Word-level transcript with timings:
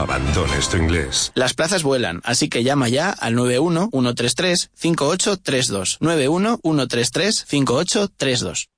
abandones 0.00 0.68
tu 0.68 0.76
inglés. 0.76 1.32
Las 1.34 1.54
plazas 1.54 1.82
vuelan, 1.82 2.20
así 2.24 2.48
que 2.48 2.62
llama 2.64 2.88
ya 2.88 3.10
al 3.10 3.36
91-133-5832. 3.36 5.98
91-133-5832. 6.00 8.68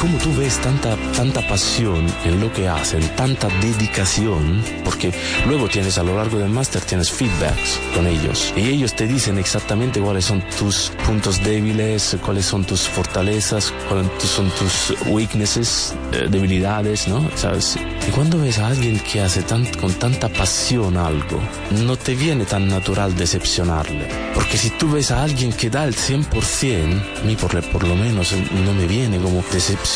¿Cómo 0.00 0.16
tú 0.16 0.34
ves 0.34 0.58
tanta, 0.62 0.96
tanta 1.14 1.46
pasión 1.46 2.06
en 2.24 2.40
lo 2.40 2.50
que 2.54 2.66
hacen, 2.66 3.06
tanta 3.16 3.48
dedicación? 3.60 4.64
Porque 4.82 5.12
luego 5.46 5.68
tienes 5.68 5.98
a 5.98 6.02
lo 6.02 6.16
largo 6.16 6.38
del 6.38 6.48
máster, 6.48 6.80
tienes 6.80 7.10
feedbacks 7.10 7.78
con 7.94 8.06
ellos. 8.06 8.54
Y 8.56 8.70
ellos 8.70 8.94
te 8.94 9.06
dicen 9.06 9.36
exactamente 9.36 10.00
cuáles 10.00 10.24
son 10.24 10.42
tus 10.58 10.90
puntos 11.04 11.44
débiles, 11.44 12.16
cuáles 12.24 12.46
son 12.46 12.64
tus 12.64 12.88
fortalezas, 12.88 13.74
cuáles 13.90 14.10
son 14.22 14.50
tus 14.52 14.94
weaknesses, 15.06 15.94
eh, 16.12 16.28
debilidades, 16.30 17.06
¿no? 17.06 17.30
¿Sabes? 17.36 17.76
Y 18.08 18.10
cuando 18.10 18.38
ves 18.38 18.58
a 18.58 18.68
alguien 18.68 18.98
que 19.00 19.20
hace 19.20 19.42
tan, 19.42 19.66
con 19.66 19.92
tanta 19.92 20.30
pasión 20.30 20.96
algo, 20.96 21.38
no 21.72 21.96
te 21.96 22.14
viene 22.14 22.46
tan 22.46 22.68
natural 22.68 23.14
decepcionarle. 23.14 24.08
Porque 24.34 24.56
si 24.56 24.70
tú 24.70 24.92
ves 24.92 25.10
a 25.10 25.22
alguien 25.22 25.52
que 25.52 25.68
da 25.68 25.84
el 25.84 25.94
100%, 25.94 27.20
a 27.20 27.24
mí 27.26 27.36
por, 27.36 27.62
por 27.70 27.86
lo 27.86 27.96
menos 27.96 28.32
no 28.64 28.72
me 28.72 28.86
viene 28.86 29.18
como 29.18 29.44
decepcionar 29.52 29.89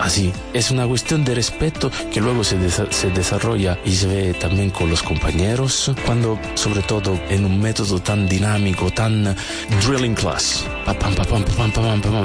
así. 0.00 0.32
Es 0.52 0.70
una 0.70 0.86
cuestión 0.86 1.24
de 1.24 1.34
respeto 1.34 1.90
que 2.12 2.20
luego 2.20 2.44
se, 2.44 2.56
se 2.70 3.10
desarrolla 3.10 3.78
y 3.84 3.92
se 3.92 4.06
ve 4.06 4.34
también 4.34 4.70
con 4.70 4.90
los 4.90 5.02
compañeros, 5.02 5.92
cuando 6.06 6.38
sobre 6.54 6.82
todo 6.82 7.18
en 7.28 7.44
un 7.44 7.60
método 7.60 8.00
tan 8.00 8.28
dinámico, 8.28 8.90
tan 8.90 9.36
drilling 9.84 10.14
class, 10.14 10.64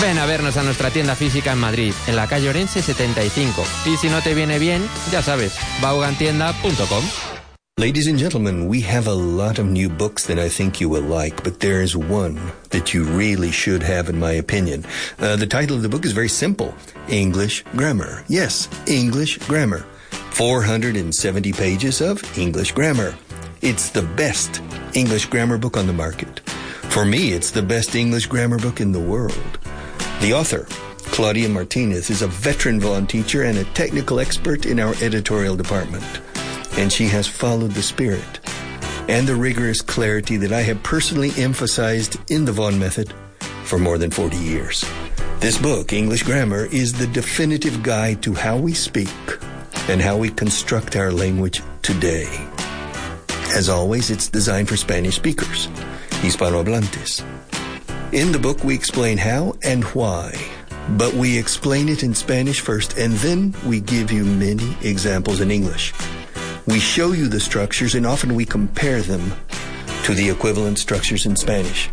Ven 0.03 0.19
a 0.19 0.27
vernos 0.27 0.57
a 0.57 0.65
nuestra 0.65 0.91
tienda 0.91 1.15
física 1.15 1.53
en 1.53 1.59
Madrid, 1.59 1.95
en 2.09 2.17
la 2.17 2.27
calle 2.27 2.51
Orense 2.51 2.83
75. 2.83 3.65
Y 3.87 3.97
si 3.97 4.09
no 4.09 4.21
te 4.21 4.35
viene 4.35 4.59
bien, 4.59 4.85
ya 5.13 5.23
sabes, 5.23 5.55
baugantienda.com. 5.81 7.05
Ladies 7.79 8.07
and 8.07 8.19
gentlemen, 8.19 8.69
we 8.69 8.83
have 8.83 9.07
a 9.07 9.15
lot 9.15 9.59
of 9.59 9.67
new 9.67 9.89
books 9.89 10.27
that 10.27 10.39
I 10.39 10.49
think 10.49 10.81
you 10.81 10.91
will 10.91 11.05
like, 11.05 11.43
but 11.43 11.61
there's 11.61 11.97
one 11.97 12.39
that 12.71 12.93
you 12.93 13.05
really 13.05 13.51
should 13.51 13.83
have, 13.83 14.11
in 14.11 14.19
my 14.19 14.33
opinion. 14.33 14.85
Uh, 15.19 15.37
the 15.37 15.47
title 15.47 15.77
of 15.77 15.83
the 15.83 15.89
book 15.89 16.05
is 16.05 16.13
very 16.13 16.29
simple 16.29 16.75
English 17.09 17.65
Grammar. 17.75 18.25
Yes, 18.29 18.69
English 18.87 19.39
Grammar. 19.49 19.87
470 20.33 21.53
pages 21.53 22.01
of 22.03 22.23
English 22.37 22.73
Grammar. 22.73 23.15
It's 23.63 23.91
the 23.91 24.03
best 24.03 24.61
English 24.93 25.27
grammar 25.27 25.57
book 25.57 25.77
on 25.77 25.87
the 25.87 25.93
market. 25.93 26.41
For 26.91 27.05
me, 27.05 27.33
it's 27.33 27.53
the 27.53 27.63
best 27.63 27.95
English 27.95 28.27
grammar 28.27 28.59
book 28.59 28.81
in 28.81 28.91
the 28.91 28.99
world. 28.99 29.59
The 30.21 30.35
author, 30.35 30.67
Claudia 31.13 31.49
Martinez, 31.49 32.11
is 32.11 32.23
a 32.23 32.27
veteran 32.27 32.81
Vaughan 32.81 33.07
teacher 33.07 33.45
and 33.45 33.57
a 33.57 33.65
technical 33.67 34.19
expert 34.19 34.67
in 34.67 34.81
our 34.81 34.97
editorial 35.01 35.55
department. 35.55 36.05
And 36.77 36.93
she 36.93 37.07
has 37.07 37.29
followed 37.29 37.71
the 37.71 37.83
spirit 37.83 38.41
and 39.09 39.29
the 39.29 39.37
rigorous 39.37 39.81
clarity 39.81 40.37
that 40.39 40.53
I 40.53 40.63
have 40.63 40.83
personally 40.83 41.31
emphasized 41.37 42.19
in 42.33 42.45
the 42.45 42.53
Vaughan 42.53 42.81
method 42.81 43.15
for 43.63 43.79
more 43.79 43.97
than 43.97 44.11
40 44.11 44.39
years. 44.39 44.85
This 45.39 45.57
book, 45.57 45.93
English 45.93 46.25
Grammar, 46.25 46.67
is 46.73 46.95
the 46.95 47.07
definitive 47.07 47.85
guide 47.85 48.25
to 48.25 48.35
how 48.35 48.57
we 48.57 48.75
speak 48.75 49.09
and 49.89 50.03
how 50.03 50.17
we 50.17 50.31
construct 50.31 50.97
our 50.97 51.13
language 51.13 51.63
today. 51.83 52.27
As 53.55 53.69
always, 53.69 54.11
it's 54.11 54.29
designed 54.29 54.67
for 54.67 54.79
Spanish 54.79 55.17
speakers, 55.17 55.67
Hispanohablantes. 56.23 57.23
In 58.13 58.33
the 58.33 58.39
book, 58.39 58.65
we 58.65 58.75
explain 58.75 59.19
how 59.19 59.55
and 59.63 59.85
why, 59.93 60.33
but 60.97 61.13
we 61.13 61.37
explain 61.37 61.91
it 61.91 62.03
in 62.03 62.15
Spanish 62.15 62.61
first, 62.61 62.97
and 62.97 63.13
then 63.17 63.55
we 63.67 63.81
give 63.81 64.11
you 64.11 64.25
many 64.25 64.75
examples 64.81 65.43
in 65.43 65.51
English. 65.51 65.93
We 66.67 66.79
show 66.81 67.13
you 67.13 67.29
the 67.29 67.41
structures, 67.41 67.95
and 67.95 68.07
often 68.07 68.35
we 68.35 68.47
compare 68.47 69.03
them 69.03 69.35
to 70.05 70.15
the 70.15 70.31
equivalent 70.31 70.79
structures 70.79 71.27
in 71.27 71.37
Spanish. 71.37 71.91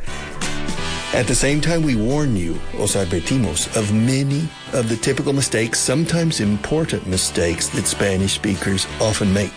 At 1.14 1.28
the 1.28 1.36
same 1.36 1.60
time, 1.60 1.84
we 1.84 1.98
warn 1.98 2.38
you, 2.38 2.58
os 2.78 2.96
advertimos, 2.96 3.76
of 3.76 3.94
many 3.94 4.48
of 4.72 4.88
the 4.88 4.96
typical 4.96 5.34
mistakes, 5.34 5.78
sometimes 5.80 6.40
important 6.40 7.06
mistakes 7.06 7.68
that 7.70 7.86
Spanish 7.86 8.36
speakers 8.36 8.88
often 9.02 9.34
make. 9.34 9.52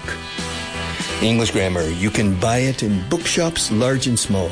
English 1.22 1.52
Grammar. 1.52 1.88
You 1.88 2.10
can 2.10 2.38
buy 2.40 2.58
it 2.58 2.82
in 2.82 3.08
bookshops, 3.08 3.70
large 3.70 4.06
and 4.06 4.18
small, 4.18 4.50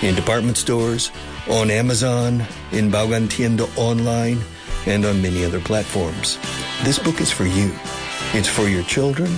in 0.00 0.14
department 0.14 0.56
stores, 0.56 1.10
on 1.48 1.70
Amazon, 1.70 2.44
in 2.72 2.90
Vaughantienda 2.90 3.68
online, 3.76 4.38
and 4.86 5.04
on 5.04 5.20
many 5.20 5.44
other 5.44 5.60
platforms. 5.60 6.38
This 6.84 6.98
book 6.98 7.20
is 7.20 7.32
for 7.32 7.44
you. 7.44 7.72
It's 8.32 8.48
for 8.48 8.68
your 8.68 8.84
children, 8.84 9.36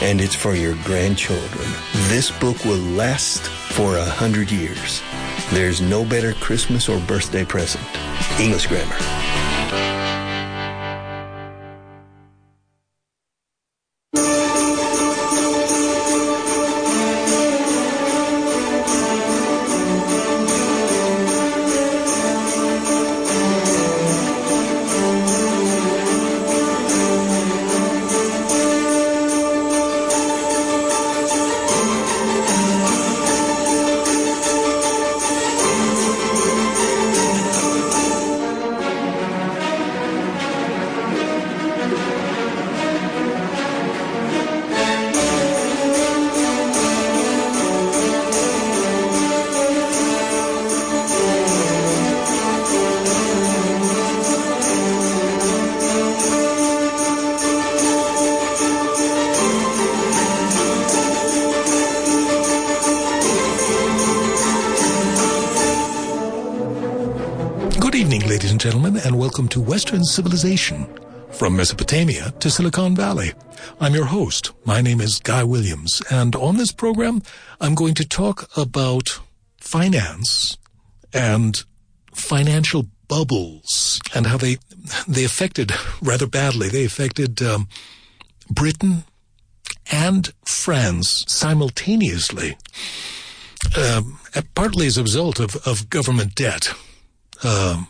and 0.00 0.20
it's 0.20 0.34
for 0.34 0.54
your 0.54 0.74
grandchildren. 0.84 1.68
This 2.08 2.30
book 2.30 2.64
will 2.64 2.82
last 2.96 3.42
for 3.42 3.96
a 3.98 4.04
hundred 4.04 4.50
years. 4.50 5.02
There's 5.50 5.80
no 5.80 6.04
better 6.04 6.32
Christmas 6.34 6.88
or 6.88 6.98
birthday 7.00 7.44
present. 7.44 7.84
English 8.40 8.66
Grammar. 8.68 9.43
Welcome 69.34 69.48
to 69.48 69.60
Western 69.60 70.04
Civilization 70.04 70.86
from 71.32 71.56
Mesopotamia 71.56 72.30
to 72.38 72.48
Silicon 72.48 72.94
Valley. 72.94 73.32
I'm 73.80 73.92
your 73.92 74.04
host. 74.04 74.52
My 74.64 74.80
name 74.80 75.00
is 75.00 75.18
Guy 75.18 75.42
Williams, 75.42 76.00
and 76.08 76.36
on 76.36 76.56
this 76.56 76.70
program, 76.70 77.20
I'm 77.60 77.74
going 77.74 77.94
to 77.94 78.06
talk 78.06 78.48
about 78.56 79.18
finance 79.60 80.56
and 81.12 81.64
financial 82.14 82.86
bubbles 83.08 84.00
and 84.14 84.28
how 84.28 84.36
they 84.36 84.58
they 85.08 85.24
affected 85.24 85.72
rather 86.00 86.28
badly. 86.28 86.68
They 86.68 86.84
affected 86.84 87.42
um, 87.42 87.66
Britain 88.48 89.02
and 89.90 90.32
France 90.44 91.24
simultaneously, 91.26 92.56
um, 93.76 94.20
partly 94.54 94.86
as 94.86 94.96
a 94.96 95.02
result 95.02 95.40
of, 95.40 95.56
of 95.66 95.90
government 95.90 96.36
debt. 96.36 96.72
Um, 97.42 97.88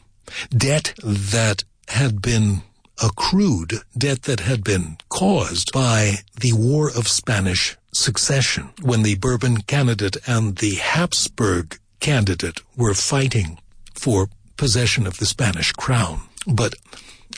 debt 0.50 0.94
that 1.02 1.64
had 1.88 2.22
been 2.22 2.62
accrued, 3.02 3.74
debt 3.96 4.22
that 4.22 4.40
had 4.40 4.62
been 4.62 4.96
caused 5.08 5.72
by 5.72 6.18
the 6.40 6.52
War 6.52 6.88
of 6.88 7.08
Spanish 7.08 7.76
Succession, 7.92 8.70
when 8.82 9.02
the 9.02 9.16
Bourbon 9.16 9.58
candidate 9.58 10.16
and 10.26 10.56
the 10.56 10.76
Habsburg 10.76 11.78
candidate 12.00 12.60
were 12.76 12.94
fighting 12.94 13.58
for 13.94 14.28
possession 14.56 15.06
of 15.06 15.18
the 15.18 15.26
Spanish 15.26 15.72
crown. 15.72 16.20
But 16.46 16.74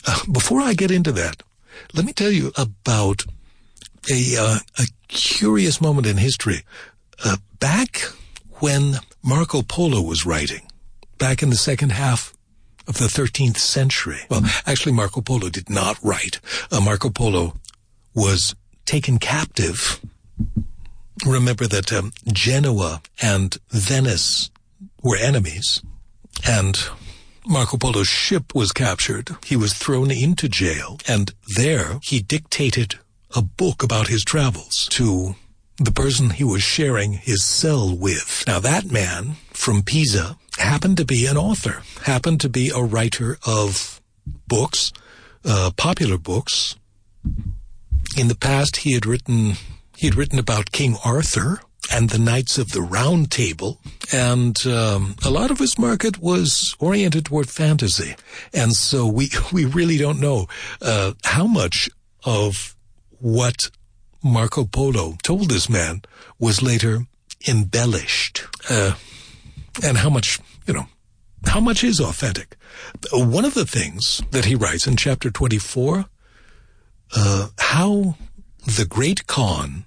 uh, 0.05 0.19
before 0.31 0.61
I 0.61 0.73
get 0.73 0.91
into 0.91 1.11
that, 1.13 1.43
let 1.93 2.05
me 2.05 2.13
tell 2.13 2.31
you 2.31 2.51
about 2.57 3.23
a, 4.11 4.35
uh, 4.37 4.59
a 4.77 4.87
curious 5.07 5.81
moment 5.81 6.07
in 6.07 6.17
history. 6.17 6.63
Uh, 7.23 7.37
back 7.59 8.01
when 8.59 8.95
Marco 9.23 9.61
Polo 9.61 10.01
was 10.01 10.25
writing, 10.25 10.61
back 11.17 11.41
in 11.41 11.49
the 11.49 11.55
second 11.55 11.91
half 11.91 12.33
of 12.87 12.97
the 12.97 13.05
13th 13.05 13.57
century. 13.57 14.21
Well, 14.29 14.41
actually, 14.65 14.93
Marco 14.93 15.21
Polo 15.21 15.49
did 15.49 15.69
not 15.69 15.97
write. 16.01 16.39
Uh, 16.71 16.79
Marco 16.79 17.09
Polo 17.09 17.55
was 18.13 18.55
taken 18.85 19.19
captive. 19.19 19.99
Remember 21.25 21.67
that 21.67 21.91
um, 21.91 22.11
Genoa 22.31 23.01
and 23.21 23.57
Venice 23.69 24.49
were 25.03 25.17
enemies, 25.17 25.81
and 26.45 26.77
Marco 27.45 27.77
Polo's 27.77 28.07
ship 28.07 28.53
was 28.53 28.71
captured. 28.71 29.35
He 29.45 29.55
was 29.55 29.73
thrown 29.73 30.11
into 30.11 30.47
jail, 30.47 30.99
and 31.07 31.33
there 31.55 31.99
he 32.03 32.21
dictated 32.21 32.99
a 33.35 33.41
book 33.41 33.83
about 33.83 34.07
his 34.07 34.23
travels 34.23 34.87
to 34.91 35.35
the 35.77 35.91
person 35.91 36.31
he 36.31 36.43
was 36.43 36.63
sharing 36.63 37.13
his 37.13 37.43
cell 37.43 37.95
with. 37.95 38.43
Now 38.47 38.59
that 38.59 38.91
man 38.91 39.35
from 39.51 39.83
Pisa 39.83 40.37
happened 40.57 40.97
to 40.97 41.05
be 41.05 41.25
an 41.25 41.37
author, 41.37 41.81
happened 42.03 42.41
to 42.41 42.49
be 42.49 42.69
a 42.73 42.81
writer 42.81 43.37
of 43.45 44.01
books, 44.47 44.91
uh, 45.45 45.71
popular 45.77 46.17
books. 46.17 46.75
In 48.17 48.27
the 48.27 48.35
past, 48.35 48.77
he 48.77 48.93
had 48.93 49.05
written 49.05 49.53
he 49.95 50.07
had 50.07 50.15
written 50.15 50.37
about 50.37 50.71
King 50.71 50.95
Arthur 51.03 51.59
and 51.91 52.09
the 52.09 52.19
Knights 52.19 52.57
of 52.57 52.71
the 52.71 52.81
Round 52.81 53.31
Table, 53.31 53.79
and 54.13 54.65
um, 54.67 55.15
a 55.25 55.31
lot 55.31 55.49
of 55.49 55.59
his 55.59 55.79
market 55.79 56.19
was 56.19 56.75
oriented 56.79 57.25
toward 57.25 57.49
fantasy, 57.49 58.15
and 58.53 58.73
so 58.73 59.07
we 59.07 59.29
we 59.51 59.65
really 59.65 59.97
don't 59.97 60.19
know 60.19 60.47
uh, 60.81 61.13
how 61.23 61.47
much 61.47 61.89
of 62.23 62.75
what 63.19 63.69
Marco 64.23 64.65
Polo 64.65 65.17
told 65.23 65.49
this 65.49 65.69
man 65.69 66.01
was 66.39 66.61
later 66.61 67.07
embellished. 67.47 68.45
Uh, 68.69 68.93
and 69.83 69.97
how 69.97 70.09
much, 70.09 70.39
you 70.67 70.73
know, 70.73 70.87
how 71.45 71.59
much 71.59 71.83
is 71.83 71.99
authentic? 71.99 72.57
One 73.11 73.45
of 73.45 73.53
the 73.53 73.65
things 73.65 74.21
that 74.31 74.45
he 74.45 74.55
writes 74.55 74.85
in 74.85 74.97
chapter 74.97 75.31
24, 75.31 76.05
uh, 77.15 77.47
how 77.57 78.15
the 78.65 78.85
great 78.85 79.27
Khan 79.27 79.85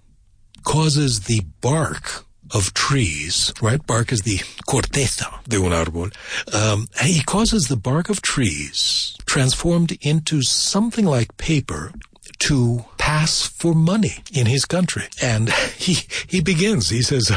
causes 0.64 1.20
the 1.20 1.42
bark 1.60 2.24
of 2.52 2.74
trees, 2.74 3.52
right? 3.60 3.84
Bark 3.86 4.10
is 4.12 4.22
the 4.22 4.38
corteza 4.66 5.40
de 5.48 5.56
un 5.56 5.72
árbol. 5.72 6.12
Um, 6.52 6.86
he 7.02 7.22
causes 7.22 7.64
the 7.64 7.76
bark 7.76 8.08
of 8.08 8.22
trees 8.22 9.16
transformed 9.26 9.96
into 10.00 10.42
something 10.42 11.04
like 11.04 11.36
paper 11.36 11.92
to 12.40 12.84
pass 12.98 13.46
for 13.46 13.74
money 13.74 14.22
in 14.32 14.46
his 14.46 14.64
country. 14.64 15.04
And 15.22 15.50
he, 15.76 15.98
he 16.26 16.40
begins, 16.40 16.90
he 16.90 17.02
says, 17.02 17.30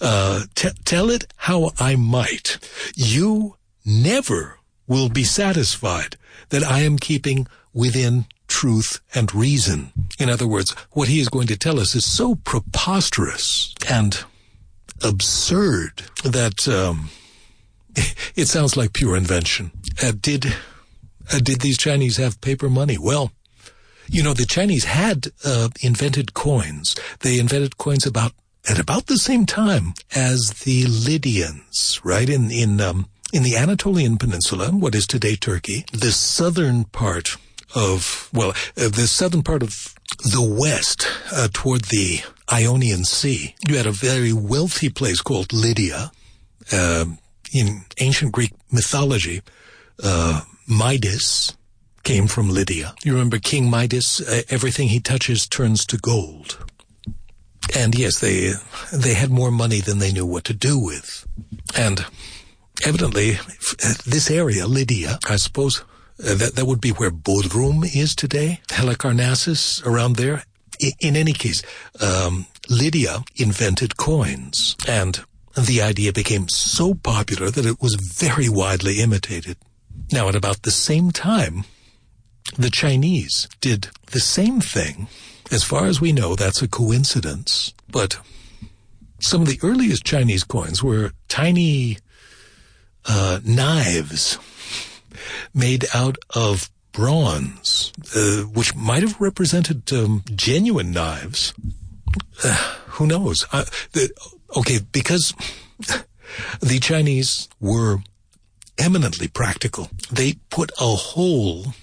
uh, 0.00 0.44
tell 0.84 1.10
it 1.10 1.26
how 1.36 1.72
I 1.78 1.96
might. 1.96 2.58
You 2.94 3.56
never 3.84 4.58
will 4.86 5.08
be 5.08 5.24
satisfied 5.24 6.16
that 6.50 6.62
I 6.62 6.80
am 6.80 6.98
keeping 6.98 7.46
within 7.72 8.26
truth 8.46 9.00
and 9.14 9.34
reason. 9.34 9.92
In 10.18 10.30
other 10.30 10.46
words, 10.46 10.72
what 10.92 11.08
he 11.08 11.20
is 11.20 11.28
going 11.28 11.48
to 11.48 11.56
tell 11.56 11.80
us 11.80 11.94
is 11.94 12.04
so 12.04 12.36
preposterous 12.36 13.74
and 13.88 14.24
absurd 15.02 16.04
that 16.22 16.68
um, 16.68 17.10
it 18.36 18.46
sounds 18.46 18.76
like 18.76 18.92
pure 18.92 19.16
invention. 19.16 19.72
Uh, 20.02 20.12
did 20.20 20.46
uh, 21.32 21.38
did 21.38 21.60
these 21.60 21.78
Chinese 21.78 22.18
have 22.18 22.40
paper 22.40 22.68
money? 22.68 22.98
Well, 22.98 23.32
you 24.08 24.22
know, 24.22 24.34
the 24.34 24.46
Chinese 24.46 24.84
had 24.84 25.28
uh, 25.44 25.68
invented 25.80 26.34
coins. 26.34 26.96
They 27.20 27.38
invented 27.38 27.78
coins 27.78 28.06
about 28.06 28.32
at 28.68 28.78
about 28.78 29.06
the 29.06 29.18
same 29.18 29.44
time 29.46 29.94
as 30.14 30.50
the 30.64 30.86
Lydians, 30.86 32.00
right? 32.04 32.28
In 32.28 32.50
in 32.50 32.80
um, 32.80 33.08
in 33.32 33.42
the 33.42 33.56
Anatolian 33.56 34.16
Peninsula, 34.16 34.70
what 34.70 34.94
is 34.94 35.06
today 35.06 35.36
Turkey, 35.36 35.84
the 35.92 36.12
southern 36.12 36.84
part 36.84 37.36
of 37.74 38.30
well, 38.32 38.50
uh, 38.50 38.88
the 38.88 39.06
southern 39.06 39.42
part 39.42 39.62
of 39.62 39.94
the 40.18 40.42
west 40.42 41.06
uh, 41.32 41.48
toward 41.52 41.82
the 41.84 42.20
Ionian 42.52 43.04
Sea, 43.04 43.54
you 43.66 43.76
had 43.76 43.86
a 43.86 43.92
very 43.92 44.32
wealthy 44.32 44.88
place 44.88 45.20
called 45.20 45.52
Lydia. 45.52 46.10
Uh, 46.72 47.04
in 47.52 47.84
ancient 48.00 48.32
Greek 48.32 48.52
mythology, 48.72 49.40
uh, 50.02 50.40
Midas 50.66 51.56
came 52.04 52.26
from 52.28 52.50
Lydia. 52.50 52.94
You 53.02 53.12
remember 53.12 53.38
King 53.38 53.68
Midas? 53.68 54.20
Uh, 54.20 54.42
everything 54.50 54.88
he 54.88 55.00
touches 55.00 55.46
turns 55.46 55.84
to 55.86 55.96
gold. 55.96 56.64
And 57.74 57.98
yes, 57.98 58.20
they 58.20 58.52
they 58.92 59.14
had 59.14 59.30
more 59.30 59.50
money 59.50 59.80
than 59.80 59.98
they 59.98 60.12
knew 60.12 60.26
what 60.26 60.44
to 60.44 60.54
do 60.54 60.78
with. 60.78 61.26
And 61.74 62.04
evidently, 62.84 63.38
uh, 63.82 63.94
this 64.06 64.30
area, 64.30 64.66
Lydia, 64.66 65.18
I 65.28 65.36
suppose 65.36 65.80
uh, 66.20 66.34
that 66.34 66.54
that 66.54 66.66
would 66.66 66.80
be 66.80 66.90
where 66.90 67.10
Bodrum 67.10 67.84
is 67.84 68.14
today, 68.14 68.60
Halicarnassus, 68.68 69.84
around 69.86 70.16
there. 70.16 70.44
I, 70.82 70.92
in 71.00 71.16
any 71.16 71.32
case, 71.32 71.62
um, 72.00 72.46
Lydia 72.68 73.24
invented 73.36 73.96
coins, 73.96 74.76
and 74.86 75.24
the 75.56 75.80
idea 75.80 76.12
became 76.12 76.48
so 76.48 76.94
popular 76.94 77.50
that 77.50 77.66
it 77.66 77.80
was 77.80 77.94
very 77.94 78.48
widely 78.48 79.00
imitated. 79.00 79.56
Now, 80.12 80.28
at 80.28 80.34
about 80.34 80.62
the 80.62 80.70
same 80.70 81.10
time, 81.12 81.64
the 82.56 82.70
Chinese 82.70 83.48
did 83.60 83.88
the 84.12 84.20
same 84.20 84.60
thing. 84.60 85.08
As 85.50 85.62
far 85.62 85.86
as 85.86 86.00
we 86.00 86.12
know, 86.12 86.34
that's 86.34 86.62
a 86.62 86.68
coincidence. 86.68 87.74
But 87.90 88.18
some 89.18 89.42
of 89.42 89.48
the 89.48 89.58
earliest 89.62 90.04
Chinese 90.04 90.44
coins 90.44 90.82
were 90.82 91.12
tiny 91.28 91.98
uh, 93.06 93.40
knives 93.44 94.38
made 95.52 95.84
out 95.94 96.16
of 96.34 96.70
bronze, 96.92 97.92
uh, 98.16 98.42
which 98.42 98.74
might 98.74 99.02
have 99.02 99.20
represented 99.20 99.92
um, 99.92 100.22
genuine 100.34 100.92
knives. 100.92 101.52
Uh, 102.42 102.54
who 102.86 103.06
knows? 103.06 103.46
Uh, 103.52 103.64
the, 103.92 104.10
okay, 104.56 104.78
because 104.92 105.34
the 106.60 106.78
Chinese 106.80 107.48
were 107.60 107.98
eminently 108.78 109.28
practical. 109.28 109.88
They 110.10 110.34
put 110.50 110.70
a 110.80 110.94
hole 110.94 111.74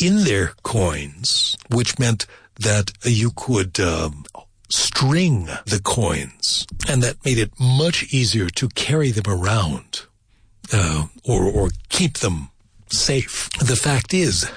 in 0.00 0.24
their 0.24 0.52
coins, 0.62 1.56
which 1.70 1.98
meant 1.98 2.26
that 2.60 2.92
you 3.04 3.30
could 3.34 3.78
um, 3.80 4.24
string 4.70 5.46
the 5.66 5.80
coins, 5.82 6.66
and 6.88 7.02
that 7.02 7.24
made 7.24 7.38
it 7.38 7.52
much 7.58 8.12
easier 8.12 8.48
to 8.50 8.68
carry 8.70 9.10
them 9.10 9.32
around 9.32 10.02
uh, 10.72 11.06
or 11.24 11.44
or 11.44 11.70
keep 11.88 12.18
them 12.18 12.50
safe. 12.90 13.48
The 13.58 13.76
fact 13.76 14.12
is 14.12 14.50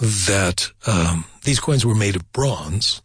that 0.00 0.70
um, 0.86 1.24
these 1.44 1.60
coins 1.60 1.84
were 1.84 1.94
made 1.94 2.16
of 2.16 2.32
bronze, 2.32 3.02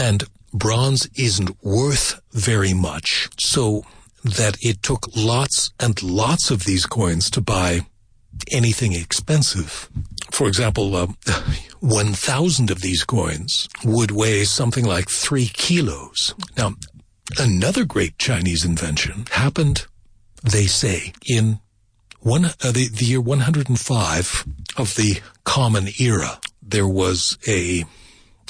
and 0.00 0.24
bronze 0.52 1.08
isn't 1.16 1.62
worth 1.62 2.20
very 2.32 2.74
much, 2.74 3.28
so 3.38 3.84
that 4.24 4.56
it 4.62 4.82
took 4.82 5.06
lots 5.14 5.72
and 5.78 6.02
lots 6.02 6.50
of 6.50 6.64
these 6.64 6.86
coins 6.86 7.30
to 7.30 7.40
buy 7.40 7.80
anything 8.50 8.92
expensive. 8.94 9.88
For 10.30 10.46
example, 10.46 10.94
uh, 10.96 11.06
1,000 11.80 12.70
of 12.70 12.80
these 12.80 13.04
coins 13.04 13.68
would 13.84 14.10
weigh 14.10 14.44
something 14.44 14.84
like 14.84 15.08
three 15.10 15.48
kilos. 15.52 16.34
Now, 16.56 16.74
another 17.38 17.84
great 17.84 18.18
Chinese 18.18 18.64
invention 18.64 19.26
happened, 19.30 19.86
they 20.42 20.66
say, 20.66 21.12
in 21.26 21.60
one, 22.20 22.46
uh, 22.46 22.72
the, 22.72 22.88
the 22.88 23.04
year 23.04 23.20
105 23.20 24.44
of 24.76 24.94
the 24.94 25.20
Common 25.44 25.88
Era. 26.00 26.40
There 26.62 26.88
was 26.88 27.36
a, 27.46 27.84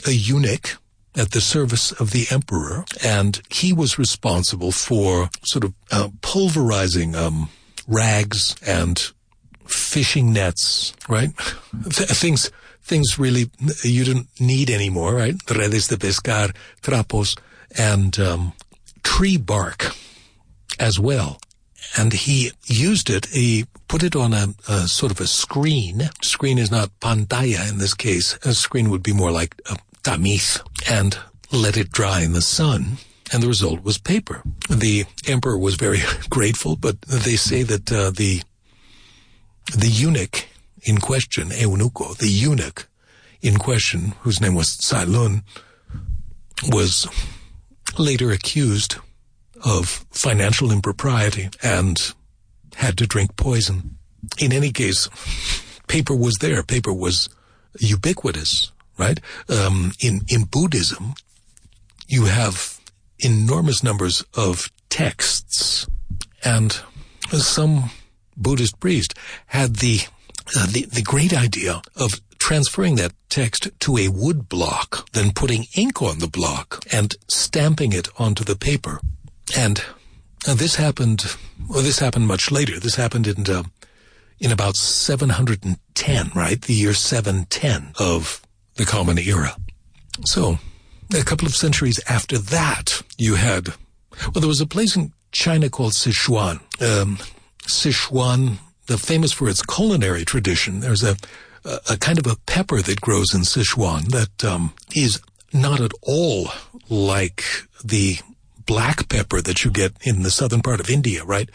a 0.06 0.12
eunuch 0.12 0.78
at 1.16 1.32
the 1.32 1.40
service 1.40 1.92
of 1.92 2.10
the 2.10 2.26
emperor, 2.30 2.84
and 3.04 3.40
he 3.50 3.72
was 3.72 3.98
responsible 3.98 4.72
for 4.72 5.30
sort 5.44 5.64
of 5.64 5.74
uh, 5.90 6.08
pulverizing 6.22 7.14
um, 7.14 7.48
rags 7.86 8.56
and 8.66 9.12
fishing 9.66 10.32
nets, 10.32 10.94
right? 11.08 11.30
Th- 11.90 12.08
things, 12.08 12.50
things 12.82 13.18
really 13.18 13.50
you 13.82 14.04
didn't 14.04 14.28
need 14.40 14.70
anymore, 14.70 15.14
right? 15.14 15.34
Redes 15.50 15.88
de 15.88 15.96
pescar, 15.96 16.54
trapos, 16.82 17.36
and 17.76 18.18
um, 18.18 18.52
tree 19.02 19.36
bark 19.36 19.94
as 20.78 20.98
well. 20.98 21.38
and 21.96 22.12
he 22.12 22.50
used 22.66 23.10
it. 23.10 23.26
He 23.26 23.66
put 23.88 24.02
it 24.02 24.16
on 24.16 24.32
a, 24.32 24.48
a, 24.68 24.88
sort 24.88 25.12
of 25.12 25.20
a 25.20 25.26
screen. 25.26 26.08
Screen 26.22 26.58
is 26.58 26.70
not 26.70 26.90
pantalla 27.00 27.68
in 27.68 27.78
this 27.78 27.94
case. 27.94 28.38
A 28.44 28.54
screen 28.54 28.90
would 28.90 29.02
be 29.02 29.12
more 29.12 29.30
like 29.30 29.54
a 29.70 29.76
tamiz, 30.02 30.60
and 30.88 31.18
let 31.52 31.76
it 31.76 31.92
dry 31.92 32.22
in 32.22 32.32
the 32.32 32.42
sun. 32.42 32.98
And 33.32 33.42
the 33.42 33.48
result 33.48 33.82
was 33.82 33.98
paper. 33.98 34.42
The 34.68 35.04
emperor 35.26 35.58
was 35.58 35.76
very 35.76 36.00
grateful, 36.30 36.76
but 36.76 37.00
they 37.02 37.36
say 37.36 37.62
that 37.62 37.90
uh, 37.92 38.10
the 38.10 38.42
the 39.72 39.88
eunuch 39.88 40.46
in 40.82 40.98
question, 40.98 41.48
eunuco, 41.48 42.16
the 42.16 42.28
eunuch 42.28 42.86
in 43.40 43.58
question, 43.58 44.14
whose 44.20 44.40
name 44.40 44.54
was 44.54 44.76
Cai 44.76 45.04
Lun, 45.04 45.42
was 46.68 47.08
later 47.98 48.30
accused 48.30 48.96
of 49.64 50.04
financial 50.10 50.70
impropriety 50.70 51.48
and 51.62 52.12
had 52.76 52.98
to 52.98 53.06
drink 53.06 53.36
poison. 53.36 53.96
In 54.38 54.52
any 54.52 54.72
case, 54.72 55.08
paper 55.86 56.14
was 56.14 56.34
there. 56.40 56.62
Paper 56.62 56.92
was 56.92 57.28
ubiquitous, 57.78 58.72
right? 58.98 59.20
Um, 59.48 59.92
in 60.00 60.22
in 60.28 60.44
Buddhism, 60.44 61.14
you 62.06 62.24
have 62.26 62.78
enormous 63.18 63.82
numbers 63.82 64.24
of 64.34 64.70
texts, 64.88 65.86
and 66.44 66.78
some 67.30 67.90
Buddhist 68.36 68.80
priest 68.80 69.14
had 69.46 69.76
the 69.76 70.00
uh, 70.56 70.66
the 70.66 70.86
the 70.86 71.02
great 71.02 71.32
idea 71.32 71.82
of 71.96 72.20
transferring 72.44 72.96
that 72.96 73.12
text 73.30 73.70
to 73.80 73.96
a 73.96 74.08
wood 74.08 74.50
block, 74.50 75.10
then 75.12 75.32
putting 75.32 75.64
ink 75.74 76.02
on 76.02 76.18
the 76.18 76.28
block 76.28 76.84
and 76.92 77.16
stamping 77.26 77.94
it 77.94 78.06
onto 78.18 78.44
the 78.44 78.54
paper. 78.54 79.00
And 79.56 79.82
uh, 80.46 80.52
this 80.52 80.76
happened, 80.76 81.24
well, 81.70 81.82
this 81.82 82.00
happened 82.00 82.26
much 82.26 82.50
later. 82.50 82.78
This 82.78 82.96
happened 82.96 83.26
in, 83.26 83.50
uh, 83.50 83.62
in 84.38 84.52
about 84.52 84.76
710, 84.76 86.32
right? 86.34 86.60
The 86.60 86.74
year 86.74 86.92
710 86.92 87.94
of 87.98 88.42
the 88.74 88.84
Common 88.84 89.18
Era. 89.18 89.56
So, 90.26 90.58
a 91.14 91.24
couple 91.24 91.46
of 91.46 91.54
centuries 91.54 91.98
after 92.10 92.36
that, 92.36 93.00
you 93.16 93.36
had, 93.36 93.68
well, 94.20 94.40
there 94.40 94.48
was 94.48 94.60
a 94.60 94.66
place 94.66 94.96
in 94.96 95.14
China 95.32 95.70
called 95.70 95.92
Sichuan. 95.92 96.60
Um, 96.82 97.18
Sichuan, 97.66 98.58
the 98.86 98.98
famous 98.98 99.32
for 99.32 99.48
its 99.48 99.62
culinary 99.62 100.24
tradition. 100.24 100.80
There's 100.80 101.02
a, 101.02 101.16
a, 101.64 101.96
kind 101.96 102.18
of 102.18 102.26
a 102.26 102.36
pepper 102.46 102.82
that 102.82 103.00
grows 103.00 103.34
in 103.34 103.42
Sichuan 103.42 104.08
that 104.08 104.44
um, 104.44 104.74
is 104.94 105.20
not 105.52 105.80
at 105.80 105.92
all 106.02 106.48
like 106.88 107.44
the 107.82 108.18
black 108.66 109.08
pepper 109.08 109.40
that 109.40 109.64
you 109.64 109.70
get 109.70 109.92
in 110.02 110.22
the 110.22 110.30
southern 110.30 110.62
part 110.62 110.80
of 110.80 110.90
India, 110.90 111.24
right? 111.24 111.50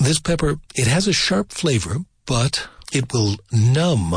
This 0.00 0.18
pepper, 0.18 0.56
it 0.74 0.86
has 0.86 1.06
a 1.06 1.12
sharp 1.12 1.52
flavor, 1.52 1.98
but 2.26 2.68
it 2.92 3.12
will 3.12 3.36
numb 3.52 4.14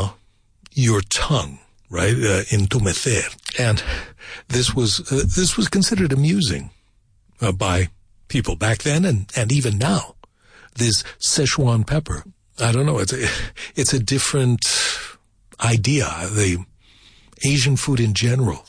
your 0.72 1.00
tongue, 1.02 1.58
right? 1.90 2.14
Uh, 2.14 2.42
entumecer. 2.50 3.36
And 3.58 3.82
this 4.48 4.74
was, 4.74 5.00
uh, 5.12 5.24
this 5.24 5.56
was 5.56 5.68
considered 5.68 6.12
amusing 6.12 6.70
uh, 7.40 7.52
by 7.52 7.88
people 8.28 8.56
back 8.56 8.78
then 8.78 9.04
and, 9.04 9.30
and 9.36 9.52
even 9.52 9.78
now. 9.78 10.15
This 10.76 11.02
Szechuan 11.18 11.86
pepper. 11.86 12.24
I 12.58 12.72
don't 12.72 12.86
know. 12.86 12.98
It's 12.98 13.12
a, 13.12 13.28
it's 13.74 13.92
a 13.92 13.98
different 13.98 14.60
idea. 15.60 16.06
The 16.32 16.64
Asian 17.44 17.76
food 17.76 18.00
in 18.00 18.14
general 18.14 18.64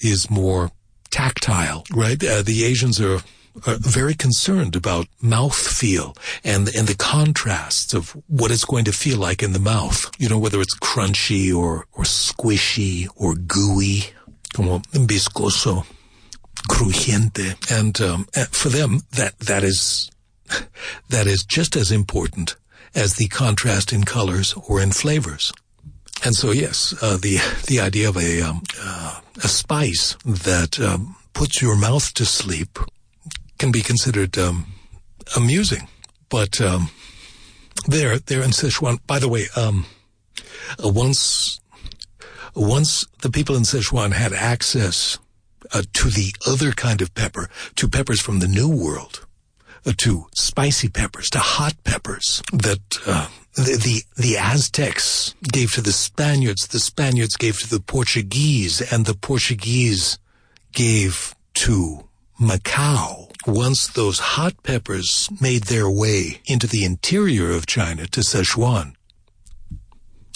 is 0.00 0.30
more 0.30 0.70
tactile, 1.10 1.84
right? 1.94 2.22
Uh, 2.22 2.42
the 2.42 2.64
Asians 2.64 3.00
are, 3.00 3.20
are 3.66 3.76
very 3.78 4.14
concerned 4.14 4.76
about 4.76 5.06
mouth 5.20 5.56
feel 5.56 6.14
and 6.44 6.68
and 6.76 6.88
the 6.88 6.94
contrasts 6.94 7.94
of 7.94 8.10
what 8.26 8.50
it's 8.50 8.64
going 8.64 8.84
to 8.84 8.92
feel 8.92 9.18
like 9.18 9.42
in 9.42 9.52
the 9.52 9.58
mouth. 9.58 10.10
You 10.18 10.28
know, 10.28 10.38
whether 10.38 10.60
it's 10.60 10.78
crunchy 10.78 11.54
or 11.54 11.86
or 11.92 12.04
squishy 12.04 13.08
or 13.16 13.34
gooey, 13.34 14.04
como 14.54 14.78
viscoso, 14.92 15.86
crujiente, 16.68 17.56
and 17.70 18.00
um, 18.00 18.26
for 18.50 18.68
them 18.68 19.00
that 19.12 19.38
that 19.40 19.64
is 19.64 20.10
that 21.08 21.26
is 21.26 21.44
just 21.44 21.76
as 21.76 21.90
important 21.90 22.56
as 22.94 23.14
the 23.14 23.28
contrast 23.28 23.92
in 23.92 24.04
colors 24.04 24.54
or 24.68 24.80
in 24.80 24.92
flavors. 24.92 25.52
And 26.24 26.34
so, 26.34 26.50
yes, 26.50 26.94
uh, 27.02 27.18
the 27.18 27.38
the 27.66 27.80
idea 27.80 28.08
of 28.08 28.16
a 28.16 28.42
um, 28.42 28.62
uh, 28.82 29.20
a 29.44 29.48
spice 29.48 30.16
that 30.24 30.80
um, 30.80 31.16
puts 31.34 31.60
your 31.60 31.76
mouth 31.76 32.14
to 32.14 32.24
sleep 32.24 32.78
can 33.58 33.70
be 33.70 33.82
considered 33.82 34.38
um, 34.38 34.66
amusing. 35.36 35.88
But 36.28 36.60
um, 36.60 36.90
there, 37.86 38.18
there 38.18 38.42
in 38.42 38.50
Sichuan. 38.50 38.98
By 39.06 39.18
the 39.18 39.28
way, 39.28 39.46
um, 39.56 39.86
uh, 40.82 40.88
once 40.88 41.60
once 42.54 43.06
the 43.20 43.30
people 43.30 43.54
in 43.54 43.62
Sichuan 43.62 44.12
had 44.12 44.32
access 44.32 45.18
uh, 45.72 45.82
to 45.92 46.08
the 46.08 46.34
other 46.46 46.72
kind 46.72 47.02
of 47.02 47.14
pepper, 47.14 47.50
to 47.74 47.88
peppers 47.88 48.20
from 48.20 48.38
the 48.38 48.48
New 48.48 48.68
World, 48.68 49.25
to 49.92 50.26
spicy 50.34 50.88
peppers, 50.88 51.30
to 51.30 51.38
hot 51.38 51.74
peppers 51.84 52.42
that 52.52 52.80
uh, 53.06 53.28
the, 53.54 53.62
the, 53.62 54.22
the 54.22 54.36
Aztecs 54.36 55.34
gave 55.42 55.72
to 55.74 55.80
the 55.80 55.92
Spaniards, 55.92 56.68
the 56.68 56.78
Spaniards 56.78 57.36
gave 57.36 57.58
to 57.60 57.70
the 57.70 57.80
Portuguese, 57.80 58.80
and 58.92 59.06
the 59.06 59.14
Portuguese 59.14 60.18
gave 60.72 61.34
to 61.54 62.08
Macau. 62.40 63.30
Once 63.46 63.86
those 63.86 64.18
hot 64.18 64.62
peppers 64.62 65.28
made 65.40 65.64
their 65.64 65.88
way 65.88 66.40
into 66.46 66.66
the 66.66 66.84
interior 66.84 67.52
of 67.52 67.66
China 67.66 68.06
to 68.08 68.20
Sichuan, 68.20 68.94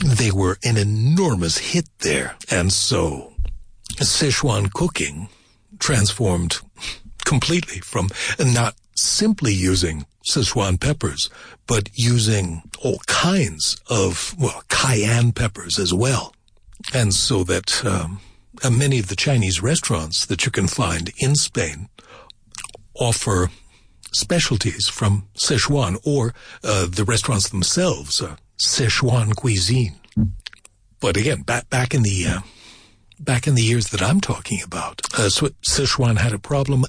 they 0.04 0.30
were 0.30 0.56
an 0.64 0.76
enormous 0.76 1.58
hit 1.58 1.88
there. 1.98 2.36
And 2.50 2.72
so 2.72 3.34
Sichuan 3.96 4.72
cooking 4.72 5.28
transformed 5.78 6.60
completely 7.24 7.80
from 7.80 8.08
not 8.38 8.74
simply 9.00 9.52
using 9.52 10.06
Sichuan 10.30 10.78
peppers, 10.78 11.30
but 11.66 11.88
using 11.94 12.62
all 12.82 13.00
kinds 13.06 13.80
of, 13.88 14.34
well, 14.38 14.62
cayenne 14.68 15.32
peppers 15.32 15.78
as 15.78 15.94
well. 15.94 16.34
And 16.94 17.14
so 17.14 17.44
that 17.44 17.84
um, 17.84 18.20
uh, 18.62 18.70
many 18.70 18.98
of 18.98 19.08
the 19.08 19.16
Chinese 19.16 19.62
restaurants 19.62 20.26
that 20.26 20.44
you 20.44 20.52
can 20.52 20.66
find 20.66 21.10
in 21.18 21.34
Spain 21.34 21.88
offer 22.94 23.50
specialties 24.12 24.88
from 24.88 25.28
Sichuan 25.34 25.96
or 26.04 26.34
uh, 26.64 26.86
the 26.86 27.04
restaurants 27.04 27.48
themselves, 27.48 28.20
uh, 28.20 28.36
Sichuan 28.58 29.34
cuisine. 29.34 29.96
But 31.00 31.16
again, 31.16 31.42
back 31.42 31.70
back 31.70 31.94
in 31.94 32.02
the 32.02 32.26
uh, 32.26 32.40
back 33.18 33.46
in 33.46 33.54
the 33.54 33.62
years 33.62 33.88
that 33.88 34.02
I'm 34.02 34.20
talking 34.20 34.60
about, 34.62 35.00
uh, 35.14 35.28
Sichuan 35.28 36.18
had 36.18 36.32
a 36.32 36.38
problem 36.38 36.84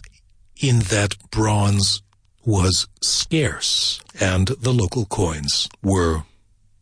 in 0.61 0.79
that 0.79 1.15
bronze 1.31 2.01
was 2.45 2.87
scarce 3.01 3.99
and 4.19 4.47
the 4.47 4.73
local 4.73 5.05
coins 5.05 5.67
were 5.83 6.23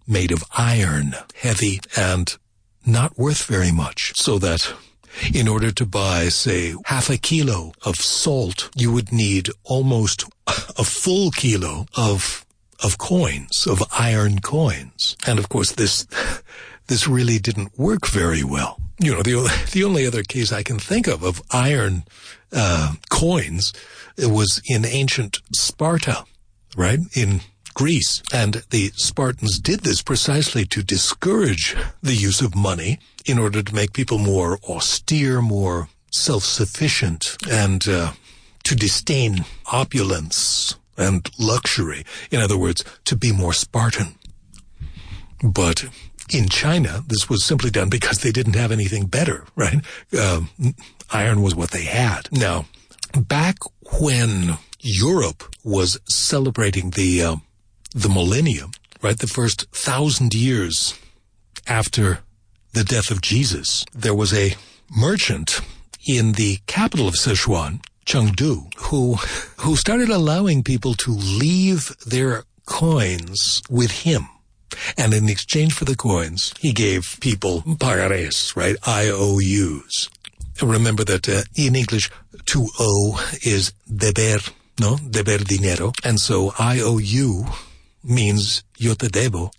made 0.07 0.31
of 0.31 0.43
iron, 0.57 1.15
heavy 1.35 1.79
and 1.95 2.37
not 2.85 3.17
worth 3.17 3.45
very 3.45 3.71
much. 3.71 4.13
So 4.15 4.39
that 4.39 4.73
in 5.33 5.47
order 5.47 5.71
to 5.71 5.85
buy, 5.85 6.29
say, 6.29 6.75
half 6.85 7.09
a 7.09 7.17
kilo 7.17 7.73
of 7.83 7.95
salt, 7.97 8.69
you 8.75 8.91
would 8.91 9.11
need 9.11 9.49
almost 9.63 10.25
a 10.47 10.83
full 10.83 11.31
kilo 11.31 11.85
of 11.95 12.45
of 12.81 12.97
coins, 12.97 13.67
of 13.67 13.83
iron 13.91 14.39
coins. 14.39 15.17
And 15.27 15.37
of 15.37 15.49
course 15.49 15.73
this 15.73 16.07
this 16.87 17.07
really 17.07 17.37
didn't 17.37 17.77
work 17.77 18.07
very 18.07 18.43
well. 18.43 18.79
You 18.99 19.13
know, 19.13 19.23
the 19.23 19.67
the 19.71 19.83
only 19.83 20.07
other 20.07 20.23
case 20.23 20.51
I 20.51 20.63
can 20.63 20.79
think 20.79 21.07
of 21.07 21.23
of 21.23 21.41
iron 21.51 22.03
uh, 22.51 22.93
coins 23.09 23.73
was 24.17 24.61
in 24.65 24.85
ancient 24.85 25.39
Sparta, 25.53 26.25
right? 26.75 26.99
In 27.13 27.41
Greece. 27.73 28.21
And 28.33 28.63
the 28.71 28.91
Spartans 28.95 29.59
did 29.59 29.81
this 29.81 30.01
precisely 30.01 30.65
to 30.65 30.83
discourage 30.83 31.75
the 32.01 32.15
use 32.15 32.41
of 32.41 32.55
money 32.55 32.99
in 33.25 33.39
order 33.39 33.61
to 33.61 33.75
make 33.75 33.93
people 33.93 34.17
more 34.17 34.59
austere, 34.67 35.41
more 35.41 35.87
self-sufficient, 36.11 37.37
and 37.49 37.87
uh, 37.87 38.11
to 38.63 38.75
disdain 38.75 39.45
opulence 39.71 40.75
and 40.97 41.29
luxury. 41.39 42.03
In 42.31 42.41
other 42.41 42.57
words, 42.57 42.83
to 43.05 43.15
be 43.15 43.31
more 43.31 43.53
Spartan. 43.53 44.15
But 45.41 45.85
in 46.33 46.49
China, 46.49 47.03
this 47.07 47.29
was 47.29 47.43
simply 47.43 47.69
done 47.69 47.89
because 47.89 48.19
they 48.19 48.31
didn't 48.31 48.55
have 48.55 48.71
anything 48.71 49.05
better, 49.05 49.45
right? 49.55 49.77
Um, 50.19 50.49
iron 51.11 51.41
was 51.41 51.55
what 51.55 51.71
they 51.71 51.83
had. 51.83 52.29
Now, 52.31 52.65
back 53.17 53.57
when 53.99 54.57
Europe 54.79 55.43
was 55.63 55.99
celebrating 56.07 56.91
the 56.91 57.23
uh, 57.23 57.35
the 57.93 58.09
millennium, 58.09 58.71
right, 59.01 59.17
the 59.17 59.27
first 59.27 59.69
thousand 59.71 60.33
years 60.33 60.93
after 61.67 62.19
the 62.73 62.83
death 62.83 63.11
of 63.11 63.21
Jesus, 63.21 63.83
there 63.93 64.13
was 64.13 64.33
a 64.33 64.55
merchant 64.95 65.61
in 66.07 66.33
the 66.33 66.59
capital 66.67 67.07
of 67.07 67.15
Sichuan, 67.15 67.81
Chengdu, 68.05 68.71
who 68.77 69.15
who 69.57 69.75
started 69.75 70.09
allowing 70.09 70.63
people 70.63 70.93
to 70.95 71.11
leave 71.11 71.95
their 72.05 72.43
coins 72.65 73.61
with 73.69 73.91
him. 73.91 74.29
And 74.97 75.13
in 75.13 75.27
exchange 75.27 75.73
for 75.73 75.85
the 75.85 75.95
coins, 75.95 76.53
he 76.59 76.71
gave 76.73 77.17
people 77.19 77.61
pagarés, 77.61 78.55
right? 78.55 78.75
IOUs. 78.87 80.09
Remember 80.61 81.03
that 81.05 81.29
uh, 81.29 81.43
in 81.55 81.75
English, 81.75 82.09
to 82.47 82.67
owe 82.79 83.23
is 83.43 83.73
deber, 83.93 84.39
no? 84.79 84.97
Deber 84.97 85.39
dinero. 85.39 85.93
And 86.03 86.19
so 86.19 86.53
IOU 86.59 87.45
means 88.03 88.63
yo 88.77 88.93
te 88.93 89.07
debo. 89.07 89.51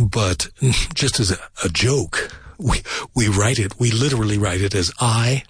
But 0.00 0.48
just 0.94 1.20
as 1.20 1.30
a, 1.30 1.38
a 1.64 1.68
joke, 1.68 2.30
we, 2.58 2.82
we 3.14 3.28
write 3.28 3.58
it, 3.58 3.78
we 3.78 3.90
literally 3.90 4.38
write 4.38 4.60
it 4.60 4.74
as 4.74 4.92
I 5.00 5.44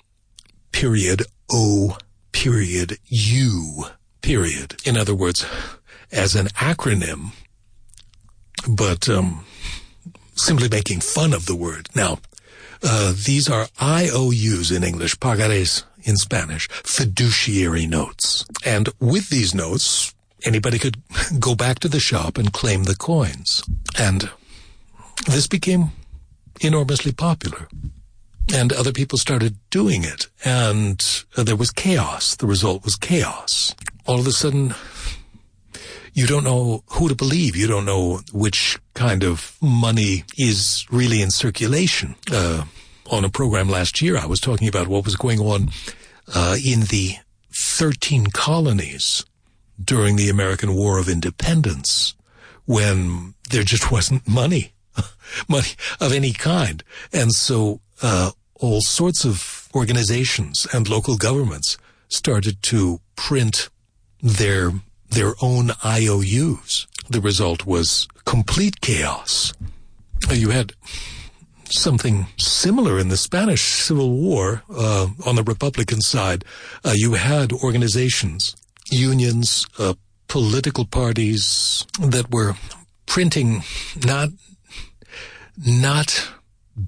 period 0.73 1.23
O 1.53 1.97
period 2.33 2.99
U 3.07 3.85
period. 4.23 4.77
In 4.85 4.97
other 4.97 5.15
words, 5.15 5.47
as 6.11 6.35
an 6.35 6.47
acronym, 6.49 7.33
but 8.69 9.09
um, 9.09 9.45
simply 10.35 10.69
making 10.69 11.01
fun 11.01 11.33
of 11.33 11.47
the 11.47 11.55
word. 11.55 11.89
Now, 11.95 12.19
uh, 12.85 13.13
these 13.17 13.49
are 13.49 13.69
IOUs 13.81 14.71
in 14.71 14.85
English, 14.85 15.17
pagares 15.17 15.85
in 16.03 16.17
Spanish, 16.17 16.69
fiduciary 16.69 17.87
notes. 17.87 18.45
And 18.65 18.89
with 19.01 19.31
these 19.31 19.55
notes, 19.55 20.15
anybody 20.45 20.79
could 20.79 21.03
go 21.41 21.55
back 21.55 21.79
to 21.81 21.89
the 21.89 22.01
shop 22.01 22.39
and 22.39 22.53
claim 22.53 22.85
the 22.85 22.97
coins. 22.97 23.63
And 23.99 24.31
this 25.27 25.47
became 25.47 25.91
enormously 26.61 27.13
popular. 27.13 27.69
And 28.53 28.73
other 28.73 28.93
people 28.93 29.19
started 29.19 29.57
doing 29.71 30.05
it. 30.05 30.27
And 30.45 31.03
uh, 31.37 31.45
there 31.45 31.57
was 31.57 31.71
chaos. 31.71 32.37
The 32.37 32.47
result 32.47 32.85
was 32.85 32.97
chaos. 32.97 33.75
All 34.07 34.21
of 34.21 34.27
a 34.27 34.33
sudden, 34.33 34.75
you 36.15 36.27
don't 36.27 36.45
know 36.45 36.83
who 36.93 37.09
to 37.09 37.15
believe. 37.15 37.57
You 37.57 37.67
don't 37.67 37.85
know 37.85 38.21
which 38.33 38.79
kind 38.95 39.25
of 39.25 39.57
money 39.61 40.25
is 40.39 40.87
really 40.91 41.21
in 41.21 41.31
circulation. 41.31 42.15
Uh, 42.31 42.65
on 43.11 43.25
a 43.25 43.29
program 43.29 43.69
last 43.69 44.01
year, 44.01 44.17
I 44.17 44.27
was 44.27 44.41
talking 44.41 44.69
about 44.69 44.89
what 44.89 45.05
was 45.05 45.17
going 45.17 45.41
on 45.41 45.71
uh, 46.35 46.57
in 46.65 46.83
the 46.83 47.17
13 47.53 48.29
colonies 48.29 49.25
during 49.83 50.17
the 50.17 50.31
American 50.31 50.75
War 50.75 50.99
of 50.99 51.09
Independence 51.09 52.15
when 52.65 53.35
there 53.51 53.65
just 53.65 53.91
wasn't 53.93 54.27
money, 54.27 54.73
money 55.49 55.69
of 56.01 56.13
any 56.13 56.33
kind. 56.33 56.83
And 57.13 57.33
so, 57.33 57.81
uh, 58.03 58.31
all 58.61 58.81
sorts 58.81 59.25
of 59.25 59.69
organizations 59.75 60.67
and 60.73 60.89
local 60.89 61.17
governments 61.17 61.77
started 62.09 62.63
to 62.63 63.01
print 63.17 63.69
their, 64.23 64.73
their 65.15 65.35
own 65.41 65.73
IOUs. 65.85 66.87
The 67.09 67.21
result 67.21 67.67
was 67.67 68.09
complete 68.25 68.81
chaos. 68.81 69.53
You 70.31 70.51
had 70.51 70.73
something 71.71 72.27
similar 72.37 72.99
in 72.99 73.09
the 73.09 73.17
Spanish 73.17 73.63
Civil 73.63 74.11
War 74.11 74.63
uh, 74.71 75.09
on 75.27 75.37
the 75.37 75.43
Republican 75.43 76.01
side. 76.01 76.45
Uh, 76.85 76.93
you 76.95 77.15
had 77.15 77.53
organizations, 77.53 78.57
unions, 78.91 79.67
uh, 79.79 79.95
political 80.29 80.85
parties 80.85 81.87
that 82.01 82.31
were 82.31 82.55
printing 83.07 83.63
not 84.05 84.31
not 85.65 86.29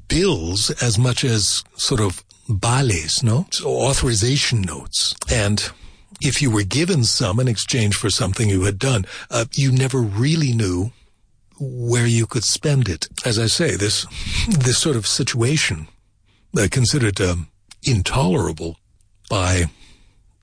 bills 0.08 0.70
as 0.82 0.98
much 0.98 1.24
as 1.24 1.62
sort 1.76 2.00
of 2.00 2.24
vales, 2.48 3.22
no? 3.22 3.46
So 3.50 3.68
authorization 3.68 4.62
notes. 4.62 5.14
And 5.30 5.70
if 6.20 6.40
you 6.40 6.50
were 6.50 6.64
given 6.64 7.04
some 7.04 7.40
in 7.40 7.48
exchange 7.48 7.96
for 7.96 8.10
something 8.10 8.48
you 8.48 8.64
had 8.64 8.78
done, 8.78 9.06
uh, 9.30 9.44
you 9.52 9.72
never 9.72 10.00
really 10.00 10.52
knew 10.52 10.92
where 11.58 12.06
you 12.06 12.26
could 12.26 12.44
spend 12.44 12.88
it. 12.88 13.08
As 13.24 13.38
I 13.38 13.46
say, 13.46 13.76
this 13.76 14.06
this 14.48 14.78
sort 14.78 14.96
of 14.96 15.06
situation, 15.06 15.88
uh, 16.58 16.68
considered 16.70 17.20
um, 17.20 17.48
intolerable 17.82 18.76
by 19.28 19.64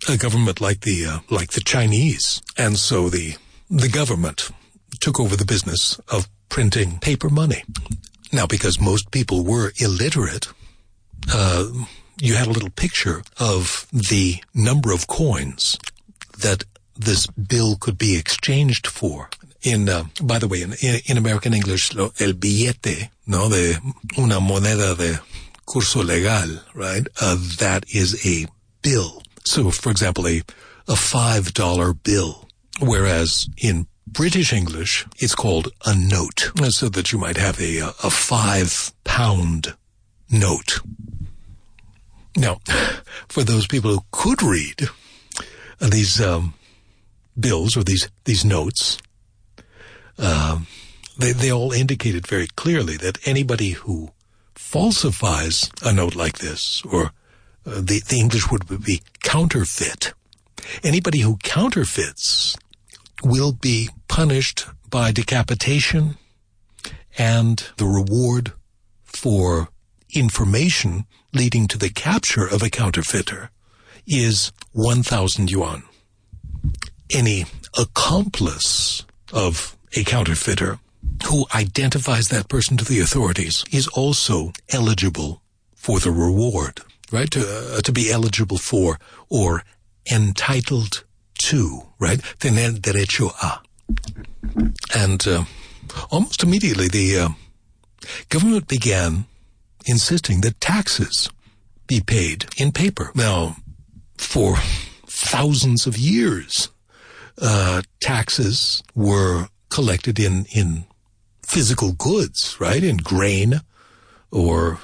a 0.10 0.18
government 0.18 0.60
like 0.60 0.82
the 0.82 1.06
uh, 1.06 1.20
like 1.30 1.52
the 1.52 1.62
Chinese, 1.62 2.42
and 2.58 2.78
so 2.78 3.10
the 3.10 3.36
the 3.70 3.90
government 3.90 4.50
took 5.00 5.20
over 5.20 5.36
the 5.36 5.46
business 5.46 6.00
of 6.10 6.28
printing 6.50 7.00
paper 7.00 7.30
money. 7.30 7.64
Now, 8.32 8.48
because 8.48 8.80
most 8.80 9.12
people 9.12 9.44
were 9.44 9.74
illiterate, 9.78 10.48
uh, 11.32 11.66
you 12.20 12.36
had 12.36 12.48
a 12.48 12.52
little 12.52 12.70
picture 12.70 13.24
of 13.40 13.88
the 13.92 14.42
number 14.54 14.92
of 14.92 15.08
coins 15.08 15.78
that 16.40 16.64
this 16.96 17.28
bill 17.28 17.76
could 17.76 17.98
be 17.98 18.18
exchanged 18.18 18.88
for 18.88 19.30
in, 19.64 19.90
uh, 19.90 20.04
by 20.22 20.40
the 20.40 20.48
way, 20.48 20.62
in, 20.62 20.74
in 21.06 21.18
American 21.18 21.54
English, 21.54 21.96
el 21.96 22.34
billete, 22.34 23.10
no, 23.26 23.50
de 23.50 23.76
una 24.18 24.40
moneda 24.40 24.96
de 24.96 25.20
curso 25.66 26.04
legal, 26.04 26.62
right? 26.76 27.08
Uh, 27.22 27.38
that 27.60 27.86
is 27.94 28.26
a 28.26 28.46
bill. 28.82 29.24
So, 29.46 29.72
for 29.72 29.90
example, 29.90 30.28
a, 30.28 30.42
a 30.88 30.96
five 30.96 31.54
dollar 31.54 31.94
bill, 31.94 32.48
whereas 32.82 33.50
in 33.58 33.88
British 34.06 34.54
English, 34.54 35.06
it's 35.18 35.36
called 35.36 35.70
a 35.86 35.96
note, 35.96 36.52
so 36.70 36.90
that 36.90 37.12
you 37.12 37.18
might 37.18 37.38
have 37.38 37.60
a, 37.60 37.80
a 37.80 38.10
five 38.10 38.92
pound 39.04 39.74
note. 40.30 40.82
Now, 42.36 42.60
for 43.28 43.44
those 43.44 43.68
people 43.68 43.92
who 43.92 44.06
could 44.12 44.42
read 44.42 44.90
uh, 45.80 45.90
these 45.90 46.22
um, 46.22 46.54
bills 47.40 47.78
or 47.78 47.84
these 47.84 48.10
these 48.26 48.44
notes, 48.44 48.98
um, 50.18 50.68
they, 51.18 51.32
they 51.32 51.52
all 51.52 51.72
indicated 51.72 52.28
very 52.28 52.48
clearly 52.56 52.98
that 52.98 53.28
anybody 53.28 53.72
who 53.72 54.12
falsifies 54.56 55.70
a 55.84 55.94
note 55.94 56.16
like 56.16 56.40
this, 56.40 56.82
or 56.86 57.12
uh, 57.66 57.82
the, 57.82 58.02
the 58.08 58.20
English 58.20 58.50
would 58.50 58.68
be 58.84 59.02
counterfeit, 59.22 60.14
anybody 60.84 61.20
who 61.20 61.38
counterfeits 61.44 62.56
will 63.24 63.52
be 63.52 63.90
punished 64.08 64.66
by 64.90 65.12
decapitation 65.12 66.18
and 67.18 67.70
the 67.78 67.86
reward 67.86 68.54
for 69.04 69.70
information 70.14 71.06
leading 71.34 71.68
to 71.68 71.78
the 71.78 71.90
capture 71.90 72.46
of 72.48 72.62
a 72.62 72.70
counterfeiter 72.70 73.50
is 74.06 74.52
1,000 74.74 75.50
yuan. 75.50 75.84
Any 77.12 77.46
accomplice 77.78 79.06
of 79.32 79.78
a 79.96 80.04
counterfeiter 80.04 80.80
who 81.26 81.46
identifies 81.54 82.30
that 82.30 82.50
person 82.50 82.78
to 82.78 82.86
the 82.86 83.00
authorities 83.00 83.64
is 83.72 83.88
also 83.90 84.52
eligible 84.70 85.42
for 85.76 86.00
the 86.00 86.12
reward, 86.12 86.82
right? 87.12 87.30
To, 87.32 87.76
uh, 87.78 87.82
to 87.82 87.92
be 87.92 88.12
eligible 88.12 88.58
for 88.58 89.00
or 89.30 89.64
entitled 90.12 91.04
to, 91.40 91.84
right? 92.00 92.22
Tener 92.40 92.72
derecho 92.72 93.32
a. 93.42 93.62
And 94.96 95.28
uh, 95.28 95.46
almost 96.12 96.44
immediately, 96.44 96.88
the 96.88 97.20
uh, 97.20 97.30
government 98.30 98.68
began 98.68 99.26
insisting 99.86 100.42
that 100.42 100.60
taxes 100.60 101.30
be 101.88 102.02
paid 102.02 102.46
in 102.58 102.72
paper. 102.72 103.12
Now, 103.16 103.58
for 104.18 104.58
thousands 105.08 105.86
of 105.86 105.98
years, 105.98 106.70
uh, 107.42 107.82
taxes 108.02 108.84
were 108.96 109.48
collected 109.70 110.20
in, 110.20 110.46
in 110.54 110.86
physical 111.42 111.94
goods, 111.94 112.58
right? 112.60 112.84
In 112.84 112.98
grain 112.98 113.62
or 114.32 114.80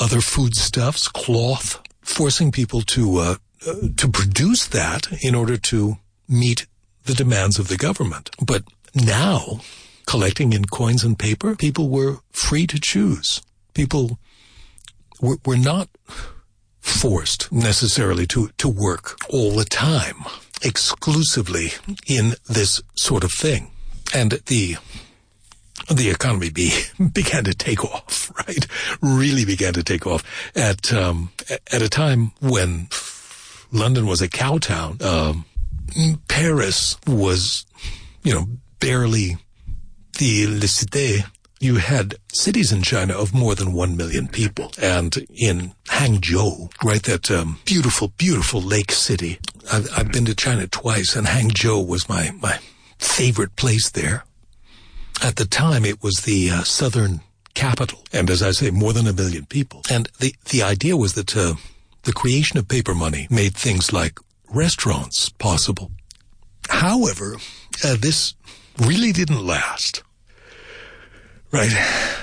other 0.00 0.20
foodstuffs, 0.20 1.08
cloth, 1.08 1.80
forcing 2.02 2.52
people 2.52 2.82
to, 2.82 3.18
uh, 3.18 3.34
uh, 3.66 3.74
to 3.96 4.08
produce 4.08 4.66
that 4.66 5.08
in 5.22 5.34
order 5.34 5.56
to 5.56 5.98
meet 6.28 6.66
the 7.04 7.14
demands 7.14 7.58
of 7.58 7.68
the 7.68 7.76
government. 7.76 8.30
But 8.44 8.64
now, 8.94 9.60
collecting 10.06 10.52
in 10.52 10.64
coins 10.66 11.04
and 11.04 11.18
paper, 11.18 11.54
people 11.56 11.88
were 11.88 12.18
free 12.30 12.66
to 12.66 12.80
choose. 12.80 13.42
People 13.74 14.18
were, 15.20 15.38
were 15.44 15.56
not 15.56 15.88
forced 16.80 17.52
necessarily 17.52 18.26
to, 18.26 18.50
to 18.58 18.68
work 18.68 19.18
all 19.28 19.52
the 19.52 19.64
time 19.64 20.24
exclusively 20.62 21.72
in 22.06 22.34
this 22.48 22.82
sort 22.96 23.24
of 23.24 23.32
thing 23.32 23.70
and 24.14 24.32
the 24.46 24.76
the 25.90 26.10
economy 26.10 26.50
be, 26.50 26.72
began 27.12 27.44
to 27.44 27.54
take 27.54 27.84
off, 27.84 28.30
right? 28.48 28.66
Really 29.00 29.44
began 29.44 29.72
to 29.74 29.82
take 29.82 30.06
off 30.06 30.22
at 30.54 30.92
um, 30.92 31.30
at 31.72 31.82
a 31.82 31.88
time 31.88 32.32
when 32.40 32.88
London 33.72 34.06
was 34.06 34.20
a 34.20 34.28
cow 34.28 34.58
town. 34.58 34.98
Um, 35.02 35.44
Paris 36.28 36.98
was, 37.06 37.64
you 38.22 38.34
know, 38.34 38.46
barely 38.80 39.38
the 40.18 40.46
cité 40.46 41.24
you 41.60 41.76
had 41.76 42.14
cities 42.32 42.72
in 42.72 42.82
China 42.82 43.14
of 43.14 43.34
more 43.34 43.54
than 43.54 43.72
one 43.72 43.96
million 43.96 44.28
people. 44.28 44.72
And 44.80 45.16
in 45.34 45.72
Hangzhou, 45.86 46.72
right, 46.84 47.02
that 47.02 47.30
um, 47.30 47.58
beautiful, 47.64 48.08
beautiful 48.16 48.60
lake 48.60 48.92
city. 48.92 49.38
I've, 49.72 49.88
I've 49.96 50.12
been 50.12 50.24
to 50.26 50.34
China 50.34 50.66
twice, 50.66 51.16
and 51.16 51.26
Hangzhou 51.26 51.86
was 51.86 52.08
my, 52.08 52.30
my 52.40 52.58
favorite 52.98 53.56
place 53.56 53.90
there. 53.90 54.24
At 55.22 55.36
the 55.36 55.46
time, 55.46 55.84
it 55.84 56.02
was 56.02 56.22
the 56.22 56.50
uh, 56.50 56.62
southern 56.62 57.20
capital, 57.54 58.04
and 58.12 58.30
as 58.30 58.42
I 58.42 58.52
say, 58.52 58.70
more 58.70 58.92
than 58.92 59.08
a 59.08 59.12
million 59.12 59.46
people. 59.46 59.82
And 59.90 60.08
the, 60.20 60.34
the 60.50 60.62
idea 60.62 60.96
was 60.96 61.14
that 61.14 61.36
uh, 61.36 61.54
the 62.04 62.12
creation 62.12 62.56
of 62.58 62.68
paper 62.68 62.94
money 62.94 63.26
made 63.30 63.54
things 63.54 63.92
like 63.92 64.20
restaurants 64.48 65.28
possible. 65.28 65.90
However, 66.68 67.36
uh, 67.84 67.96
this 67.98 68.34
really 68.78 69.12
didn't 69.12 69.44
last. 69.44 70.02
Right. 71.50 71.70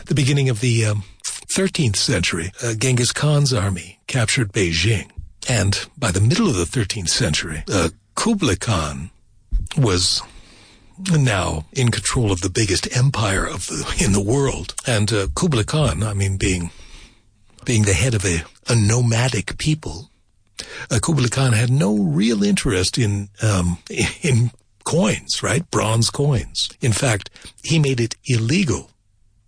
The 0.06 0.14
beginning 0.14 0.50
of 0.50 0.62
the 0.62 0.86
um, 0.86 1.04
13th 1.24 1.96
century, 1.96 2.52
uh, 2.64 2.74
Genghis 2.76 3.12
Khan's 3.12 3.54
army 3.54 4.00
captured 4.08 4.54
Beijing. 4.54 5.10
And 5.50 5.88
by 5.98 6.12
the 6.12 6.22
middle 6.22 6.48
of 6.48 6.56
the 6.56 6.66
13th 6.66 7.10
century, 7.10 7.64
uh, 7.72 7.90
Kublai 8.16 8.56
Khan 8.56 9.10
was 9.78 10.22
now 11.12 11.66
in 11.74 11.92
control 11.92 12.32
of 12.32 12.42
the 12.42 12.50
biggest 12.50 12.96
empire 12.96 13.46
of 13.46 13.68
the, 13.68 14.04
in 14.04 14.12
the 14.12 14.22
world. 14.22 14.76
And 14.86 15.12
uh, 15.12 15.28
Kublai 15.36 15.64
Khan, 15.64 16.04
I 16.04 16.14
mean, 16.14 16.38
being 16.38 16.72
being 17.64 17.84
the 17.84 17.94
head 17.94 18.14
of 18.14 18.24
a, 18.26 18.44
a 18.68 18.76
nomadic 18.76 19.58
people, 19.58 20.12
uh, 20.92 21.00
Kublai 21.02 21.30
Khan 21.30 21.54
had 21.54 21.72
no 21.72 21.98
real 21.98 22.44
interest 22.44 22.98
in 22.98 23.30
um, 23.42 23.80
in 24.22 24.52
coins, 24.84 25.42
right? 25.42 25.70
Bronze 25.72 26.10
coins. 26.10 26.70
In 26.80 26.94
fact, 26.94 27.30
he 27.64 27.80
made 27.80 28.00
it 28.00 28.16
illegal 28.26 28.92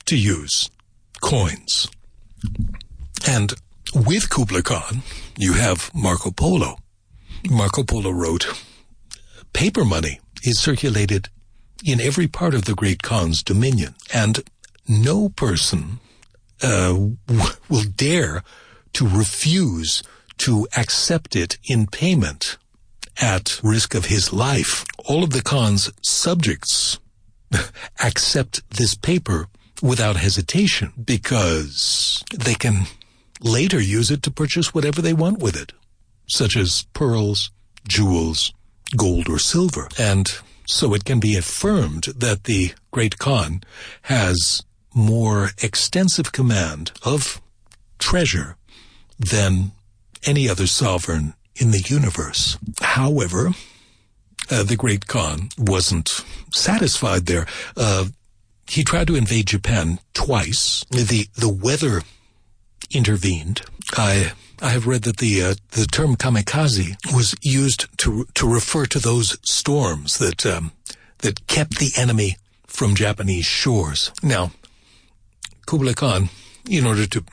to 0.07 0.17
use 0.17 0.69
coins. 1.21 1.87
And 3.27 3.53
with 3.93 4.29
Kublai 4.29 4.61
Khan, 4.61 5.03
you 5.37 5.53
have 5.53 5.91
Marco 5.93 6.31
Polo. 6.31 6.77
Marco 7.49 7.83
Polo 7.83 8.11
wrote, 8.11 8.47
paper 9.53 9.85
money 9.85 10.19
is 10.43 10.59
circulated 10.59 11.29
in 11.85 12.01
every 12.01 12.27
part 12.27 12.53
of 12.53 12.65
the 12.65 12.73
great 12.73 13.03
Khan's 13.03 13.43
dominion, 13.43 13.95
and 14.13 14.43
no 14.87 15.29
person 15.29 15.99
uh, 16.61 16.93
w- 17.27 17.55
will 17.69 17.83
dare 17.83 18.43
to 18.93 19.07
refuse 19.07 20.03
to 20.37 20.67
accept 20.75 21.35
it 21.35 21.57
in 21.65 21.87
payment 21.87 22.57
at 23.21 23.59
risk 23.63 23.95
of 23.95 24.05
his 24.05 24.31
life. 24.31 24.85
All 25.05 25.23
of 25.23 25.31
the 25.31 25.41
Khan's 25.41 25.91
subjects 26.01 26.99
accept 28.03 28.61
this 28.69 28.95
paper 28.95 29.47
without 29.81 30.17
hesitation 30.17 30.93
because 31.03 32.23
they 32.33 32.55
can 32.55 32.85
later 33.41 33.79
use 33.79 34.11
it 34.11 34.23
to 34.23 34.31
purchase 34.31 34.73
whatever 34.73 35.01
they 35.01 35.13
want 35.13 35.39
with 35.39 35.55
it, 35.55 35.73
such 36.27 36.55
as 36.57 36.85
pearls, 36.93 37.51
jewels, 37.87 38.53
gold, 38.95 39.29
or 39.29 39.39
silver. 39.39 39.87
And 39.97 40.33
so 40.65 40.93
it 40.93 41.05
can 41.05 41.19
be 41.19 41.35
affirmed 41.35 42.05
that 42.15 42.43
the 42.45 42.73
Great 42.91 43.17
Khan 43.17 43.61
has 44.03 44.63
more 44.93 45.51
extensive 45.61 46.31
command 46.31 46.91
of 47.03 47.41
treasure 47.99 48.57
than 49.19 49.71
any 50.25 50.49
other 50.49 50.67
sovereign 50.67 51.33
in 51.55 51.71
the 51.71 51.83
universe. 51.87 52.57
However, 52.81 53.51
uh, 54.49 54.63
the 54.63 54.75
Great 54.75 55.07
Khan 55.07 55.49
wasn't 55.57 56.23
satisfied 56.53 57.25
there. 57.25 57.45
Uh, 57.75 58.05
he 58.69 58.83
tried 58.83 59.07
to 59.07 59.15
invade 59.15 59.47
Japan 59.47 59.99
twice. 60.13 60.85
The 60.89 61.27
the 61.35 61.49
weather 61.49 62.03
intervened. 62.91 63.61
I 63.95 64.33
I 64.61 64.69
have 64.69 64.87
read 64.87 65.03
that 65.03 65.17
the 65.17 65.43
uh, 65.43 65.55
the 65.71 65.85
term 65.85 66.15
kamikaze 66.15 66.95
was 67.13 67.35
used 67.41 67.87
to 67.99 68.25
to 68.33 68.47
refer 68.47 68.85
to 68.87 68.99
those 68.99 69.37
storms 69.43 70.17
that 70.17 70.45
um, 70.45 70.71
that 71.19 71.47
kept 71.47 71.79
the 71.79 71.91
enemy 71.95 72.37
from 72.65 72.95
Japanese 72.95 73.45
shores. 73.45 74.11
Now, 74.21 74.51
Kublai 75.65 75.93
Khan, 75.93 76.29
in 76.69 76.85
order 76.85 77.05
to 77.07 77.23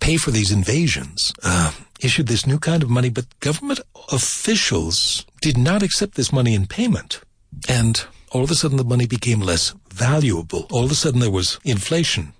pay 0.00 0.16
for 0.16 0.30
these 0.30 0.52
invasions, 0.52 1.32
uh, 1.42 1.72
issued 2.00 2.28
this 2.28 2.46
new 2.46 2.58
kind 2.58 2.82
of 2.82 2.90
money, 2.90 3.10
but 3.10 3.38
government 3.40 3.80
officials 4.12 5.24
did 5.40 5.56
not 5.56 5.82
accept 5.82 6.14
this 6.14 6.32
money 6.32 6.54
in 6.54 6.66
payment, 6.66 7.20
and 7.68 8.04
all 8.30 8.42
of 8.42 8.50
a 8.50 8.54
sudden 8.54 8.76
the 8.76 8.84
money 8.84 9.06
became 9.06 9.40
less 9.40 9.74
valuable. 9.92 10.66
All 10.70 10.84
of 10.84 10.90
a 10.90 10.94
sudden 10.94 11.20
there 11.20 11.30
was 11.30 11.58
inflation. 11.64 12.32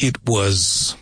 It 0.00 0.16
was, 0.26 0.96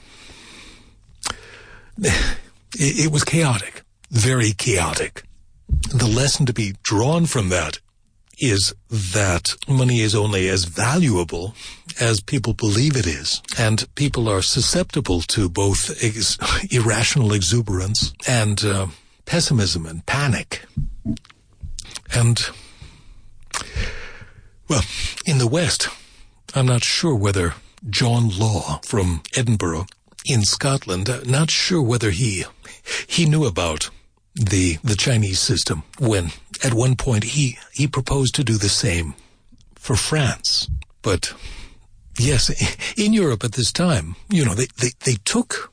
it, 1.99 3.11
was 3.11 3.25
chaotic, 3.25 3.83
very 4.11 4.53
chaotic. 4.53 5.25
The 5.69 6.07
lesson 6.07 6.47
to 6.47 6.53
be 6.53 6.75
drawn 6.83 7.27
from 7.27 7.49
that 7.49 7.79
is 8.39 8.75
that 8.91 9.55
money 9.69 10.01
is 10.01 10.15
only 10.15 10.49
as 10.49 10.65
valuable 10.65 11.55
as 12.01 12.21
people 12.21 12.55
believe 12.55 12.97
it 12.97 13.07
is. 13.07 13.43
And 13.59 13.87
people 13.95 14.29
are 14.29 14.43
susceptible 14.43 15.21
to 15.23 15.49
both 15.49 16.03
ex- 16.03 16.39
irrational 16.71 17.33
exuberance 17.33 18.13
and 18.27 18.65
uh, 18.65 18.87
pessimism 19.27 19.85
and 19.87 20.05
panic. 20.07 20.63
And 22.15 22.51
well, 24.71 24.85
in 25.27 25.39
the 25.39 25.49
West, 25.49 25.89
I'm 26.55 26.67
not 26.67 26.85
sure 26.85 27.17
whether 27.17 27.55
John 27.91 28.29
Law 28.29 28.79
from 28.85 29.23
Edinburgh 29.37 29.87
in 30.25 30.45
Scotland, 30.45 31.11
uh, 31.11 31.23
not 31.27 31.51
sure 31.51 31.83
whether 31.83 32.11
he 32.11 32.45
he 33.09 33.27
knew 33.27 33.47
about 33.47 33.91
the 34.35 34.79
the 34.85 34.95
Chinese 34.95 35.41
system 35.41 35.83
when 35.99 36.31
at 36.63 36.73
one 36.73 36.95
point 36.95 37.25
he 37.25 37.59
he 37.73 37.89
proposed 37.89 38.37
to 38.37 38.45
do 38.45 38.55
the 38.55 38.69
same 38.69 39.15
for 39.75 39.97
France. 39.97 40.69
But 41.03 41.35
yes, 42.17 42.49
in 42.97 43.13
Europe 43.13 43.43
at 43.43 43.53
this 43.53 43.73
time, 43.73 44.15
you 44.29 44.45
know, 44.45 44.55
they, 44.55 44.69
they, 44.79 44.91
they 45.01 45.17
took 45.25 45.73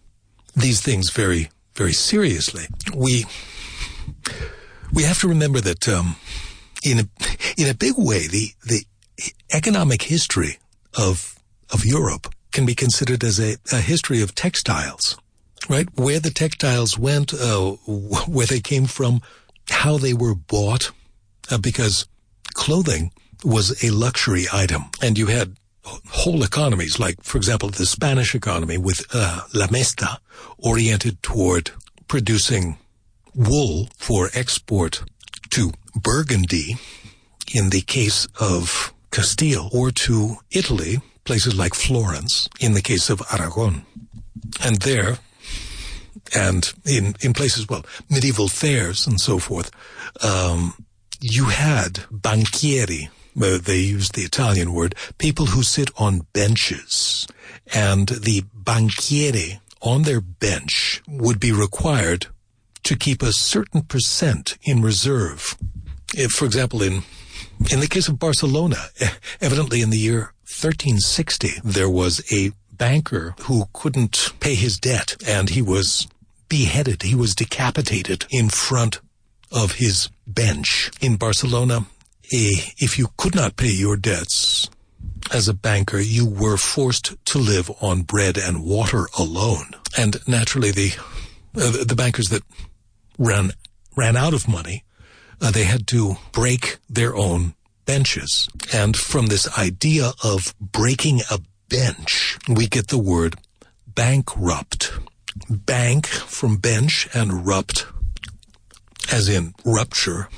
these 0.55 0.81
things 0.81 1.11
very, 1.11 1.49
very 1.75 1.93
seriously. 1.93 2.65
We 2.95 3.25
we 4.91 5.03
have 5.03 5.19
to 5.19 5.27
remember 5.27 5.61
that 5.61 5.87
um, 5.87 6.15
in 6.83 6.99
a 6.99 7.07
in 7.57 7.67
a 7.67 7.73
big 7.73 7.93
way, 7.97 8.27
the 8.27 8.51
the 8.65 8.85
economic 9.53 10.03
history 10.03 10.59
of 10.97 11.35
of 11.73 11.85
Europe 11.85 12.33
can 12.51 12.65
be 12.65 12.75
considered 12.75 13.23
as 13.23 13.39
a, 13.39 13.57
a 13.71 13.81
history 13.81 14.21
of 14.21 14.33
textiles, 14.33 15.17
right? 15.69 15.87
Where 15.95 16.19
the 16.19 16.31
textiles 16.31 16.97
went, 16.97 17.33
uh, 17.33 17.71
where 18.27 18.47
they 18.47 18.59
came 18.59 18.85
from, 18.85 19.21
how 19.69 19.97
they 19.97 20.13
were 20.13 20.35
bought, 20.35 20.91
uh, 21.51 21.57
because 21.57 22.05
clothing 22.53 23.11
was 23.43 23.83
a 23.83 23.91
luxury 23.91 24.45
item, 24.51 24.85
and 25.01 25.17
you 25.17 25.27
had 25.27 25.57
whole 26.09 26.43
economies, 26.43 26.99
like 26.99 27.23
for 27.23 27.37
example 27.37 27.69
the 27.69 27.85
Spanish 27.85 28.35
economy 28.35 28.77
with 28.77 29.05
uh, 29.13 29.41
La 29.53 29.67
Mesta, 29.69 30.19
oriented 30.57 31.21
toward 31.21 31.71
producing 32.07 32.77
wool 33.35 33.89
for 33.97 34.29
export 34.33 35.03
to 35.51 35.71
Burgundy 35.95 36.77
in 37.53 37.69
the 37.69 37.81
case 37.81 38.27
of 38.39 38.93
Castile 39.11 39.69
or 39.73 39.91
to 39.91 40.37
Italy, 40.51 41.01
places 41.23 41.55
like 41.55 41.73
Florence 41.73 42.49
in 42.59 42.73
the 42.73 42.81
case 42.81 43.09
of 43.09 43.21
Aragon. 43.31 43.85
And 44.63 44.77
there, 44.81 45.19
and 46.35 46.71
in, 46.85 47.15
in 47.21 47.33
places, 47.33 47.67
well, 47.67 47.85
medieval 48.09 48.47
fairs 48.47 49.07
and 49.07 49.19
so 49.19 49.39
forth, 49.39 49.71
um, 50.23 50.73
you 51.19 51.45
had 51.45 52.05
banchieri, 52.11 53.09
uh, 53.41 53.57
they 53.57 53.79
used 53.79 54.15
the 54.15 54.21
Italian 54.21 54.73
word, 54.73 54.95
people 55.17 55.47
who 55.47 55.63
sit 55.63 55.89
on 55.97 56.27
benches. 56.33 57.27
And 57.73 58.07
the 58.07 58.41
banchieri 58.41 59.59
on 59.81 60.03
their 60.03 60.21
bench 60.21 61.01
would 61.07 61.39
be 61.39 61.51
required 61.51 62.27
to 62.87 62.95
keep 62.95 63.21
a 63.21 63.33
certain 63.33 63.81
percent 63.81 64.57
in 64.63 64.81
reserve. 64.81 65.57
If, 66.15 66.31
for 66.31 66.45
example, 66.45 66.81
in 66.81 67.03
in 67.69 67.81
the 67.81 67.87
case 67.87 68.07
of 68.07 68.17
Barcelona, 68.17 68.77
evidently 69.41 69.81
in 69.81 69.89
the 69.89 69.97
year 69.97 70.31
1360, 70.45 71.49
there 71.65 71.89
was 71.89 72.23
a 72.31 72.53
banker 72.71 73.35
who 73.41 73.65
couldn't 73.73 74.31
pay 74.39 74.55
his 74.55 74.77
debt 74.79 75.15
and 75.27 75.49
he 75.49 75.61
was 75.61 76.07
beheaded. 76.47 77.03
He 77.03 77.13
was 77.13 77.35
decapitated 77.35 78.25
in 78.29 78.47
front 78.47 79.01
of 79.51 79.73
his 79.73 80.09
bench 80.25 80.89
in 81.01 81.17
Barcelona. 81.17 81.87
If 82.23 82.97
you 82.97 83.07
could 83.17 83.35
not 83.35 83.57
pay 83.57 83.71
your 83.71 83.97
debts 83.97 84.69
as 85.33 85.49
a 85.49 85.53
banker, 85.53 85.99
you 85.99 86.25
were 86.25 86.55
forced 86.55 87.15
to 87.25 87.37
live 87.37 87.69
on 87.81 88.03
bread 88.03 88.37
and 88.37 88.63
water 88.63 89.07
alone. 89.19 89.71
And 89.97 90.15
naturally, 90.25 90.71
the 90.71 90.93
uh, 91.55 91.83
the 91.83 91.95
bankers 91.95 92.29
that 92.29 92.43
ran 93.17 93.51
ran 93.95 94.15
out 94.15 94.33
of 94.33 94.47
money, 94.47 94.83
uh, 95.41 95.51
they 95.51 95.63
had 95.63 95.87
to 95.87 96.17
break 96.31 96.77
their 96.89 97.15
own 97.15 97.55
benches. 97.85 98.47
And 98.73 98.95
from 98.95 99.27
this 99.27 99.57
idea 99.57 100.11
of 100.23 100.53
breaking 100.59 101.21
a 101.31 101.39
bench, 101.69 102.37
we 102.47 102.67
get 102.67 102.87
the 102.87 102.99
word 102.99 103.35
bankrupt. 103.87 104.91
Bank 105.49 106.07
from 106.07 106.57
bench 106.57 107.07
and 107.13 107.45
rupt, 107.45 107.85
as 109.11 109.29
in 109.29 109.53
rupture, 109.63 110.29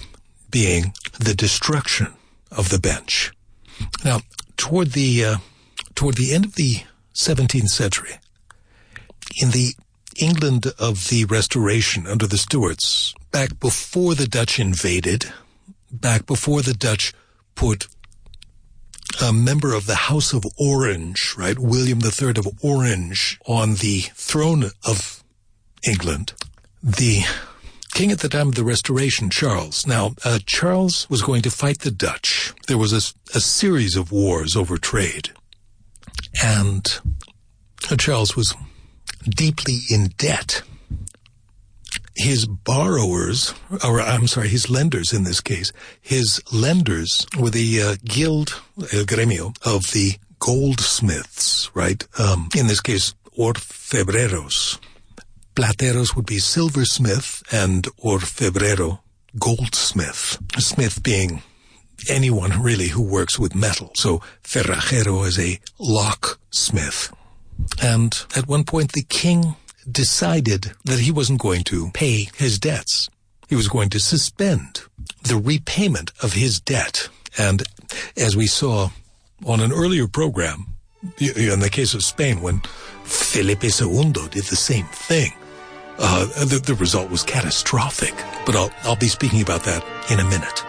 being 0.51 0.93
the 1.19 1.33
destruction 1.33 2.13
of 2.51 2.69
the 2.69 2.79
bench. 2.79 3.31
Now, 4.03 4.21
toward 4.57 4.91
the 4.91 5.23
uh, 5.23 5.37
toward 5.95 6.15
the 6.15 6.33
end 6.33 6.45
of 6.45 6.55
the 6.55 6.83
17th 7.13 7.69
century, 7.69 8.19
in 9.41 9.51
the 9.51 9.73
England 10.19 10.67
of 10.77 11.09
the 11.09 11.25
Restoration 11.25 12.07
under 12.07 12.27
the 12.27 12.37
Stuarts, 12.37 13.13
back 13.31 13.59
before 13.59 14.15
the 14.15 14.27
Dutch 14.27 14.59
invaded, 14.59 15.31
back 15.91 16.25
before 16.25 16.61
the 16.61 16.73
Dutch 16.73 17.13
put 17.55 17.87
a 19.21 19.33
member 19.33 19.73
of 19.73 19.85
the 19.85 19.95
House 19.95 20.33
of 20.33 20.45
Orange, 20.57 21.35
right, 21.37 21.57
William 21.57 21.99
III 22.03 22.29
of 22.37 22.47
Orange, 22.61 23.39
on 23.45 23.75
the 23.75 24.01
throne 24.13 24.65
of 24.85 25.23
England, 25.85 26.33
the 26.81 27.23
king 27.93 28.11
at 28.11 28.19
the 28.19 28.29
time 28.29 28.49
of 28.49 28.55
the 28.55 28.63
Restoration, 28.63 29.29
Charles. 29.29 29.85
Now, 29.85 30.11
uh, 30.23 30.39
Charles 30.45 31.09
was 31.09 31.21
going 31.21 31.41
to 31.41 31.51
fight 31.51 31.79
the 31.79 31.91
Dutch. 31.91 32.53
There 32.67 32.77
was 32.77 32.93
a, 32.93 33.35
a 33.35 33.41
series 33.41 33.95
of 33.95 34.11
wars 34.11 34.55
over 34.55 34.77
trade. 34.77 35.31
And 36.41 36.99
uh, 37.89 37.95
Charles 37.97 38.35
was 38.35 38.55
deeply 39.23 39.79
in 39.89 40.09
debt. 40.17 40.61
His 42.15 42.45
borrowers, 42.45 43.53
or 43.83 44.01
I'm 44.01 44.27
sorry, 44.27 44.49
his 44.49 44.69
lenders 44.69 45.13
in 45.13 45.23
this 45.23 45.39
case, 45.39 45.71
his 46.01 46.41
lenders 46.51 47.25
were 47.39 47.49
the 47.49 47.81
uh, 47.81 47.95
guild, 48.03 48.61
uh, 48.77 49.05
gremio, 49.05 49.55
of 49.65 49.91
the 49.91 50.17
goldsmiths, 50.39 51.73
right? 51.73 52.05
Um, 52.19 52.49
in 52.57 52.67
this 52.67 52.81
case, 52.81 53.13
orfebreros. 53.37 54.79
Plateros 55.55 56.15
would 56.15 56.25
be 56.25 56.39
silversmith 56.39 57.43
and 57.51 57.87
orfebrero, 58.03 58.99
goldsmith. 59.37 60.37
Smith 60.57 61.03
being 61.03 61.41
anyone 62.07 62.61
really 62.61 62.87
who 62.87 63.01
works 63.01 63.37
with 63.37 63.55
metal. 63.55 63.91
So 63.95 64.21
ferrajero 64.43 65.25
is 65.27 65.39
a 65.39 65.59
locksmith. 65.77 67.11
And 67.81 68.17
at 68.35 68.47
one 68.47 68.63
point, 68.63 68.91
the 68.93 69.05
king 69.07 69.55
decided 69.89 70.71
that 70.85 70.99
he 70.99 71.11
wasn't 71.11 71.41
going 71.41 71.63
to 71.65 71.91
pay 71.91 72.29
his 72.35 72.59
debts. 72.59 73.09
He 73.47 73.55
was 73.55 73.67
going 73.67 73.89
to 73.89 73.99
suspend 73.99 74.83
the 75.23 75.37
repayment 75.37 76.11
of 76.21 76.33
his 76.33 76.59
debt. 76.59 77.09
And 77.37 77.63
as 78.15 78.35
we 78.35 78.47
saw 78.47 78.89
on 79.45 79.59
an 79.59 79.71
earlier 79.71 80.07
program, 80.07 80.67
in 81.19 81.59
the 81.59 81.69
case 81.71 81.93
of 81.93 82.03
Spain, 82.03 82.41
when 82.41 82.59
Felipe 83.03 83.63
II 83.63 84.11
did 84.11 84.43
the 84.45 84.55
same 84.55 84.85
thing, 84.87 85.33
uh, 85.97 86.25
the, 86.45 86.61
the 86.63 86.75
result 86.75 87.09
was 87.09 87.23
catastrophic. 87.23 88.13
But 88.45 88.55
I'll, 88.55 88.71
I'll 88.83 88.95
be 88.95 89.07
speaking 89.07 89.41
about 89.41 89.63
that 89.63 89.83
in 90.11 90.19
a 90.19 90.23
minute. 90.25 90.63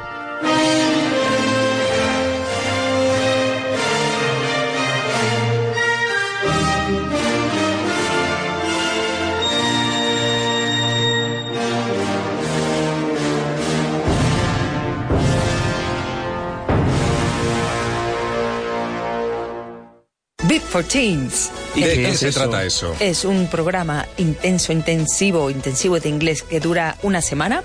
Big 20.51 20.63
for 20.63 20.83
Teens. 20.83 21.49
¿Y 21.77 21.85
de 21.85 21.95
¿Qué 21.95 22.09
es 22.09 22.19
se 22.19 22.29
eso? 22.31 22.41
trata 22.41 22.65
eso? 22.65 22.93
Es 22.99 23.25
un 23.25 23.47
programa 23.47 24.09
intenso, 24.17 24.73
intensivo, 24.73 25.49
intensivo 25.49 26.01
de 26.01 26.09
inglés 26.09 26.43
que 26.43 26.59
dura 26.59 26.97
una 27.05 27.23
semana 27.23 27.63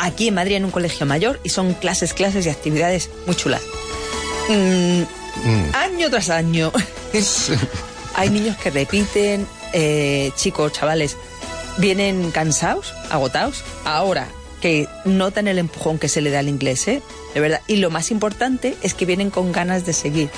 aquí 0.00 0.26
en 0.26 0.34
Madrid 0.34 0.56
en 0.56 0.64
un 0.64 0.72
colegio 0.72 1.06
mayor 1.06 1.38
y 1.44 1.50
son 1.50 1.74
clases, 1.74 2.12
clases 2.12 2.44
y 2.44 2.48
actividades 2.48 3.08
muy 3.26 3.36
chulas. 3.36 3.62
Mm, 4.48 5.02
Año 5.74 6.10
tras 6.10 6.28
año. 6.28 6.72
Hay 8.16 8.30
niños 8.30 8.56
que 8.56 8.70
repiten, 8.70 9.46
eh, 9.72 10.32
chicos, 10.34 10.72
chavales, 10.72 11.16
vienen 11.78 12.32
cansados, 12.32 12.94
agotados, 13.10 13.62
ahora 13.84 14.26
que 14.60 14.88
notan 15.04 15.46
el 15.46 15.58
empujón 15.58 16.00
que 16.00 16.08
se 16.08 16.20
le 16.20 16.30
da 16.30 16.40
al 16.40 16.48
inglés, 16.48 16.88
¿eh? 16.88 17.00
De 17.32 17.38
verdad. 17.38 17.60
Y 17.68 17.76
lo 17.76 17.90
más 17.90 18.10
importante 18.10 18.76
es 18.82 18.92
que 18.94 19.06
vienen 19.06 19.30
con 19.30 19.52
ganas 19.52 19.86
de 19.86 19.92
seguir 19.92 20.30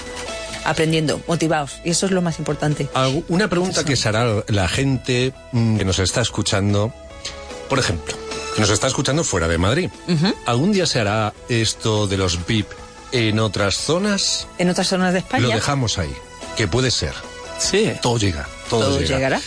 aprendiendo, 0.69 1.21
motivados. 1.27 1.81
Y 1.85 1.91
eso 1.91 2.07
es 2.07 2.13
lo 2.13 2.23
más 2.23 2.39
importante. 2.39 2.89
Una 3.29 3.49
pregunta 3.49 3.85
que 3.85 3.97
se 3.97 4.09
hará 4.09 4.45
la 4.49 4.69
gente 4.69 5.33
mm, 5.53 5.77
que 5.79 5.85
nos 5.85 5.99
está 5.99 6.21
escuchando, 6.21 6.93
por 7.69 7.79
ejemplo, 7.79 8.15
que 8.55 8.61
nos 8.61 8.71
está 8.71 8.87
escuchando 8.87 9.25
fuera 9.25 9.49
de 9.49 9.59
Madrid. 9.59 9.91
¿Algún 10.47 10.73
día 10.73 10.87
se 10.87 11.01
hará 11.01 11.33
esto 11.49 12.07
de 12.07 12.17
los 12.17 12.47
VIP 12.47 12.67
en 13.13 13.39
otras 13.39 13.75
zonas? 13.77 14.47
En 14.59 14.69
otras 14.71 14.89
zonas 14.89 15.13
de 15.13 15.21
España 15.21 15.49
Lo 15.49 15.55
dejamos 15.55 15.99
ahí, 15.99 16.13
que 16.57 16.67
puede 16.69 16.91
ser. 16.91 17.13
Sí. 17.59 17.93
Todo 18.03 18.19
llega, 18.19 18.47
todo, 18.69 18.81
todo 18.83 19.01
llega. 19.01 19.17
llegará. 19.17 19.41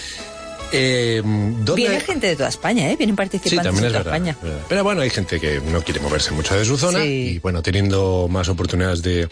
Eh, 0.71 1.21
¿dónde- 1.23 1.73
Viene 1.75 1.99
gente 1.99 2.27
de 2.27 2.35
toda 2.35 2.49
España, 2.49 2.89
¿eh? 2.91 2.95
Vienen 2.95 3.15
Sí, 3.15 3.17
participantes 3.17 3.73
de 3.73 3.79
toda 3.87 3.89
verdad, 3.89 4.13
España. 4.13 4.37
verdad. 4.41 4.59
Pero 4.69 4.83
bueno, 4.83 5.01
hay 5.01 5.09
gente 5.09 5.39
que 5.39 5.59
no 5.61 5.81
quiere 5.83 5.99
moverse 5.99 6.31
mucho 6.31 6.55
de 6.55 6.63
su 6.65 6.77
zona 6.77 6.99
Sí. 7.01 7.07
y 7.35 7.39
bueno, 7.39 7.63
teniendo 7.63 8.27
más 8.29 8.49
oportunidades 8.49 9.01
de, 9.01 9.27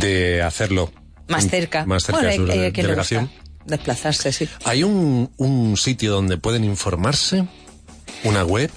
de 0.00 0.42
hacerlo 0.42 0.90
Más 1.28 1.48
cerca. 1.48 1.84
más 1.86 2.04
cerca 2.04 2.20
Bueno, 2.20 2.30
de 2.30 2.36
su 2.36 2.42
hay 2.60 2.72
que 2.72 2.82
le 2.82 2.88
delegación. 2.88 3.30
desplazarse, 3.66 4.32
sí. 4.32 4.48
¿Hay 4.64 4.82
un, 4.82 5.30
un 5.36 5.76
sitio 5.76 6.12
donde 6.12 6.38
pueden 6.38 6.64
informarse? 6.64 7.46
¿Una 8.24 8.44
web? 8.44 8.70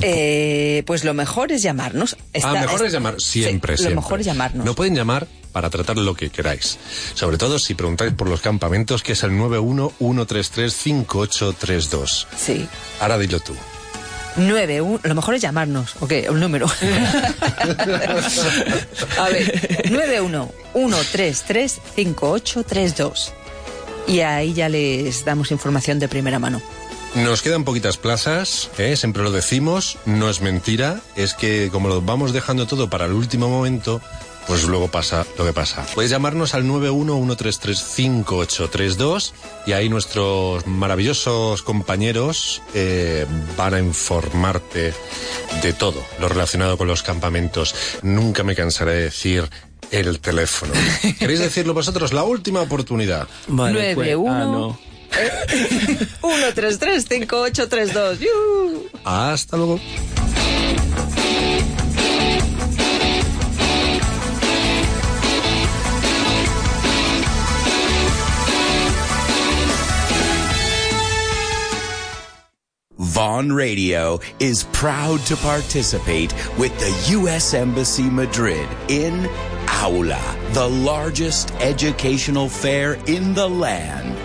Eh, 0.00 0.84
pues 0.86 1.02
lo 1.04 1.12
mejor 1.12 1.50
es 1.50 1.62
llamarnos. 1.62 2.16
Está- 2.32 2.50
ah, 2.50 2.60
mejor 2.60 2.82
es- 2.82 2.86
es 2.88 2.92
llamar 2.92 3.14
sí, 3.18 3.42
siempre, 3.42 3.76
siempre. 3.76 3.94
Lo 3.96 4.00
mejor 4.00 4.20
es 4.20 4.26
llamarnos. 4.26 4.64
No 4.64 4.74
pueden 4.74 4.94
llamar 4.94 5.26
para 5.52 5.70
tratar 5.70 5.96
lo 5.96 6.14
que 6.14 6.30
queráis. 6.30 6.78
Sobre 7.14 7.36
todo 7.36 7.58
si 7.58 7.74
preguntáis 7.74 8.12
por 8.12 8.28
los 8.28 8.40
campamentos, 8.40 9.02
que 9.02 9.12
es 9.12 9.22
el 9.24 9.32
911335832. 9.32 12.26
Sí. 12.36 12.68
Ahora 13.00 13.18
dilo 13.18 13.40
tú. 13.40 13.54
91, 14.38 15.00
lo 15.02 15.14
mejor 15.14 15.34
es 15.34 15.42
llamarnos, 15.42 15.96
ok, 16.00 16.12
el 16.12 16.40
número. 16.40 16.66
A 19.18 19.28
ver, 19.28 19.52
911335832. 20.74 23.32
Y 24.06 24.20
ahí 24.20 24.54
ya 24.54 24.68
les 24.68 25.24
damos 25.24 25.50
información 25.50 25.98
de 25.98 26.08
primera 26.08 26.38
mano. 26.38 26.62
Nos 27.14 27.42
quedan 27.42 27.64
poquitas 27.64 27.96
plazas, 27.96 28.70
¿eh? 28.78 28.96
siempre 28.96 29.22
lo 29.22 29.30
decimos, 29.30 29.98
no 30.04 30.28
es 30.28 30.40
mentira, 30.40 31.00
es 31.16 31.34
que 31.34 31.70
como 31.72 31.88
lo 31.88 32.02
vamos 32.02 32.32
dejando 32.32 32.66
todo 32.66 32.90
para 32.90 33.06
el 33.06 33.12
último 33.12 33.48
momento, 33.48 34.00
pues 34.48 34.64
luego 34.64 34.88
pasa 34.88 35.24
lo 35.36 35.44
que 35.44 35.52
pasa. 35.52 35.86
Puedes 35.94 36.10
llamarnos 36.10 36.54
al 36.54 36.64
911335832 36.64 39.32
y 39.66 39.72
ahí 39.72 39.88
nuestros 39.90 40.66
maravillosos 40.66 41.62
compañeros 41.62 42.62
eh, 42.74 43.26
van 43.56 43.74
a 43.74 43.78
informarte 43.78 44.94
de 45.62 45.72
todo 45.74 46.02
lo 46.18 46.28
relacionado 46.28 46.76
con 46.78 46.88
los 46.88 47.02
campamentos. 47.02 47.74
Nunca 48.02 48.42
me 48.42 48.56
cansaré 48.56 48.92
de 48.92 49.02
decir 49.02 49.44
el 49.90 50.18
teléfono. 50.20 50.72
¿Queréis 51.18 51.40
decirlo 51.40 51.74
vosotros? 51.74 52.14
La 52.14 52.24
última 52.24 52.62
oportunidad. 52.62 53.28
Vale, 53.48 53.94
pues- 53.94 54.16
91. 54.16 54.32
ah, 54.32 54.44
no. 54.44 54.78
1335832. 56.22 58.18
¡Yu! 58.18 58.88
Hasta 59.04 59.56
luego. 59.56 59.80
Vaughan 73.18 73.52
Radio 73.52 74.20
is 74.38 74.62
proud 74.72 75.18
to 75.26 75.36
participate 75.38 76.32
with 76.56 76.72
the 76.78 77.12
U.S. 77.14 77.52
Embassy 77.52 78.08
Madrid 78.08 78.68
in 78.86 79.28
Aula, 79.82 80.36
the 80.52 80.68
largest 80.68 81.50
educational 81.54 82.48
fair 82.48 82.94
in 83.08 83.34
the 83.34 83.48
land. 83.48 84.16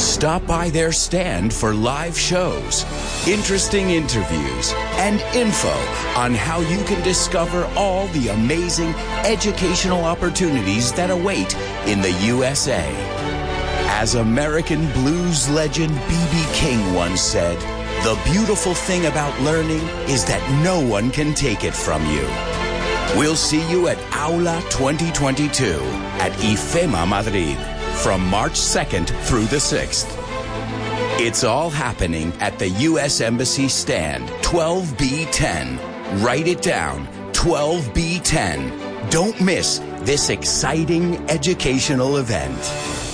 Stop 0.00 0.44
by 0.44 0.70
their 0.70 0.90
stand 0.90 1.54
for 1.54 1.72
live 1.72 2.18
shows, 2.18 2.84
interesting 3.28 3.90
interviews, 3.90 4.72
and 4.96 5.20
info 5.36 5.76
on 6.16 6.34
how 6.34 6.58
you 6.58 6.82
can 6.82 7.00
discover 7.04 7.64
all 7.76 8.08
the 8.08 8.30
amazing 8.30 8.92
educational 9.24 10.02
opportunities 10.04 10.92
that 10.94 11.10
await 11.10 11.54
in 11.86 12.00
the 12.00 12.12
USA. 12.24 13.17
As 13.90 14.14
American 14.14 14.90
blues 14.92 15.48
legend 15.48 15.92
B.B. 16.08 16.44
King 16.52 16.94
once 16.94 17.20
said, 17.20 17.58
the 18.04 18.20
beautiful 18.30 18.74
thing 18.74 19.06
about 19.06 19.40
learning 19.40 19.80
is 20.08 20.24
that 20.26 20.62
no 20.62 20.78
one 20.78 21.10
can 21.10 21.34
take 21.34 21.64
it 21.64 21.74
from 21.74 22.04
you. 22.06 22.22
We'll 23.18 23.34
see 23.34 23.68
you 23.68 23.88
at 23.88 23.98
Aula 24.14 24.62
2022 24.70 25.80
at 26.20 26.30
IFEMA 26.32 27.08
Madrid 27.08 27.56
from 27.96 28.24
March 28.28 28.52
2nd 28.52 29.08
through 29.24 29.46
the 29.46 29.56
6th. 29.56 30.06
It's 31.18 31.42
all 31.42 31.70
happening 31.70 32.32
at 32.40 32.58
the 32.60 32.68
U.S. 32.68 33.20
Embassy 33.20 33.68
stand, 33.68 34.28
12B10. 34.44 36.22
Write 36.22 36.46
it 36.46 36.62
down, 36.62 37.08
12B10. 37.32 39.10
Don't 39.10 39.40
miss 39.40 39.80
this 40.02 40.30
exciting 40.30 41.16
educational 41.28 42.18
event. 42.18 43.07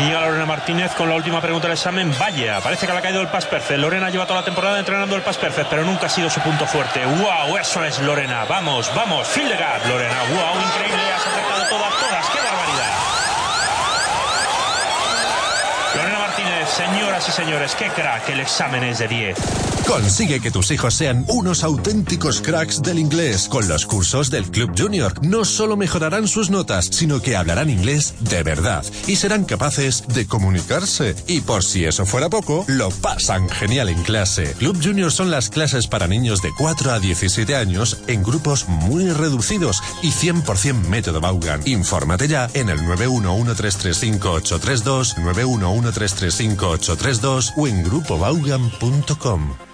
Llega 0.00 0.22
Lorena 0.22 0.46
Martínez 0.46 0.92
con 0.94 1.10
la 1.10 1.14
última 1.14 1.42
pregunta 1.42 1.68
del 1.68 1.76
examen. 1.76 2.14
Vaya, 2.18 2.60
parece 2.60 2.86
que 2.86 2.92
le 2.92 2.98
ha 2.98 3.02
caído 3.02 3.20
el 3.20 3.28
Pass 3.28 3.44
Perfect. 3.44 3.78
Lorena 3.78 4.08
lleva 4.08 4.24
toda 4.24 4.40
la 4.40 4.44
temporada 4.44 4.78
entrenando 4.78 5.14
el 5.14 5.20
Pass 5.20 5.36
Perfect, 5.36 5.68
pero 5.68 5.84
nunca 5.84 6.06
ha 6.06 6.08
sido 6.08 6.30
su 6.30 6.40
punto 6.40 6.66
fuerte. 6.66 7.04
¡Wow! 7.04 7.58
Eso 7.58 7.84
es 7.84 7.98
Lorena. 8.00 8.44
Vamos, 8.46 8.90
vamos. 8.94 9.28
Fill 9.28 9.48
the 9.48 9.56
gap, 9.56 9.86
Lorena. 9.86 10.16
¡Wow! 10.30 10.62
Increíble. 10.62 11.12
Has 11.14 11.26
acertado 11.26 11.68
todas. 11.68 12.09
Señoras 16.80 17.28
y 17.28 17.32
señores, 17.32 17.76
qué 17.78 17.88
crack. 17.88 18.30
El 18.30 18.40
examen 18.40 18.82
es 18.84 19.00
de 19.00 19.08
10. 19.08 19.36
Consigue 19.86 20.40
que 20.40 20.50
tus 20.50 20.70
hijos 20.70 20.94
sean 20.94 21.26
unos 21.28 21.62
auténticos 21.64 22.40
cracks 22.40 22.80
del 22.80 22.98
inglés 22.98 23.48
con 23.48 23.68
los 23.68 23.84
cursos 23.86 24.30
del 24.30 24.50
Club 24.50 24.72
Junior. 24.78 25.12
No 25.22 25.44
solo 25.44 25.76
mejorarán 25.76 26.26
sus 26.28 26.48
notas, 26.48 26.86
sino 26.86 27.20
que 27.20 27.36
hablarán 27.36 27.68
inglés 27.68 28.14
de 28.20 28.42
verdad 28.42 28.82
y 29.06 29.16
serán 29.16 29.44
capaces 29.44 30.04
de 30.08 30.26
comunicarse. 30.26 31.14
Y 31.26 31.40
por 31.40 31.64
si 31.64 31.84
eso 31.84 32.06
fuera 32.06 32.30
poco, 32.30 32.64
lo 32.68 32.90
pasan 32.90 33.48
genial 33.48 33.88
en 33.88 34.00
clase. 34.02 34.54
Club 34.58 34.78
Junior 34.82 35.12
son 35.12 35.30
las 35.30 35.50
clases 35.50 35.86
para 35.86 36.06
niños 36.06 36.40
de 36.40 36.50
4 36.56 36.92
a 36.92 37.00
17 37.00 37.56
años 37.56 37.98
en 38.06 38.22
grupos 38.22 38.68
muy 38.68 39.10
reducidos 39.10 39.82
y 40.02 40.12
100% 40.12 40.88
método 40.88 41.20
Baugan. 41.20 41.60
Infórmate 41.66 42.28
ya 42.28 42.48
en 42.54 42.70
el 42.70 42.78
911335832, 42.80 45.16
911335832 45.16 46.69
o 47.56 47.66
en 47.66 47.82
grupobaugan.com. 47.82 49.69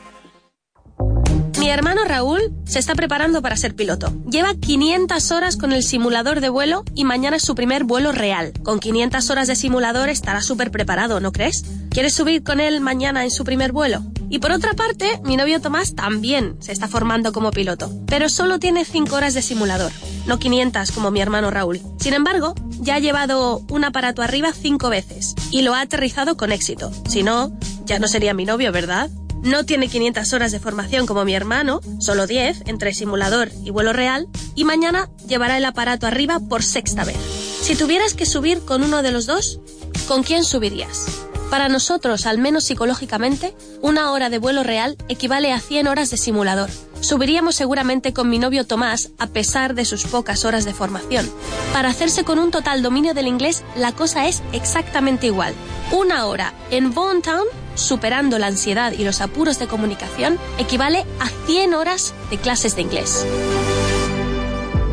Mi 1.67 1.73
hermano 1.73 2.05
Raúl 2.05 2.53
se 2.65 2.79
está 2.79 2.95
preparando 2.95 3.43
para 3.43 3.57
ser 3.57 3.75
piloto. 3.75 4.15
Lleva 4.31 4.55
500 4.55 5.33
horas 5.33 5.57
con 5.57 5.73
el 5.73 5.83
simulador 5.83 6.41
de 6.41 6.49
vuelo 6.49 6.85
y 6.95 7.03
mañana 7.03 7.39
es 7.39 7.43
su 7.43 7.57
primer 7.57 7.83
vuelo 7.83 8.13
real. 8.13 8.53
Con 8.63 8.79
500 8.79 9.31
horas 9.31 9.49
de 9.49 9.57
simulador 9.57 10.09
estará 10.09 10.43
súper 10.43 10.71
preparado, 10.71 11.19
¿no 11.19 11.33
crees? 11.33 11.65
¿Quieres 11.91 12.15
subir 12.15 12.45
con 12.45 12.61
él 12.61 12.81
mañana 12.81 13.25
en 13.25 13.33
su 13.33 13.43
primer 13.43 13.73
vuelo? 13.73 14.05
Y 14.31 14.39
por 14.39 14.53
otra 14.53 14.75
parte, 14.75 15.21
mi 15.25 15.37
novio 15.37 15.61
Tomás 15.61 15.97
también 15.97 16.55
se 16.61 16.71
está 16.71 16.87
formando 16.87 17.33
como 17.33 17.51
piloto, 17.51 17.91
pero 18.07 18.29
solo 18.29 18.61
tiene 18.61 18.85
5 18.85 19.17
horas 19.17 19.35
de 19.35 19.43
simulador, 19.43 19.91
no 20.27 20.39
500 20.39 20.93
como 20.93 21.11
mi 21.11 21.21
hermano 21.21 21.51
Raúl. 21.51 21.81
Sin 21.99 22.15
embargo, 22.15 22.55
ya 22.79 22.95
ha 22.95 23.01
llevado 23.01 23.59
un 23.71 23.83
aparato 23.83 24.23
arriba 24.23 24.53
5 24.53 24.89
veces 24.89 25.35
y 25.51 25.63
lo 25.63 25.75
ha 25.75 25.81
aterrizado 25.81 26.37
con 26.37 26.53
éxito. 26.53 26.93
Si 27.09 27.25
no, 27.25 27.59
ya 27.87 27.99
no 27.99 28.07
sería 28.07 28.35
mi 28.35 28.45
novio, 28.45 28.71
¿verdad? 28.71 29.11
No 29.47 29.65
tiene 29.65 29.87
500 29.87 30.33
horas 30.33 30.51
de 30.51 30.59
formación 30.59 31.07
como 31.07 31.25
mi 31.25 31.33
hermano, 31.33 31.81
solo 32.01 32.27
10 32.27 32.63
entre 32.67 32.93
simulador 32.93 33.49
y 33.65 33.71
vuelo 33.71 33.93
real, 33.93 34.27
y 34.57 34.65
mañana 34.65 35.09
llevará 35.29 35.57
el 35.57 35.65
aparato 35.65 36.09
arriba 36.09 36.41
por 36.41 36.65
sexta 36.65 37.05
vez. 37.05 37.17
Si 37.63 37.77
tuvieras 37.77 38.15
que 38.15 38.27
subir 38.27 38.65
con 38.65 38.83
uno 38.83 39.03
de 39.05 39.13
los 39.13 39.27
dos, 39.27 39.61
¿con 40.09 40.25
quién 40.25 40.43
subirías? 40.43 41.07
Para 41.49 41.69
nosotros, 41.69 42.27
al 42.27 42.39
menos 42.39 42.65
psicológicamente, 42.65 43.55
una 43.83 44.11
hora 44.11 44.31
de 44.31 44.39
vuelo 44.39 44.65
real 44.65 44.97
equivale 45.09 45.53
a 45.53 45.61
100 45.61 45.87
horas 45.87 46.11
de 46.11 46.17
simulador. 46.17 46.69
Subiríamos 47.01 47.55
seguramente 47.55 48.13
con 48.13 48.29
mi 48.29 48.41
novio 48.41 48.67
Tomás, 48.67 49.11
a 49.17 49.29
pesar 49.29 49.77
de 49.77 49.85
sus 49.85 50.07
pocas 50.07 50.45
horas 50.45 50.65
de 50.65 50.75
formación. 50.75 51.31
Para 51.73 51.91
hacerse 51.91 52.25
con 52.25 52.41
un 52.41 52.51
total 52.51 52.83
dominio 52.83 53.15
del 53.15 53.29
inglés, 53.29 53.63
la 53.77 53.93
cosa 53.93 54.27
es 54.27 54.43
exactamente 54.53 55.29
igual. 55.29 55.55
Una 55.93 56.27
hora 56.27 56.53
en 56.73 56.93
Bone 56.93 57.21
Town, 57.21 57.47
superando 57.77 58.39
la 58.39 58.49
ansiedad 58.49 58.93
y 58.93 59.05
los 59.05 59.21
apuros 59.21 59.59
de 59.59 59.69
comunicación, 59.69 60.39
equivale 60.59 61.05
a 61.21 61.29
100 61.47 61.75
horas 61.75 62.15
de 62.31 62.39
clases 62.39 62.75
de 62.75 62.83
inglés. 62.83 63.25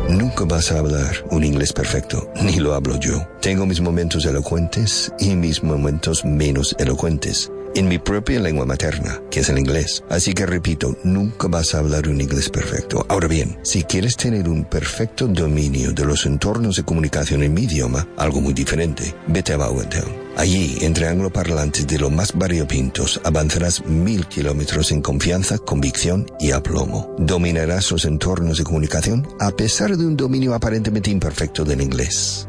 Nunca 0.08 0.44
vas 0.44 0.70
a 0.70 0.78
hablar 0.78 1.24
un 1.30 1.42
inglés 1.42 1.72
perfecto, 1.72 2.30
ni 2.40 2.60
lo 2.60 2.74
hablo 2.74 3.00
yo. 3.00 3.26
Tengo 3.40 3.66
mis 3.66 3.80
momentos 3.80 4.24
elocuentes 4.26 5.12
y 5.18 5.34
mis 5.34 5.62
momentos 5.62 6.24
menos 6.24 6.76
elocuentes 6.78 7.50
en 7.74 7.88
mi 7.88 7.98
propia 7.98 8.40
lengua 8.40 8.66
materna, 8.66 9.20
que 9.30 9.40
es 9.40 9.48
el 9.48 9.58
inglés. 9.58 10.04
Así 10.08 10.34
que 10.34 10.46
repito, 10.46 10.96
nunca 11.04 11.48
vas 11.48 11.74
a 11.74 11.78
hablar 11.78 12.08
un 12.08 12.20
inglés 12.20 12.48
perfecto. 12.48 13.04
Ahora 13.08 13.28
bien, 13.28 13.58
si 13.62 13.82
quieres 13.82 14.16
tener 14.16 14.48
un 14.48 14.64
perfecto 14.64 15.26
dominio 15.26 15.92
de 15.92 16.04
los 16.04 16.26
entornos 16.26 16.76
de 16.76 16.84
comunicación 16.84 17.42
en 17.42 17.54
mi 17.54 17.62
idioma, 17.64 18.08
algo 18.16 18.40
muy 18.40 18.54
diferente, 18.54 19.14
vete 19.26 19.52
a 19.52 19.56
Bowentown. 19.56 20.24
Allí, 20.36 20.78
entre 20.80 21.08
angloparlantes 21.08 21.86
de 21.86 21.98
lo 21.98 22.10
más 22.10 22.32
variopintos, 22.36 23.20
avanzarás 23.24 23.84
mil 23.86 24.26
kilómetros 24.26 24.90
en 24.90 25.00
confianza, 25.00 25.58
convicción 25.58 26.26
y 26.40 26.50
aplomo. 26.50 27.14
Dominarás 27.18 27.90
los 27.92 28.04
entornos 28.04 28.58
de 28.58 28.64
comunicación 28.64 29.28
a 29.38 29.50
pesar 29.50 29.96
de 29.96 30.06
un 30.06 30.16
dominio 30.16 30.54
aparentemente 30.54 31.10
imperfecto 31.10 31.64
del 31.64 31.82
inglés. 31.82 32.48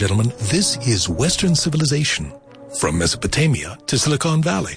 Gentlemen. 0.00 0.32
This 0.50 0.78
is 0.88 1.10
Western 1.10 1.54
Civilization 1.54 2.32
from 2.80 2.96
Mesopotamia 2.96 3.76
to 3.86 3.98
Silicon 3.98 4.42
Valley. 4.42 4.76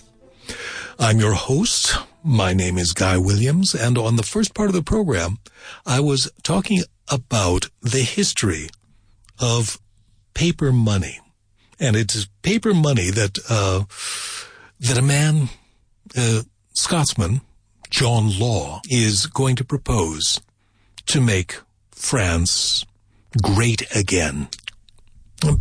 I'm 0.99 1.17
your 1.17 1.31
host. 1.31 1.95
My 2.25 2.51
name 2.51 2.77
is 2.77 2.91
Guy 2.91 3.17
Williams, 3.17 3.73
and 3.73 3.97
on 3.97 4.17
the 4.17 4.23
first 4.23 4.53
part 4.53 4.67
of 4.67 4.75
the 4.75 4.83
program, 4.83 5.37
I 5.85 6.01
was 6.01 6.29
talking 6.43 6.83
about 7.09 7.69
the 7.81 8.01
history 8.01 8.67
of 9.39 9.79
paper 10.33 10.73
money. 10.73 11.21
And 11.79 11.95
it's 11.95 12.27
paper 12.41 12.73
money 12.73 13.09
that, 13.09 13.39
uh, 13.49 13.85
that 14.81 14.97
a 14.97 15.01
man, 15.01 15.47
uh, 16.17 16.41
Scotsman, 16.73 17.39
John 17.89 18.37
Law, 18.37 18.81
is 18.89 19.27
going 19.27 19.55
to 19.55 19.63
propose 19.63 20.41
to 21.05 21.21
make 21.21 21.61
France 21.91 22.83
great 23.41 23.83
again. 23.95 24.49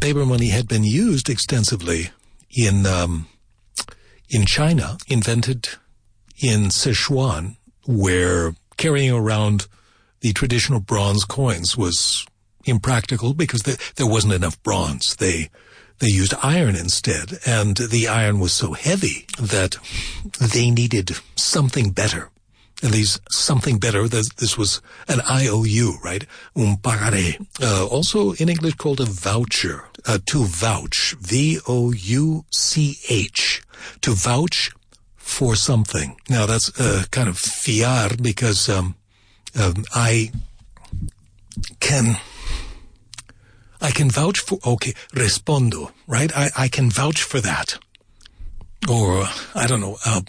Paper 0.00 0.24
money 0.24 0.48
had 0.48 0.68
been 0.68 0.84
used 0.84 1.28
extensively 1.28 2.10
in 2.50 2.86
um, 2.86 3.26
in 4.28 4.46
China, 4.46 4.96
invented 5.08 5.68
in 6.42 6.70
Sichuan, 6.70 7.56
where 7.86 8.54
carrying 8.76 9.12
around 9.12 9.66
the 10.20 10.32
traditional 10.32 10.80
bronze 10.80 11.24
coins 11.24 11.76
was 11.76 12.24
impractical 12.64 13.34
because 13.34 13.62
the, 13.62 13.76
there 13.96 14.06
wasn't 14.06 14.32
enough 14.32 14.62
bronze. 14.62 15.16
They 15.16 15.50
they 15.98 16.08
used 16.08 16.34
iron 16.42 16.74
instead, 16.74 17.38
and 17.46 17.76
the 17.76 18.08
iron 18.08 18.40
was 18.40 18.52
so 18.52 18.72
heavy 18.72 19.26
that 19.38 19.76
they 20.40 20.70
needed 20.70 21.12
something 21.36 21.90
better. 21.90 22.31
And 22.82 22.92
these 22.92 23.20
something 23.30 23.78
better, 23.78 24.08
this, 24.08 24.58
was 24.58 24.82
an 25.08 25.20
IOU, 25.30 25.98
right? 26.02 26.26
Un 26.56 26.76
pagaré. 26.76 27.38
Uh, 27.62 27.86
also 27.86 28.32
in 28.32 28.48
English 28.48 28.74
called 28.74 29.00
a 29.00 29.04
voucher, 29.04 29.84
uh, 30.06 30.18
to 30.26 30.44
vouch, 30.44 31.14
V-O-U-C-H, 31.20 31.62
to 34.00 34.10
vouch 34.10 34.72
for 35.16 35.54
something. 35.54 36.16
Now 36.28 36.46
that's 36.46 36.78
uh, 36.80 37.04
kind 37.10 37.28
of 37.28 37.36
fiar 37.36 38.20
because 38.20 38.68
um, 38.68 38.96
um, 39.58 39.84
I 39.94 40.32
can 41.78 42.16
I 43.82 43.90
can 43.90 44.10
vouch 44.10 44.38
for, 44.38 44.58
okay, 44.64 44.94
respondo, 45.12 45.90
right? 46.06 46.30
I, 46.36 46.50
I 46.56 46.68
can 46.68 46.88
vouch 46.88 47.22
for 47.22 47.40
that. 47.40 47.78
Or, 48.88 49.26
I 49.54 49.66
don't 49.66 49.80
know, 49.80 49.98
uh, 50.06 50.22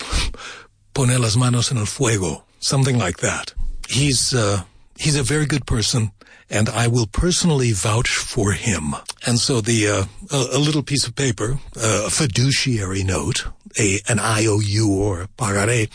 poner 0.94 1.20
las 1.20 1.36
manos 1.36 1.72
en 1.72 1.78
el 1.78 1.86
fuego, 1.86 2.44
something 2.60 2.98
like 2.98 3.18
that. 3.18 3.54
He's, 3.90 4.34
uh, 4.34 4.64
he's 4.98 5.16
a 5.16 5.24
very 5.24 5.46
good 5.46 5.66
person 5.66 6.12
and 6.50 6.70
I 6.70 6.88
will 6.88 7.08
personally 7.08 7.72
vouch 7.72 8.10
for 8.10 8.52
him. 8.52 8.96
And 9.26 9.40
so 9.40 9.62
the, 9.62 9.88
uh, 9.88 10.06
a, 10.32 10.58
a, 10.58 10.60
little 10.60 10.84
piece 10.84 11.08
of 11.08 11.16
paper, 11.16 11.58
uh, 11.76 12.04
a 12.06 12.10
fiduciary 12.10 13.04
note, 13.04 13.46
a, 13.80 14.00
an 14.08 14.20
IOU 14.20 14.88
or 14.88 15.28
pagaré, 15.38 15.90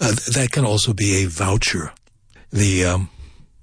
uh, 0.00 0.12
that 0.34 0.50
can 0.52 0.66
also 0.66 0.92
be 0.92 1.24
a 1.24 1.28
voucher. 1.28 1.92
The, 2.50 2.84
um, 2.84 3.10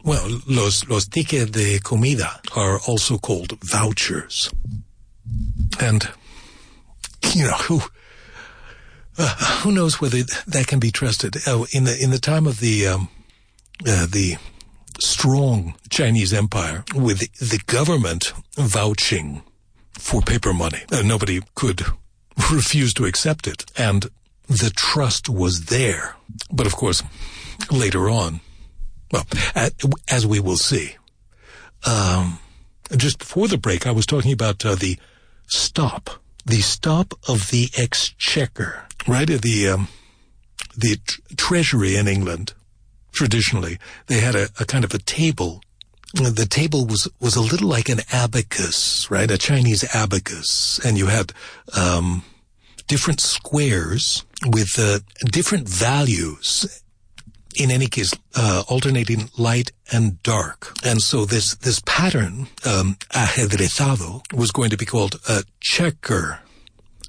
well, 0.04 0.28
los, 0.48 0.88
los 0.88 1.08
tickets 1.08 1.52
de 1.52 1.80
comida 1.80 2.42
are 2.56 2.80
also 2.88 3.18
called 3.18 3.58
vouchers. 3.64 4.50
And, 5.80 6.10
you 7.36 7.46
know, 7.46 7.54
who, 7.54 7.82
uh, 9.20 9.36
who 9.64 9.72
knows 9.72 10.02
whether 10.02 10.24
that 10.48 10.68
can 10.68 10.80
be 10.80 10.92
trusted? 10.92 11.36
Uh, 11.48 11.66
in 11.72 11.84
the, 11.84 11.98
in 12.02 12.12
the 12.12 12.20
time 12.20 12.48
of 12.48 12.60
the, 12.60 12.88
um, 12.88 13.10
uh, 13.88 14.08
the 14.10 14.38
strong 15.00 15.76
Chinese 15.90 16.34
empire 16.34 16.84
with 16.96 17.20
the 17.38 17.62
government 17.68 18.34
vouching 18.56 19.44
for 19.94 20.22
paper 20.22 20.54
money, 20.54 20.84
uh, 20.92 21.02
nobody 21.02 21.42
could 21.56 21.84
refuse 22.52 22.94
to 22.96 23.06
accept 23.06 23.48
it. 23.48 23.66
And 23.78 24.08
the 24.48 24.72
trust 24.76 25.30
was 25.30 25.66
there. 25.66 26.16
But 26.52 26.66
of 26.66 26.76
course, 26.76 27.04
later 27.72 28.10
on, 28.10 28.42
well, 29.12 29.26
as 30.10 30.26
we 30.26 30.40
will 30.40 30.58
see. 30.58 30.96
Um, 31.86 32.40
just 32.98 33.20
before 33.20 33.48
the 33.48 33.58
break, 33.58 33.88
I 33.88 33.92
was 33.92 34.06
talking 34.06 34.32
about 34.32 34.66
uh, 34.66 34.76
the 34.76 34.98
stop, 35.48 36.10
the 36.50 36.62
stop 36.62 37.14
of 37.28 37.52
the 37.52 37.70
exchequer, 37.78 38.86
right? 39.08 39.28
The 39.28 39.70
um, 39.70 39.88
the 40.76 40.98
tr- 41.06 41.22
treasury 41.38 41.96
in 41.96 42.08
England. 42.08 42.54
Traditionally, 43.12 43.80
they 44.08 44.20
had 44.20 44.36
a, 44.36 44.50
a 44.60 44.66
kind 44.66 44.84
of 44.84 44.94
a 44.94 45.00
table. 45.00 45.62
The 46.14 46.48
table 46.50 46.86
was 46.86 47.08
was 47.20 47.36
a 47.36 47.42
little 47.42 47.68
like 47.68 47.90
an 47.90 48.02
abacus, 48.12 49.10
right? 49.12 49.30
A 49.30 49.38
Chinese 49.38 49.84
abacus, 49.96 50.80
and 50.84 50.98
you 50.98 51.08
had 51.08 51.34
um, 51.78 52.24
different 52.88 53.20
squares 53.20 54.26
with 54.46 54.80
uh, 54.80 55.00
different 55.26 55.70
values 55.70 56.82
in 57.60 57.72
any 57.72 57.88
case, 57.88 58.14
uh, 58.36 58.64
alternating 58.70 59.30
light 59.38 59.72
and 59.92 60.24
dark. 60.24 60.74
And 60.84 61.02
so 61.02 61.26
this, 61.26 61.56
this 61.56 61.82
pattern, 61.86 62.48
um, 62.66 62.96
ajedrezado, 63.12 64.22
was 64.34 64.52
going 64.52 64.70
to 64.70 64.78
be 64.78 64.86
called 64.86 65.20
a 65.28 65.44
checker. 65.60 66.40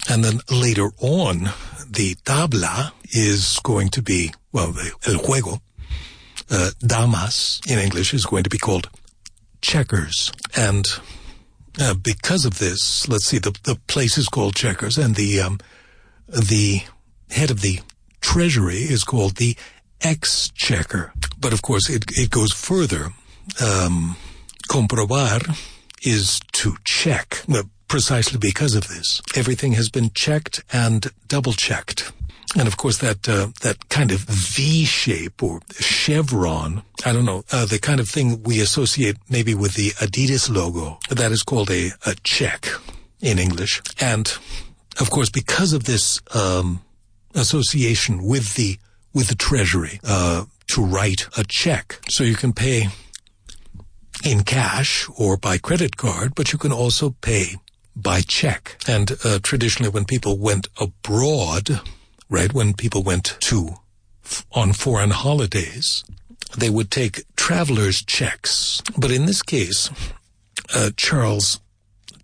And 0.09 0.24
then 0.24 0.40
later 0.51 0.90
on, 1.01 1.51
the 1.88 2.16
tabla 2.24 2.92
is 3.12 3.61
going 3.62 3.90
to 3.90 4.03
be, 4.03 4.32
well, 4.53 4.74
el 5.07 5.20
juego, 5.20 5.61
uh, 6.51 6.70
damas 6.80 7.61
in 7.68 7.78
English 7.78 8.12
is 8.12 8.26
going 8.26 8.42
to 8.42 8.51
be 8.51 8.59
called 8.59 8.90
checkers. 9.62 10.32
And 10.57 10.86
uh, 11.80 11.94
because 11.94 12.44
of 12.44 12.59
this, 12.59 13.09
let's 13.09 13.26
see, 13.26 13.38
the, 13.38 13.57
the 13.62 13.76
place 13.86 14.18
is 14.18 14.28
called 14.28 14.57
checkers 14.57 14.98
and 14.98 15.14
the, 15.14 15.40
um, 15.40 15.61
the 16.26 16.80
head 17.30 17.53
of 17.53 17.61
the 17.61 17.80
treasury 18.20 18.78
is 18.78 19.05
called 19.05 19.36
the 19.36 19.57
exchequer. 20.03 21.12
But 21.38 21.53
of 21.53 21.62
course, 21.62 21.88
it, 21.88 22.05
it 22.16 22.30
goes 22.30 22.53
further. 22.53 23.12
Um, 23.62 24.16
comprobar 24.68 25.57
is 26.03 26.40
to 26.53 26.76
check. 26.84 27.44
precisely 27.88 28.38
because 28.38 28.74
of 28.74 28.86
this, 28.88 29.20
everything 29.34 29.72
has 29.72 29.88
been 29.88 30.11
checked 30.14 30.62
and 30.72 31.11
double 31.26 31.53
checked. 31.53 32.12
And 32.59 32.66
of 32.66 32.76
course, 32.76 32.98
that 32.98 33.28
uh, 33.28 33.48
that 33.62 33.88
kind 33.88 34.11
of 34.11 34.20
V 34.20 34.84
shape 34.84 35.40
or 35.42 35.61
chevron, 35.78 36.82
I 37.05 37.12
don't 37.12 37.24
know, 37.24 37.44
uh, 37.53 37.64
the 37.64 37.78
kind 37.78 38.01
of 38.01 38.09
thing 38.09 38.42
we 38.42 38.61
associate 38.61 39.16
maybe 39.28 39.55
with 39.55 39.74
the 39.74 39.90
Adidas 40.01 40.53
logo, 40.53 40.98
that 41.11 41.30
is 41.30 41.42
called 41.44 41.70
a, 41.70 41.92
a 42.07 42.16
check 42.24 42.66
in 43.20 43.38
English. 43.38 43.80
And 44.01 44.26
of 44.98 45.11
course, 45.11 45.30
because 45.30 45.72
of 45.72 45.84
this 45.84 46.20
um, 46.34 46.82
association 47.34 48.24
with 48.24 48.55
the 48.55 48.78
with 49.12 49.28
the 49.28 49.34
Treasury 49.34 50.00
uh, 50.04 50.44
to 50.68 50.84
write 50.84 51.26
a 51.36 51.44
check. 51.44 52.00
So 52.08 52.24
you 52.24 52.36
can 52.36 52.52
pay 52.52 52.88
in 54.24 54.42
cash 54.42 55.08
or 55.16 55.36
by 55.36 55.58
credit 55.58 55.96
card, 55.96 56.34
but 56.34 56.52
you 56.52 56.58
can 56.58 56.72
also 56.72 57.11
pay 57.20 57.56
by 57.96 58.20
check. 58.20 58.76
And 58.86 59.12
uh, 59.24 59.40
traditionally, 59.42 59.90
when 59.90 60.04
people 60.04 60.38
went 60.38 60.68
abroad, 60.80 61.80
right, 62.28 62.52
when 62.52 62.74
people 62.74 63.02
went 63.02 63.36
to 63.40 63.70
on 64.52 64.72
foreign 64.72 65.11
holidays, 65.11 66.04
they 66.56 66.70
would 66.70 66.90
take 66.90 67.24
travelers' 67.36 68.02
checks. 68.02 68.82
But 68.96 69.11
in 69.11 69.26
this 69.26 69.42
case, 69.42 69.90
uh, 70.74 70.90
Charles 70.96 71.61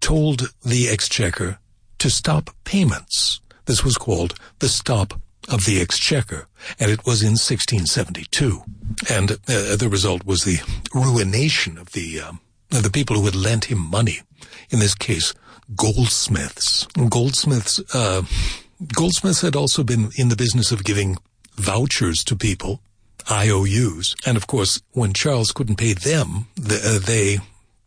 told 0.00 0.52
the 0.64 0.88
exchequer 0.88 1.58
to 1.98 2.10
stop 2.10 2.50
payments. 2.64 3.40
This 3.64 3.82
was 3.82 3.96
called 3.96 4.34
the 4.60 4.68
stop 4.68 5.20
of 5.48 5.64
the 5.64 5.80
exchequer, 5.80 6.48
and 6.78 6.90
it 6.90 7.06
was 7.06 7.22
in 7.22 7.32
1672. 7.32 8.62
And 9.10 9.32
uh, 9.32 9.76
the 9.76 9.88
result 9.90 10.24
was 10.24 10.44
the 10.44 10.58
ruination 10.94 11.78
of 11.78 11.92
the 11.92 12.20
of 12.72 12.82
the 12.82 12.90
people 12.90 13.16
who 13.16 13.24
had 13.24 13.36
lent 13.36 13.66
him 13.66 13.78
money. 13.78 14.20
In 14.70 14.80
this 14.80 14.94
case, 14.94 15.32
goldsmiths. 15.74 16.86
Goldsmiths. 17.08 17.80
Uh, 17.94 18.22
goldsmiths 18.94 19.40
had 19.40 19.56
also 19.56 19.82
been 19.84 20.10
in 20.16 20.28
the 20.28 20.36
business 20.36 20.72
of 20.72 20.84
giving 20.84 21.16
vouchers 21.54 22.22
to 22.24 22.36
people, 22.36 22.80
IOUs, 23.30 24.14
and 24.26 24.36
of 24.36 24.46
course, 24.46 24.82
when 24.92 25.12
Charles 25.12 25.52
couldn't 25.52 25.76
pay 25.76 25.94
them, 25.94 26.46
the, 26.54 26.80
uh, 26.84 27.06
they 27.06 27.38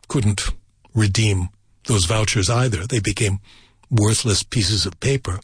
couldn't 0.08 0.50
redeem 0.94 1.50
those 1.86 2.04
vouchers 2.04 2.50
either. 2.50 2.86
They 2.86 3.00
became 3.00 3.40
worthless 3.90 4.42
pieces 4.42 4.86
of 4.86 4.98
paper. 5.00 5.40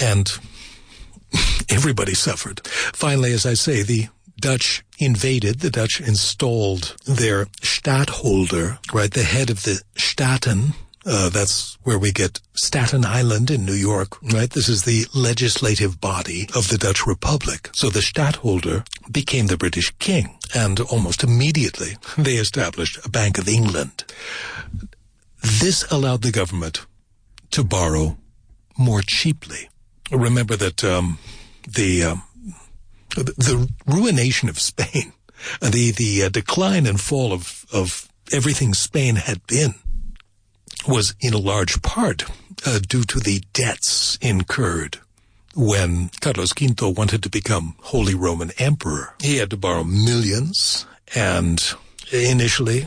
And 0.00 0.30
everybody 1.68 2.14
suffered. 2.14 2.66
Finally, 2.66 3.32
as 3.32 3.46
I 3.46 3.54
say, 3.54 3.82
the 3.82 4.08
Dutch 4.40 4.84
invaded, 4.98 5.60
the 5.60 5.70
Dutch 5.70 6.00
installed 6.00 6.96
their 7.06 7.48
stadtholder, 7.62 8.78
right, 8.92 9.10
the 9.10 9.24
head 9.24 9.50
of 9.50 9.64
the 9.64 9.82
Staten. 9.96 10.74
Uh, 11.04 11.28
that's 11.28 11.78
where 11.82 11.98
we 11.98 12.12
get 12.12 12.40
Staten 12.54 13.04
Island 13.04 13.50
in 13.50 13.64
New 13.64 13.72
York, 13.72 14.20
right? 14.32 14.50
This 14.50 14.68
is 14.68 14.82
the 14.82 15.06
legislative 15.14 16.00
body 16.00 16.48
of 16.54 16.68
the 16.68 16.78
Dutch 16.78 17.06
Republic. 17.06 17.70
So 17.72 17.88
the 17.88 18.02
stadtholder 18.02 18.84
became 19.10 19.46
the 19.46 19.56
British 19.56 19.90
king, 19.98 20.38
and 20.54 20.78
almost 20.80 21.24
immediately 21.24 21.96
they 22.16 22.34
established 22.34 23.04
a 23.04 23.08
Bank 23.08 23.38
of 23.38 23.48
England. 23.48 24.04
This 25.42 25.84
allowed 25.90 26.22
the 26.22 26.32
government 26.32 26.84
to 27.52 27.64
borrow 27.64 28.18
more 28.76 29.02
cheaply 29.02 29.68
remember 30.16 30.56
that 30.56 30.84
um, 30.84 31.18
the 31.66 32.04
um, 32.04 32.22
the 33.14 33.70
ruination 33.86 34.48
of 34.48 34.58
Spain, 34.58 35.12
the 35.60 35.90
the 35.90 36.24
uh, 36.24 36.28
decline 36.28 36.86
and 36.86 37.00
fall 37.00 37.32
of 37.32 37.66
of 37.72 38.08
everything 38.32 38.74
Spain 38.74 39.16
had 39.16 39.46
been, 39.46 39.74
was 40.86 41.14
in 41.20 41.34
a 41.34 41.38
large 41.38 41.82
part 41.82 42.24
uh, 42.66 42.78
due 42.78 43.04
to 43.04 43.18
the 43.18 43.42
debts 43.52 44.18
incurred 44.20 44.98
when 45.54 46.10
Carlos 46.20 46.52
V 46.52 46.72
wanted 46.80 47.22
to 47.24 47.28
become 47.28 47.74
Holy 47.80 48.14
Roman 48.14 48.52
Emperor, 48.58 49.14
he 49.20 49.38
had 49.38 49.50
to 49.50 49.56
borrow 49.56 49.82
millions 49.82 50.86
and 51.16 51.74
initially 52.12 52.86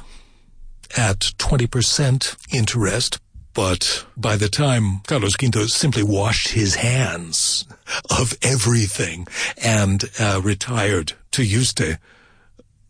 at 0.97 1.19
20% 1.19 2.38
interest, 2.53 3.19
but 3.54 4.06
by 4.16 4.36
the 4.36 4.49
time 4.49 5.02
Carlos 5.08 5.36
Quinto 5.36 5.66
simply 5.66 6.04
washed 6.04 6.49
his 6.49 6.76
hands 6.76 7.66
of 8.10 8.38
everything 8.41 9.28
and 9.62 10.04
uh, 10.20 10.41
retired 10.43 11.14
to 11.32 11.41
Yuste, 11.41 11.97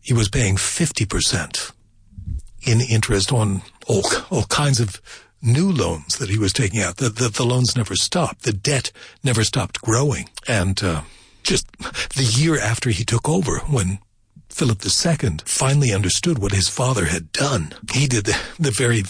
he 0.00 0.12
was 0.12 0.28
paying 0.28 0.56
50% 0.56 1.72
in 2.66 2.80
interest 2.80 3.32
on 3.32 3.62
all, 3.86 4.02
all 4.30 4.44
kinds 4.44 4.80
of 4.80 5.00
new 5.42 5.70
loans 5.70 6.18
that 6.18 6.30
he 6.30 6.38
was 6.38 6.52
taking 6.52 6.80
out. 6.80 6.98
The, 6.98 7.08
the, 7.08 7.28
the 7.28 7.44
loans 7.44 7.76
never 7.76 7.96
stopped. 7.96 8.42
The 8.42 8.52
debt 8.52 8.92
never 9.24 9.42
stopped 9.42 9.80
growing. 9.80 10.28
And 10.46 10.82
uh, 10.82 11.02
just 11.42 11.66
the 11.78 12.24
year 12.24 12.58
after 12.58 12.90
he 12.90 13.04
took 13.04 13.28
over, 13.28 13.58
when 13.60 13.98
Philip 14.48 14.80
II 14.84 15.38
finally 15.44 15.92
understood 15.92 16.38
what 16.38 16.52
his 16.52 16.68
father 16.68 17.06
had 17.06 17.32
done, 17.32 17.74
he 17.92 18.06
did 18.06 18.26
the, 18.26 18.38
the 18.58 18.70
very 18.70 19.02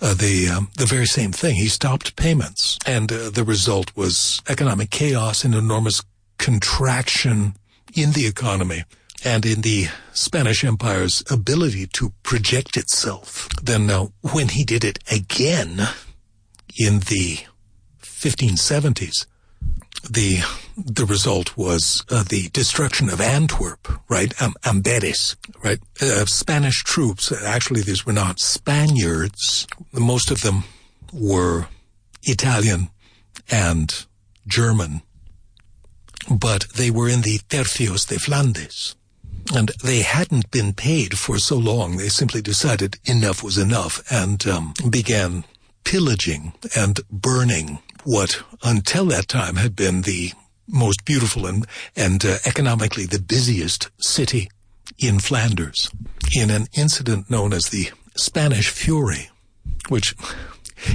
uh, 0.00 0.14
the 0.14 0.48
um, 0.48 0.70
the 0.76 0.86
very 0.86 1.06
same 1.06 1.32
thing. 1.32 1.56
He 1.56 1.68
stopped 1.68 2.16
payments, 2.16 2.78
and 2.86 3.10
uh, 3.12 3.30
the 3.30 3.44
result 3.44 3.96
was 3.96 4.42
economic 4.48 4.90
chaos 4.90 5.44
and 5.44 5.54
enormous 5.54 6.02
contraction 6.38 7.54
in 7.94 8.12
the 8.12 8.26
economy 8.26 8.84
and 9.24 9.44
in 9.44 9.62
the 9.62 9.88
Spanish 10.12 10.64
Empire's 10.64 11.22
ability 11.30 11.86
to 11.86 12.12
project 12.22 12.76
itself. 12.76 13.48
Then, 13.62 13.90
uh, 13.90 14.06
when 14.32 14.48
he 14.48 14.64
did 14.64 14.84
it 14.84 14.98
again 15.10 15.88
in 16.78 17.00
the 17.00 17.40
1570s, 18.02 19.26
the 20.02 20.40
the 20.76 21.06
result 21.06 21.56
was 21.56 22.04
uh, 22.10 22.22
the 22.22 22.48
destruction 22.50 23.10
of 23.10 23.20
Antwerp, 23.20 23.88
right? 24.08 24.40
Um, 24.40 24.54
Amberes, 24.62 25.36
right? 25.62 25.80
Uh, 26.00 26.24
Spanish 26.26 26.84
troops. 26.84 27.32
Actually, 27.32 27.82
these 27.82 28.06
were 28.06 28.12
not 28.12 28.38
Spaniards. 28.38 29.66
Most 29.92 30.30
of 30.30 30.42
them 30.42 30.64
were 31.12 31.66
Italian 32.22 32.90
and 33.50 34.06
German, 34.46 35.02
but 36.30 36.66
they 36.76 36.90
were 36.90 37.08
in 37.08 37.22
the 37.22 37.38
Tercios 37.48 38.06
de 38.06 38.18
Flandes. 38.18 38.94
And 39.54 39.70
they 39.82 40.02
hadn't 40.02 40.50
been 40.50 40.74
paid 40.74 41.16
for 41.16 41.38
so 41.38 41.56
long. 41.56 41.96
They 41.96 42.10
simply 42.10 42.42
decided 42.42 42.98
enough 43.04 43.42
was 43.42 43.56
enough 43.56 44.02
and 44.12 44.46
um, 44.46 44.74
began 44.90 45.44
pillaging 45.84 46.52
and 46.76 47.00
burning 47.10 47.78
what 48.04 48.42
until 48.62 49.06
that 49.06 49.28
time 49.28 49.56
had 49.56 49.76
been 49.76 50.02
the 50.02 50.32
most 50.66 51.04
beautiful 51.04 51.46
and, 51.46 51.66
and 51.96 52.24
uh, 52.24 52.36
economically 52.44 53.06
the 53.06 53.20
busiest 53.20 53.90
city 53.98 54.50
in 54.98 55.18
Flanders 55.18 55.90
in 56.34 56.50
an 56.50 56.66
incident 56.74 57.30
known 57.30 57.52
as 57.52 57.68
the 57.68 57.90
Spanish 58.16 58.68
Fury, 58.68 59.30
which 59.88 60.14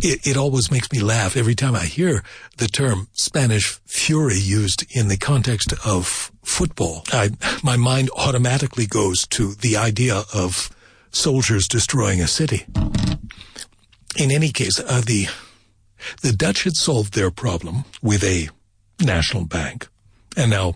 it, 0.01 0.25
it, 0.25 0.37
always 0.37 0.71
makes 0.71 0.91
me 0.91 0.99
laugh 0.99 1.35
every 1.35 1.55
time 1.55 1.75
I 1.75 1.85
hear 1.85 2.23
the 2.57 2.67
term 2.67 3.07
Spanish 3.13 3.79
Fury 3.85 4.37
used 4.37 4.85
in 4.95 5.07
the 5.07 5.17
context 5.17 5.73
of 5.85 6.31
football. 6.43 7.03
I, 7.11 7.31
my 7.63 7.77
mind 7.77 8.09
automatically 8.15 8.85
goes 8.85 9.27
to 9.27 9.53
the 9.55 9.77
idea 9.77 10.23
of 10.33 10.69
soldiers 11.11 11.67
destroying 11.67 12.21
a 12.21 12.27
city. 12.27 12.65
In 14.17 14.31
any 14.31 14.51
case, 14.51 14.79
uh, 14.79 15.01
the 15.05 15.27
the 16.21 16.33
Dutch 16.33 16.63
had 16.63 16.75
solved 16.75 17.13
their 17.13 17.31
problem 17.31 17.85
with 18.01 18.23
a 18.23 18.49
national 18.99 19.45
bank, 19.45 19.87
and 20.35 20.51
now 20.51 20.75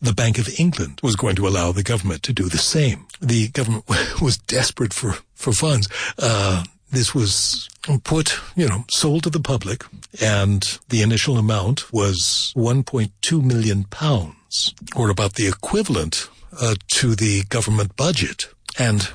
the 0.00 0.12
Bank 0.12 0.38
of 0.38 0.48
England 0.58 1.00
was 1.02 1.16
going 1.16 1.36
to 1.36 1.48
allow 1.48 1.72
the 1.72 1.82
government 1.82 2.22
to 2.24 2.32
do 2.32 2.48
the 2.48 2.58
same. 2.58 3.06
The 3.20 3.48
government 3.48 3.84
was 4.22 4.38
desperate 4.38 4.92
for, 4.92 5.16
for 5.34 5.52
funds. 5.52 5.88
Uh, 6.18 6.64
this 6.90 7.14
was 7.14 7.68
put, 8.04 8.38
you 8.54 8.68
know, 8.68 8.84
sold 8.90 9.24
to 9.24 9.30
the 9.30 9.40
public, 9.40 9.84
and 10.20 10.78
the 10.88 11.02
initial 11.02 11.36
amount 11.38 11.92
was 11.92 12.52
1.2 12.56 13.42
million 13.42 13.84
pounds, 13.84 14.74
or 14.94 15.10
about 15.10 15.34
the 15.34 15.48
equivalent 15.48 16.28
uh, 16.60 16.74
to 16.88 17.14
the 17.14 17.42
government 17.44 17.96
budget. 17.96 18.48
And, 18.78 19.10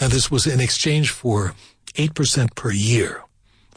and 0.00 0.12
this 0.12 0.30
was 0.30 0.46
in 0.46 0.60
exchange 0.60 1.10
for 1.10 1.54
8% 1.94 2.54
per 2.54 2.72
year 2.72 3.22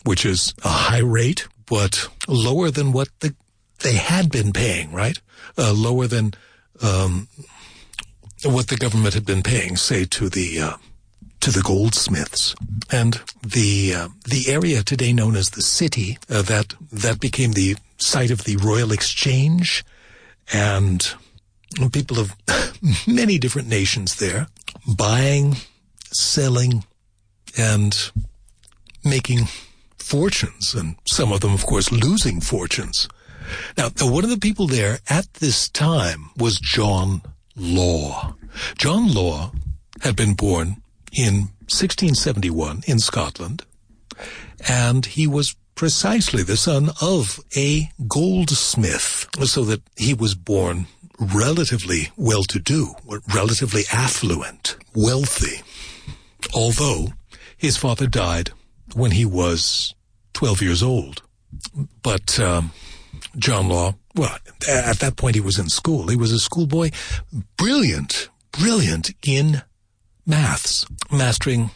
which 0.05 0.25
is 0.25 0.53
a 0.63 0.69
high 0.69 0.99
rate, 0.99 1.47
but 1.65 2.07
lower 2.27 2.71
than 2.71 2.91
what 2.91 3.09
the, 3.19 3.35
they 3.79 3.95
had 3.95 4.31
been 4.31 4.53
paying, 4.53 4.91
right? 4.91 5.19
Uh, 5.57 5.73
lower 5.73 6.07
than 6.07 6.33
um, 6.81 7.27
what 8.43 8.67
the 8.67 8.77
government 8.77 9.13
had 9.13 9.25
been 9.25 9.43
paying, 9.43 9.75
say, 9.75 10.05
to 10.05 10.29
the 10.29 10.59
uh, 10.61 10.77
to 11.41 11.51
the 11.51 11.61
goldsmiths, 11.61 12.55
and 12.91 13.21
the 13.41 13.93
uh, 13.93 14.07
the 14.25 14.45
area 14.51 14.83
today 14.83 15.13
known 15.13 15.35
as 15.35 15.51
the 15.51 15.61
city 15.61 16.17
uh, 16.29 16.41
that 16.43 16.73
that 16.91 17.19
became 17.19 17.53
the 17.53 17.75
site 17.97 18.31
of 18.31 18.43
the 18.43 18.57
Royal 18.57 18.91
Exchange, 18.91 19.83
and 20.53 21.13
people 21.91 22.19
of 22.19 22.35
many 23.07 23.37
different 23.37 23.67
nations 23.67 24.15
there 24.15 24.47
buying, 24.87 25.55
selling, 26.11 26.83
and 27.57 28.11
making 29.03 29.47
fortunes, 30.05 30.75
and 30.75 30.95
some 31.05 31.31
of 31.31 31.41
them, 31.41 31.53
of 31.53 31.65
course, 31.65 31.91
losing 31.91 32.39
fortunes. 32.39 33.09
Now, 33.77 33.89
one 33.99 34.23
of 34.23 34.29
the 34.29 34.37
people 34.37 34.67
there 34.67 34.99
at 35.09 35.33
this 35.35 35.67
time 35.69 36.29
was 36.37 36.59
John 36.59 37.23
Law. 37.55 38.35
John 38.77 39.13
Law 39.13 39.51
had 40.01 40.15
been 40.15 40.35
born 40.35 40.81
in 41.11 41.49
1671 41.67 42.83
in 42.85 42.99
Scotland, 42.99 43.63
and 44.67 45.05
he 45.05 45.25
was 45.25 45.55
precisely 45.73 46.43
the 46.43 46.57
son 46.57 46.91
of 47.01 47.39
a 47.57 47.89
goldsmith, 48.07 49.27
so 49.43 49.63
that 49.65 49.81
he 49.97 50.13
was 50.13 50.35
born 50.35 50.85
relatively 51.19 52.11
well-to-do, 52.15 52.93
relatively 53.33 53.83
affluent, 53.91 54.77
wealthy, 54.93 55.61
although 56.53 57.07
his 57.57 57.77
father 57.77 58.07
died 58.07 58.51
when 58.95 59.11
he 59.11 59.25
was 59.25 59.93
12 60.33 60.61
years 60.61 60.81
old. 60.81 61.21
But 62.01 62.39
um, 62.39 62.71
John 63.37 63.69
Law, 63.69 63.95
well, 64.15 64.37
at 64.67 64.99
that 64.99 65.17
point 65.17 65.35
he 65.35 65.41
was 65.41 65.59
in 65.59 65.69
school. 65.69 66.07
He 66.07 66.15
was 66.15 66.31
a 66.31 66.39
schoolboy, 66.39 66.91
brilliant, 67.57 68.29
brilliant 68.51 69.11
in 69.25 69.61
maths, 70.25 70.85
mastering 71.11 71.71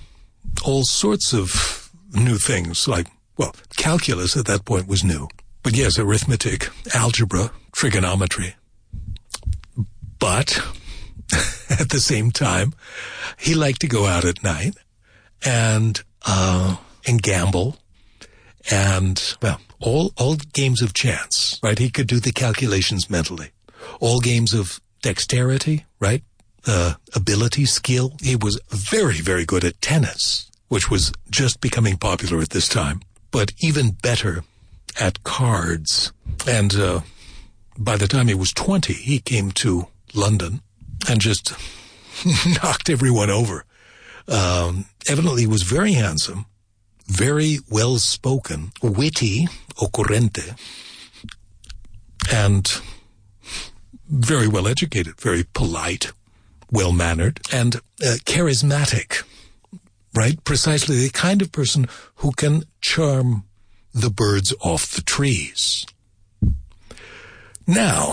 all 0.63 0.83
sorts 0.83 1.33
of 1.33 1.91
new 2.13 2.37
things 2.37 2.87
like, 2.87 3.07
well, 3.37 3.53
calculus 3.77 4.35
at 4.35 4.45
that 4.45 4.65
point 4.65 4.87
was 4.87 5.03
new. 5.03 5.27
But 5.61 5.75
yes, 5.75 5.99
arithmetic, 5.99 6.69
algebra, 6.93 7.51
trigonometry. 7.73 8.55
But 10.19 10.61
at 11.69 11.89
the 11.89 11.99
same 11.99 12.31
time, 12.31 12.73
he 13.37 13.55
liked 13.55 13.81
to 13.81 13.87
go 13.87 14.05
out 14.05 14.25
at 14.25 14.43
night 14.43 14.75
and 15.45 16.01
uh, 16.25 16.77
and 17.07 17.21
gamble 17.21 17.77
and 18.69 19.35
well, 19.41 19.59
all 19.79 20.11
all 20.17 20.35
games 20.35 20.81
of 20.81 20.93
chance, 20.93 21.59
right? 21.63 21.79
He 21.79 21.89
could 21.89 22.07
do 22.07 22.19
the 22.19 22.31
calculations 22.31 23.09
mentally. 23.09 23.51
All 23.99 24.19
games 24.19 24.53
of 24.53 24.79
dexterity, 25.01 25.85
right? 25.99 26.23
Uh, 26.67 26.95
ability, 27.15 27.65
skill. 27.65 28.13
He 28.21 28.35
was 28.35 28.59
very, 28.69 29.21
very 29.21 29.45
good 29.45 29.63
at 29.63 29.81
tennis, 29.81 30.51
which 30.67 30.91
was 30.91 31.13
just 31.29 31.61
becoming 31.61 31.97
popular 31.97 32.41
at 32.41 32.49
this 32.49 32.67
time. 32.67 33.01
But 33.31 33.53
even 33.59 33.91
better 33.91 34.43
at 34.99 35.23
cards. 35.23 36.11
And 36.47 36.75
uh, 36.75 37.01
by 37.77 37.95
the 37.95 38.07
time 38.07 38.27
he 38.27 38.35
was 38.35 38.51
twenty, 38.51 38.93
he 38.93 39.19
came 39.19 39.51
to 39.53 39.87
London 40.13 40.61
and 41.09 41.21
just 41.21 41.53
knocked 42.63 42.89
everyone 42.89 43.29
over. 43.29 43.65
Um, 44.27 44.85
evidently, 45.07 45.41
he 45.41 45.47
was 45.47 45.63
very 45.63 45.93
handsome 45.93 46.45
very 47.09 47.57
well 47.69 47.97
spoken, 47.97 48.71
witty, 48.81 49.47
ocurrente, 49.77 50.57
and 52.31 52.81
very 54.07 54.47
well 54.47 54.67
educated, 54.67 55.19
very 55.19 55.43
polite, 55.53 56.11
well 56.71 56.91
mannered, 56.91 57.41
and 57.51 57.77
uh, 58.03 58.15
charismatic, 58.25 59.23
right? 60.15 60.43
Precisely 60.43 60.97
the 60.97 61.09
kind 61.09 61.41
of 61.41 61.51
person 61.51 61.87
who 62.15 62.31
can 62.31 62.63
charm 62.81 63.43
the 63.93 64.09
birds 64.11 64.53
off 64.61 64.91
the 64.91 65.01
trees. 65.01 65.85
Now, 67.65 68.09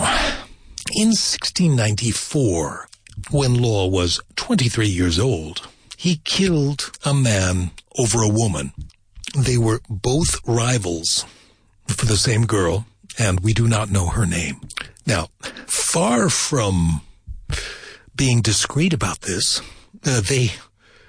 in 0.94 1.08
1694, 1.08 2.88
when 3.30 3.54
Law 3.54 3.88
was 3.88 4.20
23 4.36 4.86
years 4.86 5.18
old, 5.18 5.66
he 5.96 6.20
killed 6.24 6.92
a 7.04 7.14
man 7.14 7.70
over 7.98 8.22
a 8.22 8.28
woman. 8.28 8.72
They 9.36 9.58
were 9.58 9.80
both 9.88 10.40
rivals 10.46 11.26
for 11.88 12.06
the 12.06 12.16
same 12.16 12.46
girl, 12.46 12.86
and 13.18 13.40
we 13.40 13.52
do 13.52 13.68
not 13.68 13.90
know 13.90 14.08
her 14.08 14.26
name. 14.26 14.60
Now, 15.06 15.28
far 15.66 16.28
from 16.30 17.02
being 18.14 18.40
discreet 18.40 18.92
about 18.92 19.20
this, 19.22 19.60
uh, 20.04 20.20
they 20.22 20.52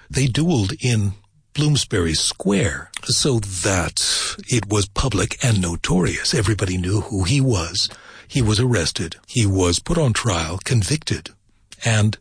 they 0.10 0.28
dueled 0.28 0.76
in 0.82 1.14
Bloomsbury 1.54 2.14
Square 2.14 2.92
so 3.04 3.40
that 3.40 4.36
it 4.48 4.68
was 4.70 4.88
public 4.88 5.44
and 5.44 5.62
notorious. 5.62 6.34
Everybody 6.34 6.78
knew 6.78 7.02
who 7.02 7.24
he 7.24 7.42
was. 7.42 7.90
He 8.28 8.42
was 8.42 8.60
arrested. 8.60 9.16
He 9.26 9.46
was 9.46 9.80
put 9.80 9.98
on 9.98 10.14
trial, 10.14 10.60
convicted, 10.64 11.30
and 11.86 12.18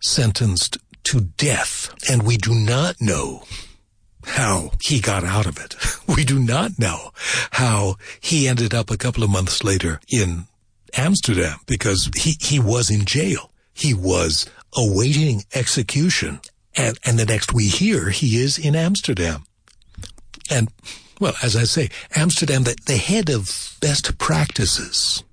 sentenced 0.00 0.78
to 1.04 1.20
death. 1.20 1.94
And 2.10 2.24
we 2.24 2.36
do 2.36 2.54
not 2.54 2.96
know 3.00 3.44
how 4.24 4.72
he 4.80 5.00
got 5.00 5.24
out 5.24 5.46
of 5.46 5.58
it. 5.58 5.74
We 6.06 6.24
do 6.24 6.38
not 6.38 6.78
know 6.78 7.10
how 7.52 7.96
he 8.20 8.46
ended 8.46 8.72
up 8.72 8.90
a 8.90 8.96
couple 8.96 9.24
of 9.24 9.30
months 9.30 9.64
later 9.64 10.00
in 10.08 10.44
Amsterdam 10.96 11.58
because 11.66 12.10
he, 12.14 12.36
he 12.40 12.60
was 12.60 12.90
in 12.90 13.04
jail. 13.04 13.50
He 13.72 13.94
was 13.94 14.46
awaiting 14.76 15.44
execution. 15.54 16.40
And, 16.76 16.98
and 17.04 17.18
the 17.18 17.24
next 17.24 17.52
we 17.52 17.66
hear, 17.68 18.10
he 18.10 18.36
is 18.36 18.58
in 18.58 18.76
Amsterdam. 18.76 19.44
And, 20.50 20.68
well, 21.20 21.34
as 21.42 21.56
I 21.56 21.64
say, 21.64 21.88
Amsterdam, 22.14 22.64
the, 22.64 22.76
the 22.86 22.96
head 22.96 23.30
of 23.30 23.76
best 23.80 24.18
practices 24.18 25.24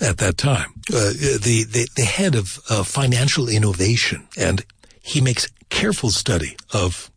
at 0.00 0.18
that 0.18 0.38
time, 0.38 0.72
uh, 0.92 1.12
the, 1.12 1.66
the, 1.70 1.88
the 1.94 2.04
head 2.04 2.34
of 2.34 2.58
uh, 2.68 2.82
financial 2.82 3.48
innovation. 3.48 4.26
And 4.36 4.64
he 5.02 5.20
makes 5.20 5.48
careful 5.68 6.10
study 6.10 6.56
of 6.72 7.09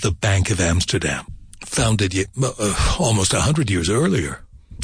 the 0.00 0.10
Bank 0.10 0.50
of 0.50 0.60
Amsterdam, 0.60 1.26
founded 1.64 2.14
uh, 2.42 2.96
almost 2.98 3.32
a 3.32 3.40
hundred 3.40 3.70
years 3.70 3.90
earlier, 3.90 4.42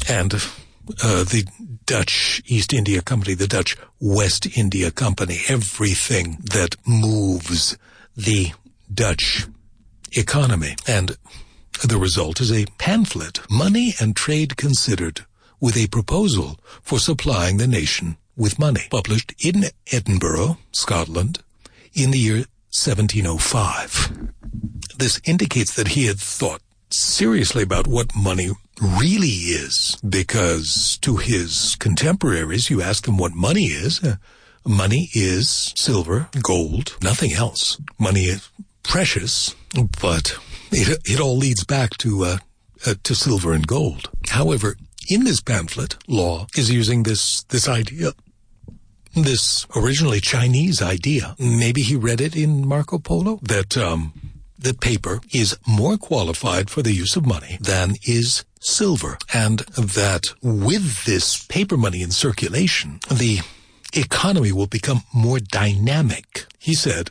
and 0.08 0.34
uh, 0.34 1.24
the 1.24 1.46
Dutch 1.86 2.42
East 2.46 2.72
India 2.72 3.02
Company, 3.02 3.34
the 3.34 3.46
Dutch 3.46 3.76
West 4.00 4.56
India 4.56 4.90
Company, 4.90 5.38
everything 5.48 6.38
that 6.52 6.76
moves 6.86 7.76
the 8.16 8.52
Dutch 8.92 9.46
economy. 10.12 10.76
And 10.86 11.16
the 11.82 11.98
result 11.98 12.40
is 12.40 12.52
a 12.52 12.66
pamphlet, 12.78 13.40
Money 13.50 13.94
and 14.00 14.14
Trade 14.14 14.56
Considered, 14.56 15.24
with 15.60 15.76
a 15.76 15.88
proposal 15.88 16.58
for 16.82 16.98
supplying 16.98 17.56
the 17.56 17.66
nation 17.66 18.16
with 18.36 18.58
money, 18.58 18.82
published 18.90 19.32
in 19.44 19.64
Edinburgh, 19.90 20.58
Scotland, 20.72 21.40
in 21.94 22.10
the 22.10 22.18
year 22.18 22.44
1705. 22.74 24.33
This 24.96 25.20
indicates 25.24 25.74
that 25.74 25.88
he 25.88 26.06
had 26.06 26.18
thought 26.18 26.62
seriously 26.90 27.62
about 27.62 27.86
what 27.86 28.14
money 28.14 28.50
really 28.80 29.28
is, 29.28 29.96
because 30.08 30.98
to 31.02 31.16
his 31.16 31.76
contemporaries, 31.78 32.70
you 32.70 32.82
ask 32.82 33.04
them 33.04 33.18
what 33.18 33.34
money 33.34 33.66
is. 33.66 34.02
Uh, 34.02 34.16
money 34.66 35.08
is 35.14 35.72
silver, 35.76 36.28
gold, 36.42 36.96
nothing 37.02 37.32
else. 37.32 37.80
Money 37.98 38.24
is 38.24 38.48
precious, 38.82 39.54
but 40.00 40.38
it, 40.70 41.00
it 41.04 41.20
all 41.20 41.36
leads 41.36 41.64
back 41.64 41.96
to, 41.98 42.24
uh, 42.24 42.38
uh, 42.86 42.94
to 43.02 43.14
silver 43.14 43.52
and 43.52 43.66
gold. 43.66 44.10
However, 44.28 44.76
in 45.08 45.24
this 45.24 45.40
pamphlet, 45.40 45.96
Law 46.08 46.46
is 46.56 46.70
using 46.70 47.02
this, 47.02 47.42
this 47.44 47.68
idea 47.68 48.12
this 49.16 49.66
originally 49.76 50.20
Chinese 50.20 50.82
idea. 50.82 51.36
Maybe 51.38 51.82
he 51.82 51.94
read 51.94 52.20
it 52.20 52.34
in 52.34 52.66
Marco 52.66 52.98
Polo 52.98 53.38
that 53.42 53.76
um, 53.76 54.12
that 54.58 54.80
paper 54.80 55.20
is 55.32 55.56
more 55.66 55.96
qualified 55.96 56.70
for 56.70 56.82
the 56.82 56.92
use 56.92 57.16
of 57.16 57.26
money 57.26 57.58
than 57.60 57.94
is 58.06 58.44
silver, 58.60 59.18
and 59.32 59.60
that 59.76 60.32
with 60.42 61.04
this 61.04 61.44
paper 61.46 61.76
money 61.76 62.02
in 62.02 62.10
circulation, 62.10 63.00
the 63.10 63.40
economy 63.92 64.52
will 64.52 64.66
become 64.66 65.02
more 65.12 65.38
dynamic. 65.38 66.46
He 66.58 66.74
said, 66.74 67.10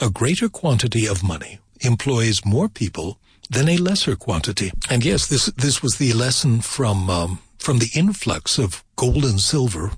a 0.00 0.10
greater 0.10 0.48
quantity 0.48 1.06
of 1.06 1.22
money 1.22 1.58
employs 1.80 2.44
more 2.44 2.68
people 2.68 3.18
than 3.50 3.68
a 3.68 3.76
lesser 3.78 4.16
quantity. 4.16 4.72
And 4.90 5.04
yes, 5.04 5.26
this 5.26 5.46
this 5.46 5.82
was 5.82 5.96
the 5.96 6.12
lesson 6.12 6.60
from 6.60 7.08
um, 7.10 7.38
from 7.58 7.78
the 7.78 7.90
influx 7.94 8.58
of 8.58 8.84
gold 8.96 9.24
and 9.24 9.40
silver 9.40 9.92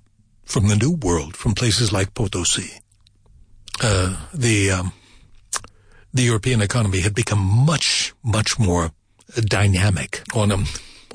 from 0.45 0.69
the 0.69 0.77
New 0.77 0.93
World, 0.93 1.37
from 1.37 1.55
places 1.55 1.93
like 1.93 2.15
Potosi. 2.15 2.81
Uh, 3.83 4.17
the 4.33 4.71
um, 4.71 4.93
the 6.13 6.23
European 6.23 6.61
economy 6.61 7.01
had 7.01 7.15
become 7.15 7.39
much, 7.41 8.15
much 8.23 8.59
more 8.59 8.93
dynamic. 9.37 10.23
On 10.35 10.51
a 10.51 10.65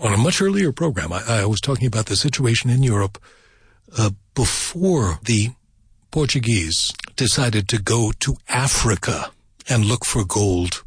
on 0.01 0.13
a 0.13 0.17
much 0.17 0.41
earlier 0.41 0.71
program, 0.71 1.13
I, 1.13 1.23
I 1.27 1.45
was 1.45 1.61
talking 1.61 1.87
about 1.87 2.07
the 2.07 2.15
situation 2.15 2.69
in 2.69 2.83
Europe 2.83 3.17
uh, 3.97 4.11
before 4.35 5.19
the 5.23 5.51
Portuguese 6.11 6.91
decided 7.15 7.67
to 7.69 7.81
go 7.81 8.11
to 8.19 8.35
Africa 8.49 9.31
and 9.69 9.85
look 9.85 10.05
for 10.05 10.25
gold 10.25 10.83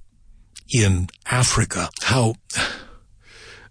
in 0.72 1.08
Africa. 1.30 1.88
How 2.02 2.34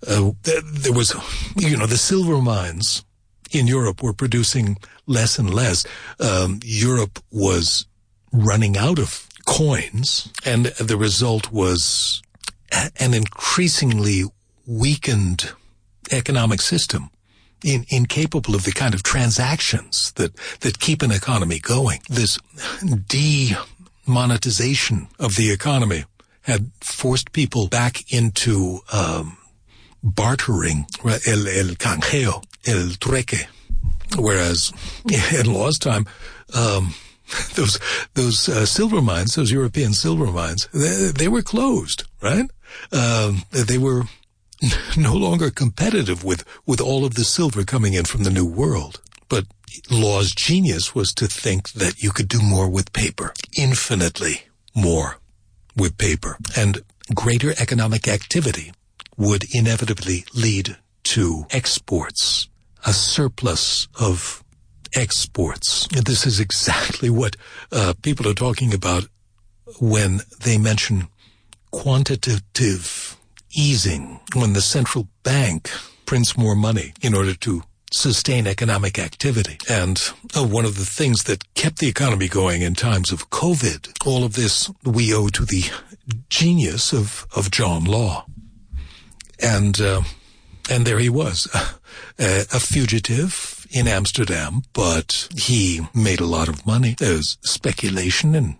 uh, 0.08 0.32
there 0.44 0.94
was, 0.94 1.14
you 1.56 1.78
know, 1.78 1.86
the 1.86 1.98
silver 1.98 2.42
mines 2.42 3.04
in 3.52 3.68
Europe 3.68 4.02
were 4.02 4.14
producing 4.14 4.78
less 5.06 5.38
and 5.40 5.54
less. 5.54 5.86
Um, 6.20 6.60
Europe 6.64 7.20
was 7.32 7.86
running 8.32 8.78
out 8.78 9.00
of 9.00 9.28
coins, 9.46 10.32
and 10.44 10.66
the 10.66 10.98
result 10.98 11.52
was 11.52 12.22
an 13.00 13.14
increasingly 13.14 14.24
weakened 14.66 15.52
economic 16.12 16.62
system. 16.62 17.10
In, 17.64 17.86
incapable 17.90 18.54
of 18.54 18.64
the 18.64 18.74
kind 18.74 18.94
of 18.94 19.02
transactions 19.02 20.12
that, 20.18 20.36
that 20.60 20.80
keep 20.80 21.02
an 21.02 21.10
economy 21.10 21.58
going. 21.58 22.02
This 22.08 22.38
demonetization 24.06 25.08
of 25.18 25.36
the 25.36 25.52
economy 25.52 26.04
had 26.42 26.70
forced 26.82 27.32
people 27.32 27.68
back 27.68 28.12
into 28.14 28.82
um, 28.94 29.38
bartering, 30.04 30.86
el, 31.04 31.48
el 31.48 31.76
canjeo, 31.76 32.44
el 32.68 32.98
trueque. 33.00 33.48
Whereas 34.16 34.72
in 35.34 35.52
Law's 35.52 35.80
time, 35.80 36.06
um, 36.54 36.94
those 37.56 37.80
those 38.14 38.50
uh, 38.50 38.66
silver 38.66 39.02
mines, 39.02 39.36
those 39.36 39.52
European 39.52 39.94
silver 39.94 40.28
mines, 40.28 40.68
they, 40.74 41.12
they 41.12 41.28
were 41.28 41.42
closed, 41.42 42.04
right? 42.22 42.50
Um, 42.92 43.44
they 43.52 43.78
were 43.78 44.04
no 44.98 45.14
longer 45.14 45.50
competitive 45.50 46.24
with 46.24 46.44
with 46.66 46.82
all 46.82 47.06
of 47.06 47.16
the 47.16 47.24
silver 47.24 47.64
coming 47.64 47.94
in 47.94 48.06
from 48.06 48.24
the 48.24 48.32
New 48.32 48.46
World. 48.46 49.02
But 49.28 49.46
Law's 49.90 50.34
genius 50.34 50.96
was 50.96 51.14
to 51.16 51.28
think 51.28 51.72
that 51.74 52.02
you 52.02 52.12
could 52.12 52.28
do 52.28 52.42
more 52.42 52.70
with 52.70 52.94
paper, 52.94 53.34
infinitely 53.58 54.44
more 54.76 55.18
with 55.76 55.98
paper, 55.98 56.38
and 56.56 56.82
greater 57.14 57.54
economic 57.60 58.08
activity 58.08 58.72
would 59.18 59.46
inevitably 59.54 60.26
lead 60.34 60.78
to 61.04 61.46
exports, 61.52 62.50
a 62.86 62.94
surplus 62.94 63.88
of 64.00 64.44
exports. 64.96 65.88
This 65.88 66.26
is 66.26 66.40
exactly 66.40 67.10
what 67.10 67.36
uh, 67.72 67.94
people 68.02 68.28
are 68.28 68.34
talking 68.34 68.74
about 68.74 69.06
when 69.80 70.22
they 70.44 70.58
mention 70.58 71.08
quantitative 71.72 73.18
easing, 73.56 74.20
when 74.34 74.54
the 74.54 74.62
central 74.62 75.08
bank 75.24 75.70
prints 76.06 76.38
more 76.38 76.56
money 76.56 76.94
in 77.02 77.14
order 77.14 77.34
to 77.34 77.64
sustain 77.92 78.48
economic 78.48 79.00
activity. 79.00 79.58
And 79.70 80.02
uh, 80.36 80.46
one 80.46 80.66
of 80.66 80.78
the 80.78 80.86
things 80.86 81.24
that 81.24 81.54
kept 81.54 81.80
the 81.80 81.88
economy 81.88 82.28
going 82.28 82.62
in 82.62 82.76
times 82.76 83.12
of 83.12 83.30
COVID, 83.30 84.06
all 84.06 84.24
of 84.24 84.34
this 84.34 84.70
we 84.84 85.14
owe 85.14 85.30
to 85.30 85.46
the 85.46 85.64
genius 86.30 86.94
of, 86.94 87.26
of 87.36 87.52
John 87.52 87.86
Law. 87.86 88.26
And, 89.42 89.80
uh, 89.80 90.02
and 90.70 90.86
there 90.86 91.00
he 91.00 91.10
was, 91.10 91.48
a, 92.20 92.42
a 92.42 92.60
fugitive 92.60 93.55
in 93.72 93.88
Amsterdam, 93.88 94.64
but 94.74 95.28
he 95.36 95.82
made 95.94 96.20
a 96.20 96.26
lot 96.26 96.48
of 96.48 96.66
money. 96.66 96.96
There 96.98 97.14
was 97.14 97.38
speculation 97.42 98.36
and 98.36 98.58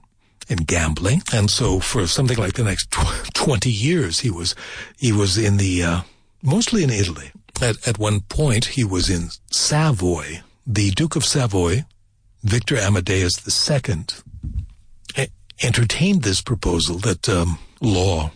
and 0.50 0.68
gambling. 0.68 1.22
And 1.34 1.50
so 1.50 1.80
for 1.80 2.08
something 2.08 2.38
like 2.38 2.54
the 2.54 2.64
next 2.64 2.92
tw- 2.92 3.34
20 3.34 3.70
years, 3.70 4.20
he 4.20 4.30
was, 4.30 4.56
he 4.98 5.12
was 5.12 5.38
in 5.38 5.58
the, 5.58 5.84
uh, 5.84 6.02
mostly 6.44 6.84
in 6.84 6.90
Italy. 6.90 7.32
At, 7.62 7.88
at 7.88 7.98
one 7.98 8.22
point, 8.22 8.66
he 8.66 8.84
was 8.84 9.10
in 9.10 9.30
Savoy. 9.52 10.42
The 10.68 10.92
Duke 10.92 11.16
of 11.16 11.26
Savoy, 11.26 11.86
Victor 12.44 12.78
Amadeus 12.78 13.42
II, 13.70 14.06
entertained 15.64 16.24
this 16.24 16.42
proposal 16.42 16.98
that, 17.00 17.30
um, 17.30 17.58
law 17.82 18.32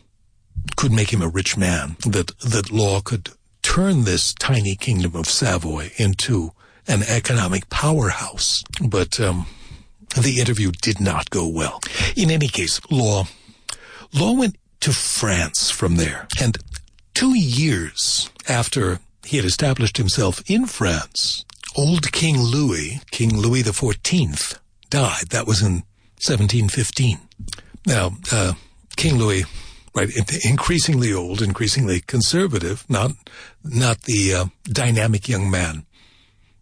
could 0.78 0.92
make 0.92 1.12
him 1.12 1.22
a 1.22 1.28
rich 1.28 1.58
man, 1.58 1.98
that, 2.06 2.38
that 2.40 2.72
law 2.72 3.02
could 3.02 3.30
turn 3.80 4.04
this 4.04 4.34
tiny 4.34 4.76
kingdom 4.76 5.16
of 5.16 5.26
Savoy 5.26 5.90
into 5.96 6.52
an 6.86 7.02
economic 7.04 7.70
powerhouse. 7.70 8.62
But, 8.86 9.22
um, 9.22 9.46
the 10.22 10.42
interview 10.42 10.72
did 10.82 11.00
not 11.00 11.30
go 11.30 11.48
well. 11.48 11.80
In 12.14 12.30
any 12.30 12.50
case, 12.50 12.82
Law, 12.92 13.28
Law 14.14 14.34
went 14.34 14.58
to 14.82 14.92
France 14.92 15.70
from 15.70 15.96
there. 15.96 16.28
And 16.42 16.58
two 17.14 17.38
years 17.38 18.30
after 18.50 19.00
he 19.24 19.38
had 19.38 19.46
established 19.46 19.96
himself 19.96 20.44
in 20.46 20.66
France. 20.66 21.46
Old 21.74 22.12
King 22.12 22.38
Louis, 22.38 23.00
King 23.12 23.38
Louis 23.38 23.62
the 23.62 23.72
Fourteenth, 23.72 24.60
died. 24.90 25.30
That 25.30 25.48
was 25.48 25.62
in 25.62 25.84
1715. 26.20 27.18
Now, 27.86 28.12
uh, 28.30 28.54
King 28.98 29.18
Louis, 29.18 29.46
right, 30.00 30.46
increasingly 30.46 31.14
old, 31.14 31.42
increasingly 31.42 32.02
conservative, 32.02 32.86
not 32.90 33.12
not 33.64 34.04
the 34.04 34.34
uh, 34.34 34.46
dynamic 34.66 35.28
young 35.28 35.50
man 35.50 35.86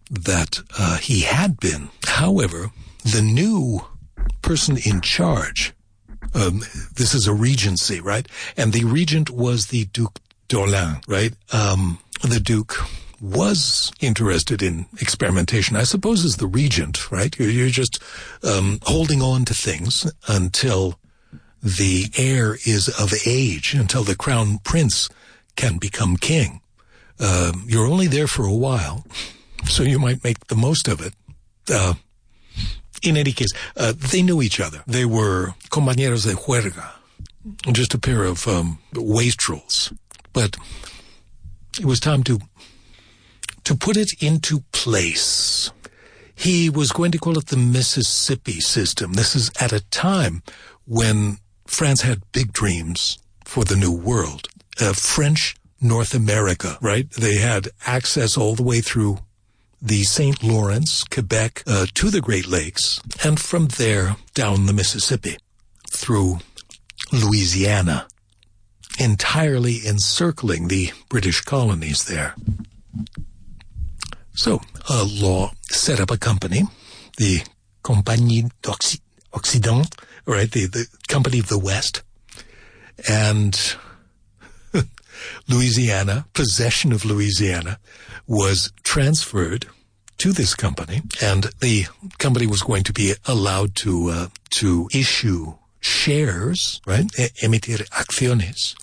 that 0.10 0.60
uh, 0.78 0.98
he 0.98 1.22
had 1.22 1.60
been. 1.60 1.90
However, 2.06 2.72
the 3.04 3.22
new 3.22 3.82
person 4.42 4.78
in 4.78 5.02
charge, 5.02 5.74
um, 6.34 6.60
this 6.96 7.14
is 7.14 7.28
a 7.28 7.34
regency, 7.34 8.00
right? 8.00 8.28
And 8.56 8.74
the 8.74 8.86
regent 8.86 9.30
was 9.30 9.68
the 9.68 9.86
Duke 9.86 10.20
d'Orléans, 10.48 11.02
right? 11.08 11.34
Um, 11.52 12.00
the 12.22 12.40
Duke 12.40 12.76
was 13.20 13.92
interested 14.00 14.62
in 14.62 14.86
experimentation, 15.02 15.76
I 15.76 15.84
suppose, 15.84 16.24
as 16.24 16.38
the 16.38 16.48
regent, 16.48 17.12
right? 17.12 17.38
You're, 17.38 17.50
you're 17.50 17.70
just 17.70 18.02
um, 18.44 18.80
holding 18.84 19.22
on 19.22 19.46
to 19.46 19.54
things 19.54 20.12
until 20.28 21.00
the 21.62 22.06
heir 22.18 22.58
is 22.66 22.88
of 23.00 23.14
age, 23.26 23.74
until 23.74 24.04
the 24.04 24.16
crown 24.16 24.60
prince 24.64 25.10
can 25.56 25.78
become 25.78 26.18
king. 26.18 26.62
Uh, 27.20 27.52
you're 27.66 27.88
only 27.88 28.08
there 28.08 28.28
for 28.28 28.46
a 28.46 28.54
while, 28.54 29.06
so 29.66 29.84
you 29.84 30.00
might 30.00 30.24
make 30.24 30.48
the 30.48 30.56
most 30.56 30.88
of 30.88 31.02
it. 31.02 31.14
Uh, 31.70 31.96
in 33.04 33.18
any 33.18 33.32
case, 33.32 33.52
uh, 33.76 33.94
they 33.96 34.22
knew 34.22 34.42
each 34.42 34.60
other. 34.60 34.84
They 34.88 35.06
were 35.06 35.54
compañeros 35.70 36.26
de 36.26 36.36
juerga, 36.36 36.92
just 37.72 37.94
a 37.94 38.00
pair 38.00 38.24
of 38.24 38.48
um, 38.48 38.80
wastrels. 38.94 39.92
But 40.34 40.58
it 41.80 41.86
was 41.86 42.00
time 42.00 42.24
to 42.24 42.40
to 43.64 43.76
put 43.76 43.98
it 43.98 44.24
into 44.24 44.64
place. 44.72 45.72
He 46.34 46.70
was 46.70 46.92
going 46.92 47.12
to 47.12 47.18
call 47.18 47.38
it 47.38 47.48
the 47.48 47.58
Mississippi 47.58 48.60
system. 48.60 49.14
This 49.14 49.36
is 49.36 49.52
at 49.60 49.74
a 49.74 49.82
time 49.90 50.44
when 50.86 51.40
France 51.68 52.02
had 52.02 52.32
big 52.32 52.54
dreams 52.54 53.20
for 53.46 53.64
the 53.64 53.76
New 53.76 53.92
World. 53.92 54.48
Uh, 54.80 54.94
French 54.94 55.56
North 55.82 56.14
America, 56.14 56.78
right? 56.82 57.10
They 57.12 57.36
had 57.36 57.70
access 57.86 58.38
all 58.38 58.56
the 58.56 58.64
way 58.64 58.82
through 58.82 59.20
the 59.82 60.04
St. 60.04 60.44
Lawrence, 60.44 61.04
Quebec, 61.04 61.64
uh, 61.68 61.86
to 61.94 62.10
the 62.10 62.22
Great 62.22 62.48
Lakes, 62.48 63.00
and 63.24 63.40
from 63.40 63.68
there 63.68 64.16
down 64.34 64.66
the 64.66 64.74
Mississippi 64.74 65.38
through 65.88 66.40
Louisiana, 67.12 68.08
entirely 69.00 69.86
encircling 69.86 70.68
the 70.68 70.92
British 71.10 71.42
colonies 71.42 72.06
there. 72.06 72.36
So, 74.34 74.62
a 74.90 75.04
law 75.04 75.52
set 75.64 76.00
up 76.00 76.12
a 76.12 76.18
company, 76.18 76.64
the 77.18 77.42
Compagnie 77.84 78.46
d'Occident, 78.62 79.96
right, 80.28 80.52
the, 80.52 80.66
the 80.66 80.88
Company 81.08 81.40
of 81.40 81.48
the 81.48 81.60
West, 81.60 82.04
and 83.10 83.76
Louisiana, 85.48 86.26
possession 86.34 86.92
of 86.92 87.06
Louisiana, 87.06 87.80
was 88.28 88.72
transferred 88.84 89.68
to 90.18 90.32
this 90.32 90.56
company, 90.56 91.02
and 91.22 91.46
the 91.62 91.86
company 92.18 92.48
was 92.48 92.62
going 92.62 92.84
to 92.84 92.94
be 92.94 93.14
allowed 93.26 93.76
to 93.76 94.10
uh, 94.10 94.28
to 94.52 94.90
issue 94.94 95.54
shares, 95.80 96.82
right, 96.86 97.08
emitir 97.42 97.88
acciones, 97.90 98.76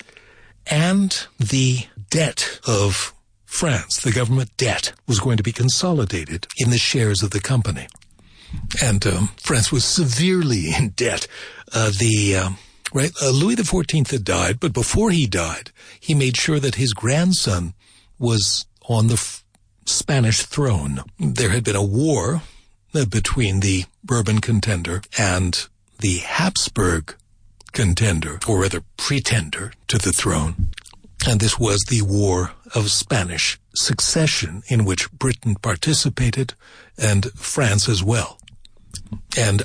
and 0.66 1.26
the 1.38 1.86
debt 2.10 2.60
of 2.66 3.12
France, 3.44 4.00
the 4.00 4.12
government 4.12 4.56
debt 4.56 4.92
was 5.06 5.20
going 5.20 5.36
to 5.36 5.42
be 5.42 5.52
consolidated 5.52 6.46
in 6.56 6.70
the 6.70 6.78
shares 6.78 7.22
of 7.22 7.30
the 7.30 7.40
company. 7.40 7.86
And 8.82 9.06
um, 9.06 9.28
France 9.36 9.70
was 9.72 9.84
severely 9.84 10.74
in 10.78 10.90
debt. 10.90 11.26
Uh, 11.72 11.90
the 11.90 12.36
um, 12.36 12.58
right 12.92 13.12
uh, 13.22 13.30
Louis 13.30 13.56
XIV 13.56 14.10
had 14.10 14.24
died, 14.24 14.60
but 14.60 14.72
before 14.72 15.10
he 15.10 15.26
died, 15.26 15.70
he 15.98 16.14
made 16.14 16.36
sure 16.36 16.60
that 16.60 16.76
his 16.76 16.92
grandson 16.92 17.74
was 18.18 18.66
on 18.88 19.08
the 19.08 19.14
f- 19.14 19.44
Spanish 19.86 20.42
throne. 20.42 21.02
There 21.18 21.50
had 21.50 21.64
been 21.64 21.76
a 21.76 21.82
war 21.82 22.42
uh, 22.94 23.04
between 23.06 23.60
the 23.60 23.84
Bourbon 24.04 24.40
contender 24.40 25.02
and 25.18 25.66
the 25.98 26.18
Habsburg 26.18 27.14
contender, 27.72 28.38
or 28.46 28.60
rather 28.60 28.82
pretender 28.96 29.72
to 29.88 29.98
the 29.98 30.12
throne. 30.12 30.68
And 31.26 31.40
this 31.40 31.58
was 31.58 31.80
the 31.88 32.02
War 32.02 32.52
of 32.74 32.90
Spanish 32.90 33.58
Succession, 33.74 34.62
in 34.68 34.84
which 34.84 35.10
Britain 35.10 35.56
participated 35.56 36.54
and 36.98 37.32
France 37.32 37.88
as 37.88 38.02
well. 38.04 38.38
And 39.36 39.62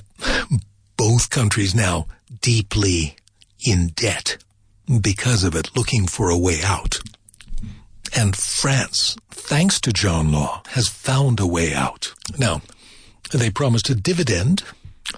both 0.98 1.30
countries 1.30 1.74
now 1.74 2.08
deeply 2.42 3.16
in 3.66 3.88
debt 3.90 4.38
because 5.02 5.44
of 5.44 5.56
it, 5.56 5.76
looking 5.76 6.08
for 6.08 6.30
a 6.30 6.38
way 6.38 6.60
out. 6.64 7.00
And 8.16 8.36
France, 8.36 9.16
thanks 9.30 9.80
to 9.82 9.94
John 9.94 10.32
Law, 10.32 10.64
has 10.70 10.88
found 10.88 11.40
a 11.40 11.46
way 11.46 11.74
out. 11.74 12.14
Now, 12.38 12.62
they 13.32 13.52
promised 13.52 13.90
a 13.90 13.96
dividend 13.96 14.64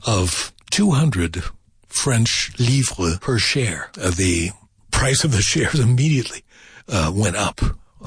of 0.05 0.51
200 0.71 1.43
French 1.87 2.51
livres 2.59 3.17
per 3.19 3.37
share. 3.37 3.91
of 3.97 4.17
the 4.17 4.51
price 4.91 5.23
of 5.23 5.31
the 5.31 5.41
shares 5.51 5.79
immediately 5.79 6.43
uh, 6.87 7.11
went 7.13 7.35
up 7.35 7.61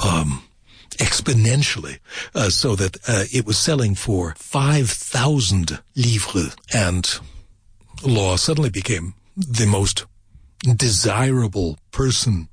um, 0.04 0.42
exponentially, 0.96 1.98
uh, 2.34 2.50
so 2.50 2.74
that 2.76 2.96
uh, 3.08 3.24
it 3.32 3.46
was 3.46 3.58
selling 3.58 3.94
for 3.94 4.34
five 4.36 4.90
thousand 4.90 5.80
livres, 5.94 6.56
and 6.72 7.18
Law 8.04 8.36
suddenly 8.36 8.70
became 8.70 9.14
the 9.36 9.66
most 9.66 10.06
desirable 10.76 11.78
person 11.90 12.48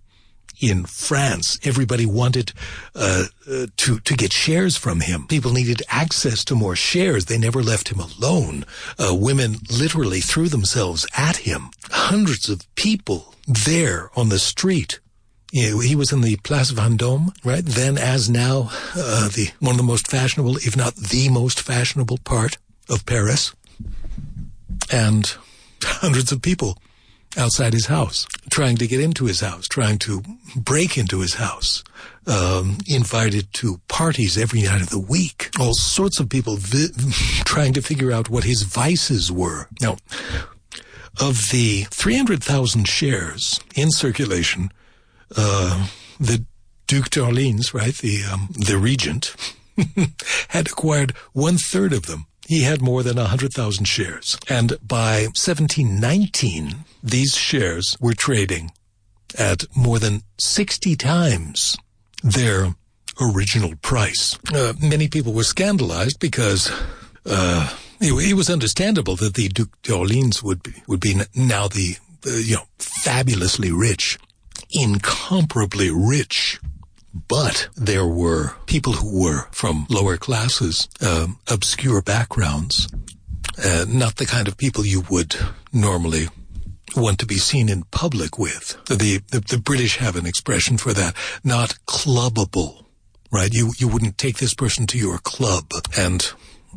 in 0.62 0.86
France. 0.86 1.60
Everybody 1.64 2.06
wanted 2.06 2.54
uh, 2.96 3.26
uh, 3.50 3.66
to 3.78 4.00
to 4.00 4.16
get 4.16 4.32
shares 4.32 4.78
from 4.78 5.02
him. 5.02 5.26
People 5.28 5.52
needed 5.52 5.82
access 5.90 6.46
to 6.46 6.56
more 6.56 6.76
shares. 6.76 7.26
They 7.26 7.38
never 7.38 7.64
left 7.64 7.90
him 7.90 8.00
alone. 8.00 8.66
Uh, 8.98 9.16
women 9.16 9.58
literally 9.72 10.22
threw 10.22 10.48
themselves 10.48 11.06
at 11.18 11.38
him. 11.38 11.72
Hundreds 11.90 12.48
of 12.48 12.74
people 12.76 13.34
there 13.48 14.10
on 14.16 14.30
the 14.30 14.40
street. 14.40 15.00
You 15.52 15.72
know, 15.72 15.80
he 15.80 15.96
was 15.96 16.14
in 16.14 16.22
the 16.22 16.38
Place 16.38 16.72
Vendôme, 16.72 17.36
right? 17.44 17.64
Then, 17.64 17.98
as 17.98 18.30
now, 18.30 18.70
uh, 18.96 19.28
the 19.28 19.50
one 19.60 19.74
of 19.74 19.78
the 19.78 19.84
most 19.84 20.08
fashionable, 20.08 20.58
if 20.58 20.78
not 20.78 20.96
the 20.96 21.30
most 21.30 21.62
fashionable 21.62 22.20
part 22.20 22.58
of 22.90 23.06
Paris, 23.06 23.54
and 24.92 25.36
hundreds 25.84 26.32
of 26.32 26.42
people 26.42 26.78
outside 27.38 27.74
his 27.74 27.88
house, 27.88 28.26
trying 28.50 28.78
to 28.78 28.88
get 28.88 29.02
into 29.02 29.26
his 29.26 29.42
house, 29.42 29.68
trying 29.68 29.98
to 30.00 30.22
break 30.56 30.98
into 30.98 31.20
his 31.20 31.36
house, 31.36 31.84
um, 32.28 32.78
invited 32.88 33.52
to 33.54 33.80
parties 33.88 34.38
every 34.38 34.62
night 34.62 34.82
of 34.82 34.90
the 34.90 35.00
week. 35.00 35.50
All 35.60 35.74
sorts 35.74 36.20
of 36.20 36.30
people 36.30 36.56
vi- 36.58 36.94
trying 37.46 37.74
to 37.74 37.82
figure 37.82 38.12
out 38.12 38.30
what 38.30 38.44
his 38.46 38.64
vices 38.64 39.32
were. 39.32 39.68
Now, 39.82 39.98
of 41.20 41.50
the 41.52 41.84
300,000 41.90 42.88
shares 42.88 43.60
in 43.76 43.92
circulation, 43.92 44.72
uh, 45.36 45.88
the 46.20 46.46
Duke 46.88 47.10
d'Orleans, 47.10 47.74
right, 47.74 47.96
the, 47.96 48.24
um, 48.32 48.50
the 48.52 48.78
regent, 48.78 49.36
had 50.50 50.68
acquired 50.68 51.12
one 51.34 51.58
third 51.58 51.94
of 51.94 52.06
them. 52.06 52.26
He 52.48 52.64
had 52.64 52.82
more 52.82 53.02
than 53.02 53.16
100,000 53.16 53.86
shares. 53.86 54.38
And 54.50 54.78
by 54.86 55.28
1719, 55.36 56.84
these 57.02 57.36
shares 57.36 57.98
were 58.02 58.14
trading 58.14 58.72
at 59.38 59.64
more 59.76 60.00
than 60.00 60.24
60 60.38 60.96
times 60.98 61.78
their 62.24 62.76
original 63.22 63.76
price. 63.82 64.38
Uh, 64.54 64.74
many 64.82 65.08
people 65.08 65.34
were 65.34 65.44
scandalized 65.44 66.20
because 66.20 66.72
uh, 67.26 67.74
it, 68.00 68.36
was 68.36 68.50
understandable 68.50 69.16
that 69.16 69.36
the 69.36 69.48
Duc 69.48 69.70
d'Orleans 69.84 70.44
would 70.44 70.64
be, 70.64 70.74
would 70.88 71.00
be 71.00 71.22
now 71.36 71.68
the, 71.68 71.96
you 72.26 72.56
know, 72.56 72.64
fabulously 72.80 73.72
rich, 73.72 74.18
incomparably 74.72 75.90
rich. 75.90 76.60
But 77.28 77.68
there 77.76 78.06
were 78.06 78.54
people 78.68 78.94
who 78.94 79.24
were 79.24 79.48
from 79.52 79.86
lower 79.90 80.18
classes, 80.18 80.88
uh, 81.02 81.28
obscure 81.50 82.02
backgrounds, 82.02 82.88
uh, 83.64 83.86
not 83.88 84.16
the 84.16 84.26
kind 84.26 84.48
of 84.48 84.58
people 84.58 84.86
you 84.86 85.04
would 85.10 85.36
normally 85.74 86.30
want 86.96 87.20
to 87.20 87.26
be 87.26 87.38
seen 87.38 87.70
in 87.70 87.84
public 87.92 88.38
with. 88.38 88.78
The, 88.86 89.22
the, 89.30 89.40
the 89.40 89.58
British 89.58 89.98
have 89.98 90.16
an 90.16 90.26
expression 90.26 90.78
for 90.78 90.94
that, 90.94 91.16
not 91.44 91.78
clubbable, 91.86 92.86
right? 93.32 93.54
You, 93.54 93.72
you 93.78 93.88
wouldn't 93.88 94.18
take 94.18 94.38
this 94.38 94.54
person 94.54 94.88
to 94.88 94.98
your 94.98 95.18
club 95.18 95.72
and 95.98 96.32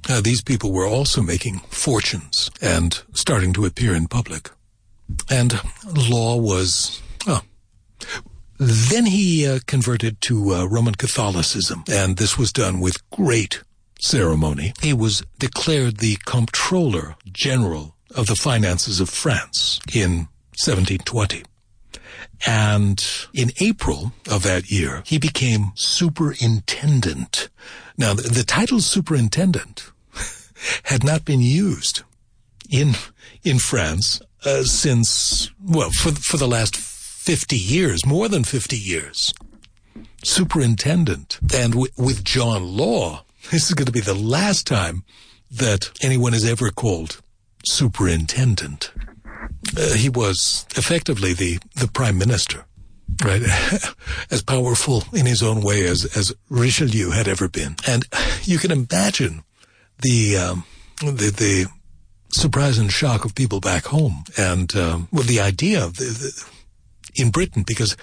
uh, 0.09 0.21
these 0.21 0.43
people 0.43 0.73
were 0.73 0.87
also 0.87 1.23
making 1.23 1.61
fortunes 1.71 2.51
and 2.61 3.03
starting 3.13 3.53
to 3.55 3.65
appear 3.65 3.95
in 3.95 4.09
public. 4.09 4.51
And 5.31 5.61
law 5.85 6.37
was, 6.37 7.03
oh, 7.27 7.43
Then 8.59 9.07
he 9.07 9.47
uh, 9.47 9.59
converted 9.67 10.21
to 10.23 10.55
uh, 10.55 10.65
Roman 10.67 10.95
Catholicism, 10.95 11.85
and 11.91 12.17
this 12.17 12.39
was 12.39 12.53
done 12.53 12.81
with 12.81 13.09
great 13.11 13.63
ceremony. 13.99 14.73
He 14.81 14.93
was 14.93 15.25
declared 15.39 15.97
the 15.97 16.17
Comptroller 16.25 17.17
General 17.33 17.97
of 18.15 18.27
the 18.27 18.37
Finances 18.37 19.01
of 19.01 19.09
France 19.09 19.81
in 19.93 20.29
1720. 20.57 21.43
And 22.47 23.05
in 23.33 23.51
April 23.61 24.13
of 24.31 24.43
that 24.43 24.71
year, 24.71 25.03
he 25.07 25.19
became 25.19 25.73
superintendent. 25.75 27.49
Now, 27.97 28.15
the, 28.15 28.23
the 28.23 28.45
title 28.45 28.81
superintendent 28.81 29.91
had 30.85 31.05
not 31.05 31.25
been 31.25 31.41
used 31.41 32.03
in 32.71 32.95
in 33.43 33.59
France 33.59 34.21
uh, 34.45 34.63
since 34.63 35.51
well 35.63 35.91
for 35.91 36.13
for 36.13 36.37
the 36.37 36.49
last 36.49 36.77
50 37.25 37.57
years, 37.57 38.05
more 38.05 38.29
than 38.29 38.45
50 38.45 38.77
years. 38.77 39.33
Superintendent 40.23 41.39
and 41.55 41.73
w- 41.73 41.91
with 41.97 42.23
John 42.23 42.77
Law, 42.77 43.25
this 43.51 43.69
is 43.69 43.73
going 43.75 43.87
to 43.87 43.93
be 43.93 44.01
the 44.01 44.13
last 44.13 44.67
time 44.67 45.05
that 45.51 45.91
anyone 46.03 46.35
is 46.35 46.45
ever 46.45 46.69
called 46.69 47.23
superintendent. 47.65 48.93
Uh, 49.75 49.95
he 49.95 50.11
was 50.11 50.67
effectively 50.77 51.33
the 51.33 51.59
the 51.77 51.89
prime 51.89 52.19
minister, 52.19 52.67
right? 53.25 53.43
as 54.31 54.43
powerful 54.43 55.05
in 55.15 55.25
his 55.25 55.43
own 55.43 55.63
way 55.63 55.87
as 55.87 56.05
as 56.17 56.35
Richelieu 56.51 57.11
had 57.11 57.27
ever 57.27 57.49
been, 57.49 57.77
and 57.87 58.05
you 58.43 58.59
can 58.59 58.71
imagine 58.71 59.45
the 60.03 60.37
um, 60.37 60.65
the 61.01 61.31
the 61.31 61.67
surprise 62.29 62.77
and 62.77 62.93
shock 62.93 63.25
of 63.25 63.35
people 63.35 63.61
back 63.61 63.87
home, 63.87 64.25
and 64.37 64.77
um, 64.77 65.09
the 65.11 65.41
idea 65.41 65.83
of 65.83 65.97
the, 65.97 66.05
the, 66.05 66.54
in 67.15 67.31
Britain 67.31 67.65
because 67.67 67.97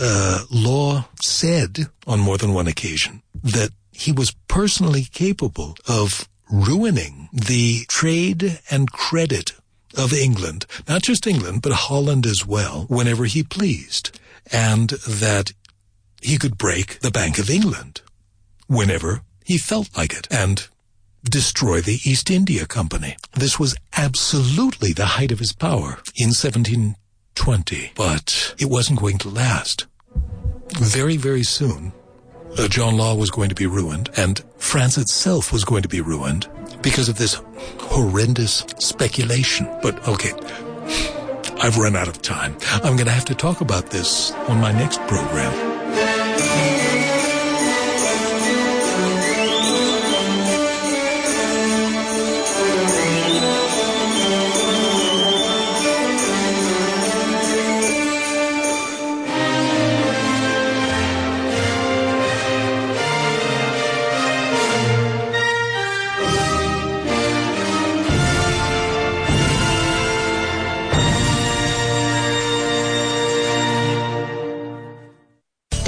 uh, 0.00 0.44
Law 0.50 1.08
said 1.20 1.86
on 2.06 2.20
more 2.20 2.38
than 2.38 2.52
one 2.52 2.66
occasion 2.66 3.22
that 3.42 3.70
he 3.92 4.12
was 4.12 4.34
personally 4.46 5.04
capable 5.04 5.76
of 5.88 6.28
ruining 6.50 7.28
the 7.32 7.84
trade 7.88 8.60
and 8.70 8.92
credit 8.92 9.52
of 9.96 10.12
England, 10.12 10.66
not 10.86 11.02
just 11.02 11.26
England, 11.26 11.62
but 11.62 11.72
Holland 11.72 12.26
as 12.26 12.46
well, 12.46 12.86
whenever 12.88 13.24
he 13.24 13.42
pleased, 13.42 14.18
and 14.52 14.90
that 14.90 15.52
he 16.22 16.38
could 16.38 16.58
break 16.58 17.00
the 17.00 17.10
Bank 17.10 17.38
of 17.38 17.50
England 17.50 18.02
whenever 18.66 19.22
he 19.44 19.58
felt 19.58 19.96
like 19.96 20.12
it, 20.12 20.28
and 20.30 20.68
destroy 21.24 21.80
the 21.80 21.98
East 22.04 22.30
India 22.30 22.66
Company. 22.66 23.16
This 23.34 23.58
was 23.58 23.76
absolutely 23.96 24.92
the 24.92 25.06
height 25.16 25.32
of 25.32 25.38
his 25.38 25.52
power 25.52 25.98
in 26.16 26.32
1720, 27.38 27.92
but 27.94 28.54
it 28.58 28.68
wasn't 28.70 28.98
going 28.98 29.18
to 29.18 29.28
last. 29.28 29.86
Very, 30.78 31.16
very 31.16 31.42
soon, 31.42 31.92
uh, 32.58 32.68
John 32.68 32.96
Law 32.96 33.14
was 33.14 33.30
going 33.30 33.48
to 33.48 33.54
be 33.54 33.66
ruined, 33.66 34.10
and 34.16 34.42
France 34.56 34.98
itself 34.98 35.52
was 35.52 35.64
going 35.64 35.82
to 35.82 35.88
be 35.88 36.00
ruined 36.00 36.48
because 36.82 37.08
of 37.08 37.18
this 37.18 37.40
horrendous 37.80 38.64
speculation. 38.78 39.68
But 39.82 40.06
okay, 40.08 40.32
I've 41.60 41.78
run 41.78 41.96
out 41.96 42.08
of 42.08 42.22
time. 42.22 42.56
I'm 42.72 42.96
going 42.96 43.06
to 43.06 43.12
have 43.12 43.24
to 43.26 43.34
talk 43.34 43.60
about 43.60 43.90
this 43.90 44.32
on 44.48 44.60
my 44.60 44.72
next 44.72 45.00
program. 45.06 45.67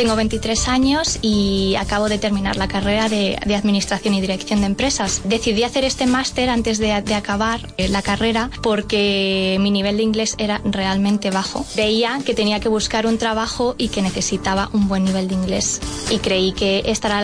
Tengo 0.01 0.17
23 0.17 0.69
años 0.69 1.19
y 1.21 1.75
acabo 1.79 2.09
de 2.09 2.17
terminar 2.17 2.57
la 2.57 2.69
carrera 2.69 3.11
de, 3.11 3.39
de 3.45 3.55
Administración 3.55 4.15
y 4.15 4.23
Dirección 4.23 4.61
de 4.61 4.67
Empresas. 4.67 5.21
Decidí 5.25 5.63
hacer 5.63 5.85
este 5.85 6.07
máster 6.07 6.49
antes 6.49 6.79
de, 6.79 7.03
de 7.03 7.15
acabar 7.15 7.61
eh, 7.77 7.91
la 7.91 8.01
carrera 8.01 8.49
porque 8.63 9.59
mi 9.61 9.71
nivel 9.71 9.99
de 9.99 10.03
inglés 10.03 10.37
era 10.39 10.63
realmente 10.65 11.31
bajo. 11.31 11.67
Veía 11.77 12.19
que 12.25 12.33
tenía 12.33 12.61
que 12.61 12.71
buscar 12.71 13.07
un 13.07 13.19
trabajo 13.19 13.75
y 13.77 13.89
que 13.89 14.01
necesitaba 14.01 14.71
un 14.73 14.89
buen 14.89 15.05
nivel 15.05 15.29
de 15.29 15.35
inglés. 15.35 15.83
Y 16.11 16.17
creí 16.17 16.53
que 16.53 16.83
esta 16.87 17.09
era 17.09 17.19